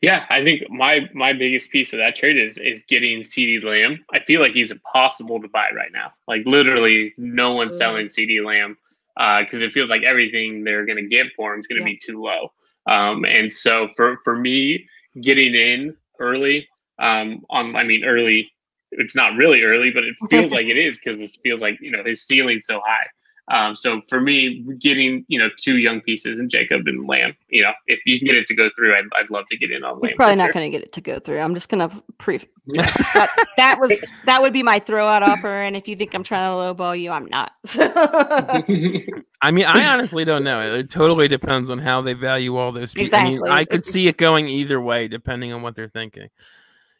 [0.00, 4.04] Yeah, I think my my biggest piece of that trade is is getting CeeDee Lamb.
[4.12, 6.12] I feel like he's impossible to buy right now.
[6.28, 7.78] Like literally, no one's mm.
[7.78, 8.78] selling CeeDee Lamb
[9.16, 11.88] because uh, it feels like everything they're going to get for him is going to
[11.88, 11.94] yeah.
[11.94, 12.52] be too low.
[12.86, 14.86] Um, and so for for me,
[15.20, 16.68] getting in early
[16.98, 18.50] um, on, I mean, early.
[18.90, 21.90] It's not really early, but it feels like it is because it feels like you
[21.90, 23.06] know his ceiling's so high.
[23.50, 27.62] Um, so for me, getting you know two young pieces and Jacob and Lamb, you
[27.62, 29.84] know, if you can get it to go through, I'd, I'd love to get in
[29.84, 30.12] on Lamb.
[30.16, 30.52] probably not sure.
[30.52, 31.40] going to get it to go through.
[31.40, 32.38] I'm just going to pre.
[32.66, 36.50] that, that was that would be my throwout offer, and if you think I'm trying
[36.50, 37.52] to lowball you, I'm not.
[39.40, 40.60] I mean, I honestly don't know.
[40.74, 42.92] It totally depends on how they value all those.
[42.92, 43.14] Pieces.
[43.14, 43.38] Exactly.
[43.38, 46.28] I, mean, I could see it going either way depending on what they're thinking.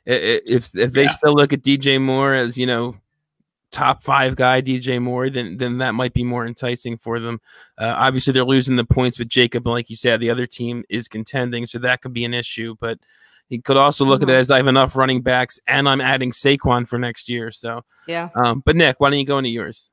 [0.06, 1.10] If if they yeah.
[1.10, 2.96] still look at DJ Moore as you know
[3.70, 7.40] top five guy DJ Moore, then then that might be more enticing for them.
[7.76, 10.84] Uh, obviously, they're losing the points with Jacob, and like you said, the other team
[10.88, 12.74] is contending, so that could be an issue.
[12.80, 12.98] But
[13.48, 14.30] he could also look mm-hmm.
[14.30, 17.50] at it as I have enough running backs, and I'm adding Saquon for next year.
[17.50, 18.28] So yeah.
[18.34, 19.90] Um, but Nick, why don't you go into yours?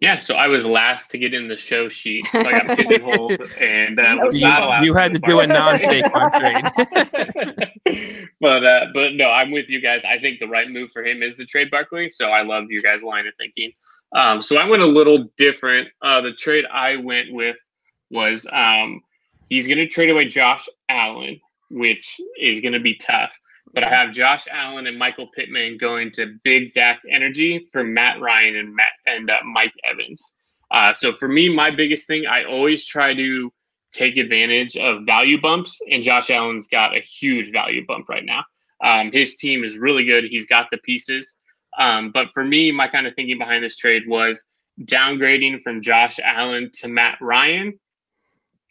[0.00, 3.32] Yeah, so I was last to get in the show sheet, so I got pigeonholed
[3.60, 6.04] and uh, was you, not You had to do a non-fake
[6.36, 7.67] trade.
[8.40, 10.02] but uh, but no, I'm with you guys.
[10.08, 12.10] I think the right move for him is to trade Barkley.
[12.10, 13.72] So I love you guys' line of thinking.
[14.12, 15.88] Um, so I went a little different.
[16.02, 17.56] Uh, the trade I went with
[18.10, 19.02] was um,
[19.48, 21.40] he's going to trade away Josh Allen,
[21.70, 23.30] which is going to be tough.
[23.74, 28.18] But I have Josh Allen and Michael Pittman going to Big Dak Energy for Matt
[28.20, 30.34] Ryan and Matt and uh, Mike Evans.
[30.70, 33.52] Uh, so for me, my biggest thing, I always try to
[33.98, 38.44] take advantage of value bumps, and Josh Allen's got a huge value bump right now.
[38.82, 40.24] Um, his team is really good.
[40.24, 41.34] He's got the pieces.
[41.78, 44.44] Um, but for me, my kind of thinking behind this trade was
[44.84, 47.78] downgrading from Josh Allen to Matt Ryan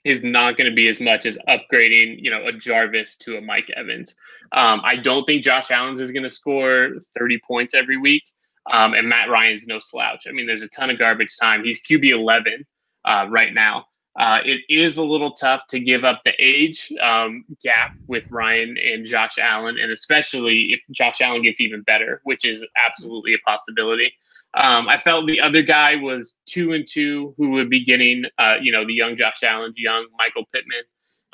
[0.06, 3.42] is not going to be as much as upgrading, you know, a Jarvis to a
[3.42, 4.16] Mike Evans.
[4.54, 8.24] Um, I don't think Josh Allen's is going to score 30 points every week.
[8.72, 10.26] Um, and Matt Ryan's no slouch.
[10.28, 11.64] I mean, there's a ton of garbage time.
[11.64, 12.66] He's QB 11
[13.06, 13.86] uh, right now.
[14.18, 18.76] Uh, it is a little tough to give up the age um, gap with Ryan
[18.78, 23.40] and Josh Allen, and especially if Josh Allen gets even better, which is absolutely a
[23.40, 24.12] possibility.
[24.56, 28.56] Um, I felt the other guy was two and two, who would be getting, uh,
[28.60, 30.84] you know, the young Josh Allen, young Michael Pittman,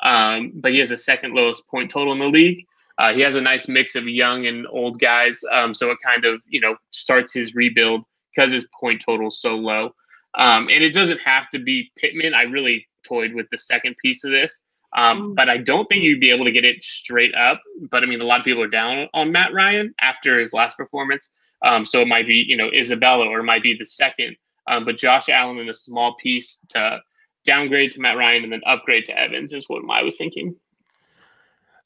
[0.02, 2.66] um, but he has the second lowest point total in the league.
[2.98, 6.26] Uh, he has a nice mix of young and old guys, um, so it kind
[6.26, 8.04] of, you know, starts his rebuild
[8.34, 9.94] because his point total is so low.
[10.36, 12.34] Um, and it doesn't have to be Pittman.
[12.34, 14.64] I really toyed with the second piece of this.
[14.96, 15.34] Um, mm.
[15.34, 17.60] But I don't think you'd be able to get it straight up.
[17.90, 20.76] But I mean, a lot of people are down on Matt Ryan after his last
[20.76, 21.30] performance.
[21.64, 24.36] Um, so it might be, you know, Isabella or it might be the second.
[24.66, 27.00] Um, but Josh Allen in a small piece to
[27.44, 30.56] downgrade to Matt Ryan and then upgrade to Evans is what I was thinking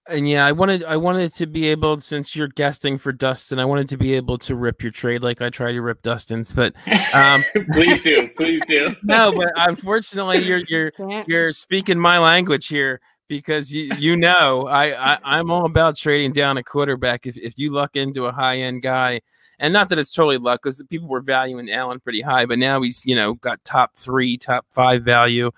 [0.09, 3.64] and yeah, I wanted I wanted to be able since you're guesting for Dustin, I
[3.64, 6.74] wanted to be able to rip your trade like I try to rip Dustin's, but
[7.14, 8.97] um please do, please do.
[9.02, 10.93] no, but unfortunately you're you're
[11.26, 16.32] you're speaking my language here because you you know I, I I'm all about trading
[16.32, 19.20] down a quarterback if if you luck into a high end guy,
[19.59, 22.80] and not that it's totally luck because people were valuing Allen pretty high, but now
[22.80, 25.51] he's you know got top three, top five value,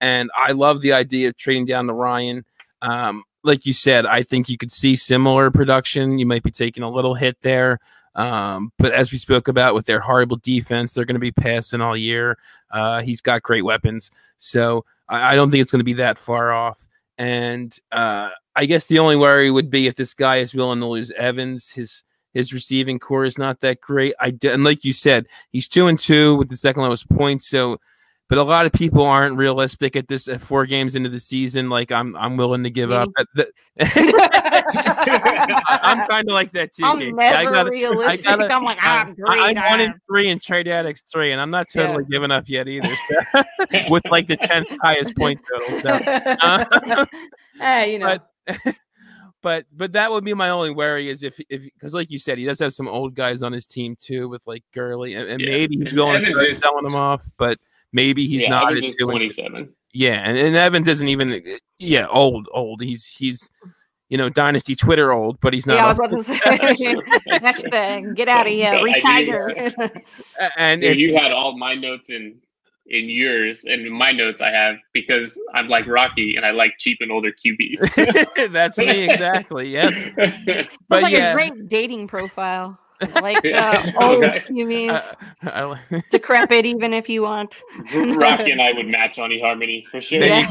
[0.00, 2.44] and I love the idea of trading down to Ryan.
[2.82, 6.18] Um, like you said, I think you could see similar production.
[6.18, 7.78] You might be taking a little hit there.
[8.14, 11.80] Um, but as we spoke about with their horrible defense, they're going to be passing
[11.80, 12.38] all year.
[12.70, 14.10] Uh, he's got great weapons.
[14.38, 16.88] So I, I don't think it's going to be that far off.
[17.18, 20.86] And uh, I guess the only worry would be if this guy is willing to
[20.86, 21.70] lose Evans.
[21.70, 22.04] His
[22.34, 24.14] his receiving core is not that great.
[24.20, 27.48] I and like you said, he's two and two with the second lowest points.
[27.48, 27.78] So
[28.28, 31.68] but a lot of people aren't realistic at this at four games into the season.
[31.68, 33.10] Like I'm, I'm willing to give up.
[35.68, 36.84] I'm kind of like that too.
[36.84, 38.28] I'm never I gotta, realistic.
[38.28, 39.56] I am like, I'm great.
[39.56, 42.16] I'm one in three in trade addicts three, and I'm not totally yeah.
[42.16, 42.96] giving up yet either.
[42.96, 43.14] So
[43.88, 45.80] with like the tenth highest point total.
[45.80, 47.06] So, uh,
[47.60, 48.18] hey, you know.
[48.46, 48.76] But,
[49.42, 52.38] but but that would be my only worry is if if because like you said
[52.38, 55.40] he does have some old guys on his team too with like Gurley and, and
[55.40, 55.50] yeah.
[55.50, 57.58] maybe he's willing to start selling them off but
[57.92, 59.72] Maybe he's yeah, not Evans is 27.
[59.92, 61.42] Yeah, and, and Evans isn't even
[61.78, 62.82] yeah old old.
[62.82, 63.48] He's he's
[64.08, 65.76] you know dynasty Twitter old, but he's not.
[65.76, 66.96] Yeah, I was about to say
[67.40, 68.14] next thing.
[68.14, 69.72] Get out of here, retire.
[70.58, 72.40] and so you had all my notes in
[72.88, 76.74] in yours and in my notes I have because I'm like Rocky and I like
[76.78, 78.52] cheap and older QBs.
[78.52, 79.68] That's me exactly.
[79.70, 79.90] Yeah.
[80.88, 81.32] But like yeah.
[81.32, 84.44] a great dating profile like uh, old okay.
[84.48, 85.00] humans.
[85.44, 85.76] Uh,
[86.10, 87.62] decrepit, even if you want.
[87.94, 90.22] Rocky and I would match on eHarmony for sure.
[90.22, 90.46] Yeah.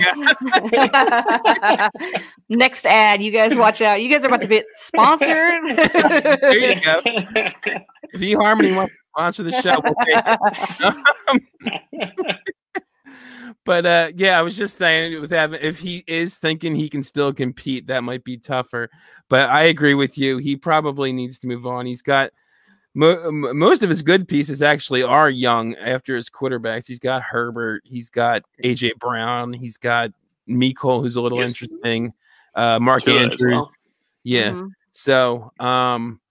[2.49, 4.01] Next ad, you guys watch out.
[4.01, 5.29] You guys are about to be sponsored.
[5.29, 7.01] there you go.
[8.13, 9.81] If eHarmony wants to sponsor the show,
[13.65, 17.03] but uh, yeah, I was just saying with that, if he is thinking he can
[17.03, 18.89] still compete, that might be tougher.
[19.27, 20.37] But I agree with you.
[20.37, 21.85] He probably needs to move on.
[21.85, 22.31] He's got
[22.93, 26.87] mo- most of his good pieces actually are young after his quarterbacks.
[26.87, 30.11] He's got Herbert, he's got AJ Brown, he's got
[30.47, 31.49] Mecole, who's a little yes.
[31.49, 32.13] interesting.
[32.53, 33.71] Uh, Mark Andrews, well.
[34.23, 34.51] yeah.
[34.51, 34.67] Mm-hmm.
[34.93, 36.21] So, um,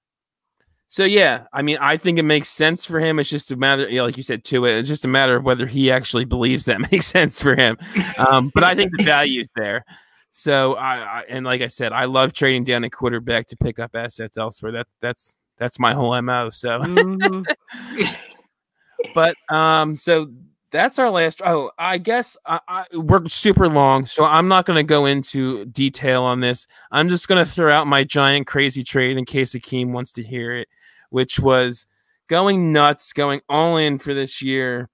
[0.94, 3.18] so yeah, I mean, I think it makes sense for him.
[3.18, 4.76] It's just a matter, you know, like you said, to it.
[4.76, 7.76] It's just a matter of whether he actually believes that makes sense for him.
[8.16, 9.84] Um, but I think the value is there.
[10.30, 13.80] So I, I, and like I said, I love trading down a quarterback to pick
[13.80, 14.70] up assets elsewhere.
[14.70, 16.50] That's that's that's my whole mo.
[16.50, 18.04] So, mm-hmm.
[19.16, 20.30] but um, so
[20.70, 21.42] that's our last.
[21.44, 25.64] Oh, I guess I, I, we're super long, so I'm not going to go into
[25.64, 26.68] detail on this.
[26.92, 30.22] I'm just going to throw out my giant crazy trade in case Akeem wants to
[30.22, 30.68] hear it
[31.14, 31.86] which was
[32.28, 34.90] going nuts, going all in for this year,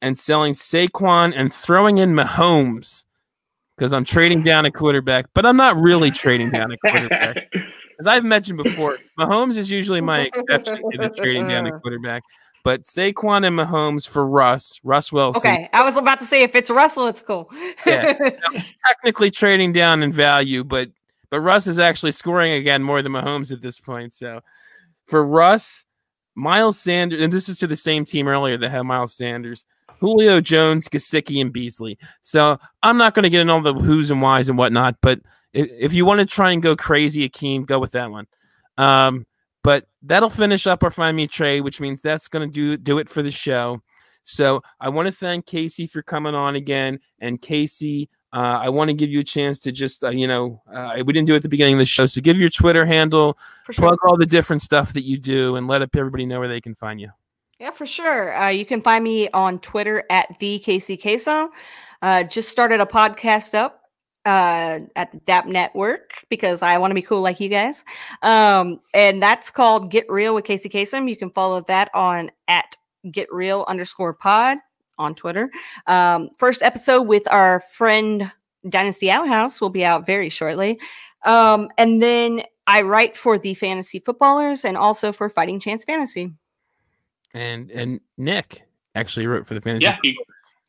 [0.00, 3.02] and selling Saquon and throwing in Mahomes
[3.76, 7.52] because I'm trading down a quarterback, but I'm not really trading down a quarterback.
[7.98, 12.22] As I've mentioned before, Mahomes is usually my exception to the trading down a quarterback.
[12.62, 15.50] but Saquon and Mahomes for Russ, Russ Wilson.
[15.50, 17.50] Okay, I was about to say if it's Russell, it's cool.
[17.84, 18.12] Yeah.
[18.86, 20.90] Technically trading down in value, but
[21.30, 24.14] but Russ is actually scoring again more than Mahomes at this point.
[24.14, 24.40] So
[25.06, 25.86] for Russ,
[26.34, 29.66] Miles Sanders, and this is to the same team earlier that had Miles Sanders,
[30.00, 31.98] Julio Jones, Gesicki, and Beasley.
[32.22, 35.20] So I'm not going to get into all the who's and whys and whatnot, but
[35.52, 38.26] if, if you want to try and go crazy, Akeem, go with that one.
[38.76, 39.26] Um,
[39.62, 42.98] but that'll finish up our find me trade, which means that's going to do do
[42.98, 43.80] it for the show.
[44.24, 48.10] So I want to thank Casey for coming on again, and Casey.
[48.34, 51.12] Uh, I want to give you a chance to just, uh, you know, uh, we
[51.12, 52.04] didn't do it at the beginning of the show.
[52.06, 53.38] So give your Twitter handle,
[53.70, 53.74] sure.
[53.74, 56.74] plug all the different stuff that you do, and let everybody know where they can
[56.74, 57.10] find you.
[57.60, 58.36] Yeah, for sure.
[58.36, 61.50] Uh, you can find me on Twitter at the Casey Queso.
[62.02, 63.82] Uh, just started a podcast up
[64.24, 67.84] uh, at the DAP Network because I want to be cool like you guys.
[68.22, 71.08] Um, and that's called Get Real with Casey Kasem.
[71.08, 72.76] You can follow that on at
[73.12, 74.58] Get Real underscore pod
[74.98, 75.50] on Twitter.
[75.86, 78.30] Um, first episode with our friend
[78.68, 80.78] Dynasty Outhouse will be out very shortly.
[81.24, 86.32] Um, and then I write for the Fantasy Footballers and also for Fighting Chance Fantasy.
[87.34, 88.62] And and Nick
[88.94, 89.84] actually wrote for the fantasy.
[89.84, 90.16] Yeah, he,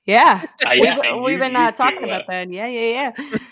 [0.05, 2.51] Yeah, we've, we've been uh, used to, talking uh, about that.
[2.51, 3.37] Yeah, yeah, yeah.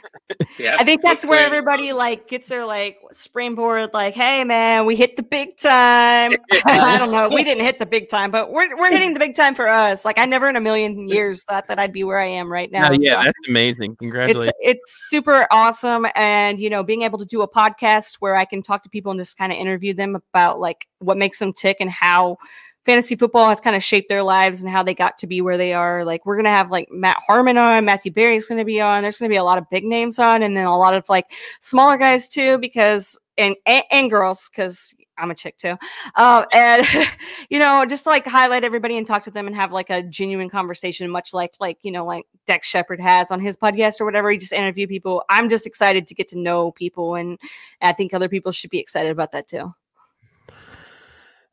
[0.57, 3.91] Yeah, I think that's where everybody like gets their like springboard.
[3.93, 6.33] Like, hey man, we hit the big time.
[6.65, 9.35] I don't know, we didn't hit the big time, but we're we're hitting the big
[9.35, 10.05] time for us.
[10.05, 12.71] Like, I never in a million years thought that I'd be where I am right
[12.71, 12.91] now.
[12.91, 13.95] Yeah, yeah, so that's amazing.
[13.97, 14.53] Congratulations.
[14.59, 18.45] it's it's super awesome, and you know, being able to do a podcast where I
[18.45, 21.51] can talk to people and just kind of interview them about like what makes them
[21.51, 22.37] tick and how
[22.85, 25.57] fantasy football has kind of shaped their lives and how they got to be where
[25.57, 26.03] they are.
[26.03, 29.01] Like we're gonna have like Matt Harmon on, Matthew Berry's gonna be on.
[29.01, 31.31] There's gonna be a lot of big names on, and then a lot of like
[31.61, 34.93] smaller guys too, because and and, and girls because.
[35.15, 35.77] I'm a chick too,
[36.15, 36.87] um, and
[37.51, 40.49] you know, just like highlight everybody and talk to them and have like a genuine
[40.49, 44.31] conversation, much like like you know, like Dax Shepard has on his podcast or whatever.
[44.31, 45.23] He just interview people.
[45.29, 47.37] I'm just excited to get to know people, and
[47.79, 49.75] I think other people should be excited about that too.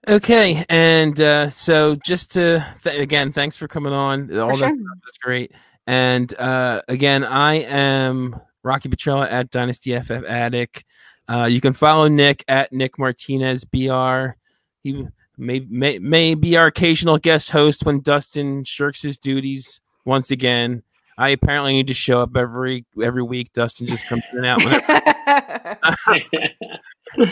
[0.08, 4.36] Okay, and uh, so just to th- again, thanks for coming on.
[4.38, 4.68] All that sure.
[4.68, 5.52] stuff is great.
[5.86, 10.84] And uh, again, I am Rocky Petrella at Dynasty FF Attic.
[11.28, 14.36] Uh, you can follow Nick at Nick Martinez BR.
[14.82, 15.06] He
[15.36, 20.82] may, may may be our occasional guest host when Dustin shirks his duties once again.
[21.20, 23.52] I apparently need to show up every every week.
[23.52, 24.62] Dustin just comes in and out.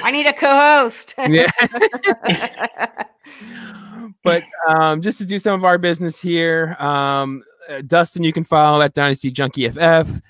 [0.03, 1.15] I need a co-host.
[1.19, 1.51] yeah.
[4.23, 8.45] but um, just to do some of our business here, um, uh, Dustin, you can
[8.45, 10.21] follow at Dynasty Junkie FF.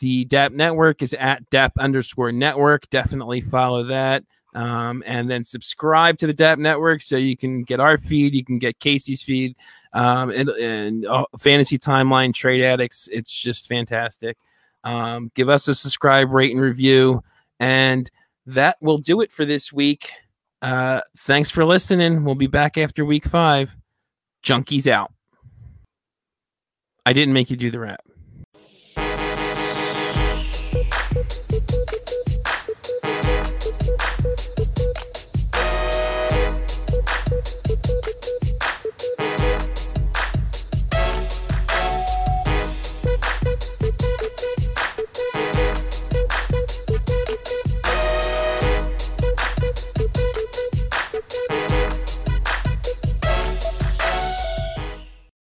[0.00, 2.88] The DAP network is at DAP underscore network.
[2.88, 4.24] Definitely follow that.
[4.54, 8.44] Um, and then subscribe to the DAP network so you can get our feed, you
[8.44, 9.56] can get Casey's feed,
[9.94, 13.08] um, and, and uh, Fantasy Timeline, Trade Addicts.
[13.10, 14.36] It's just fantastic.
[14.84, 17.22] Um, give us a subscribe, rate, and review.
[17.60, 18.10] And
[18.46, 20.12] that will do it for this week.
[20.60, 22.24] Uh, thanks for listening.
[22.24, 23.76] We'll be back after week five.
[24.44, 25.12] Junkies out.
[27.06, 28.04] I didn't make you do the rap.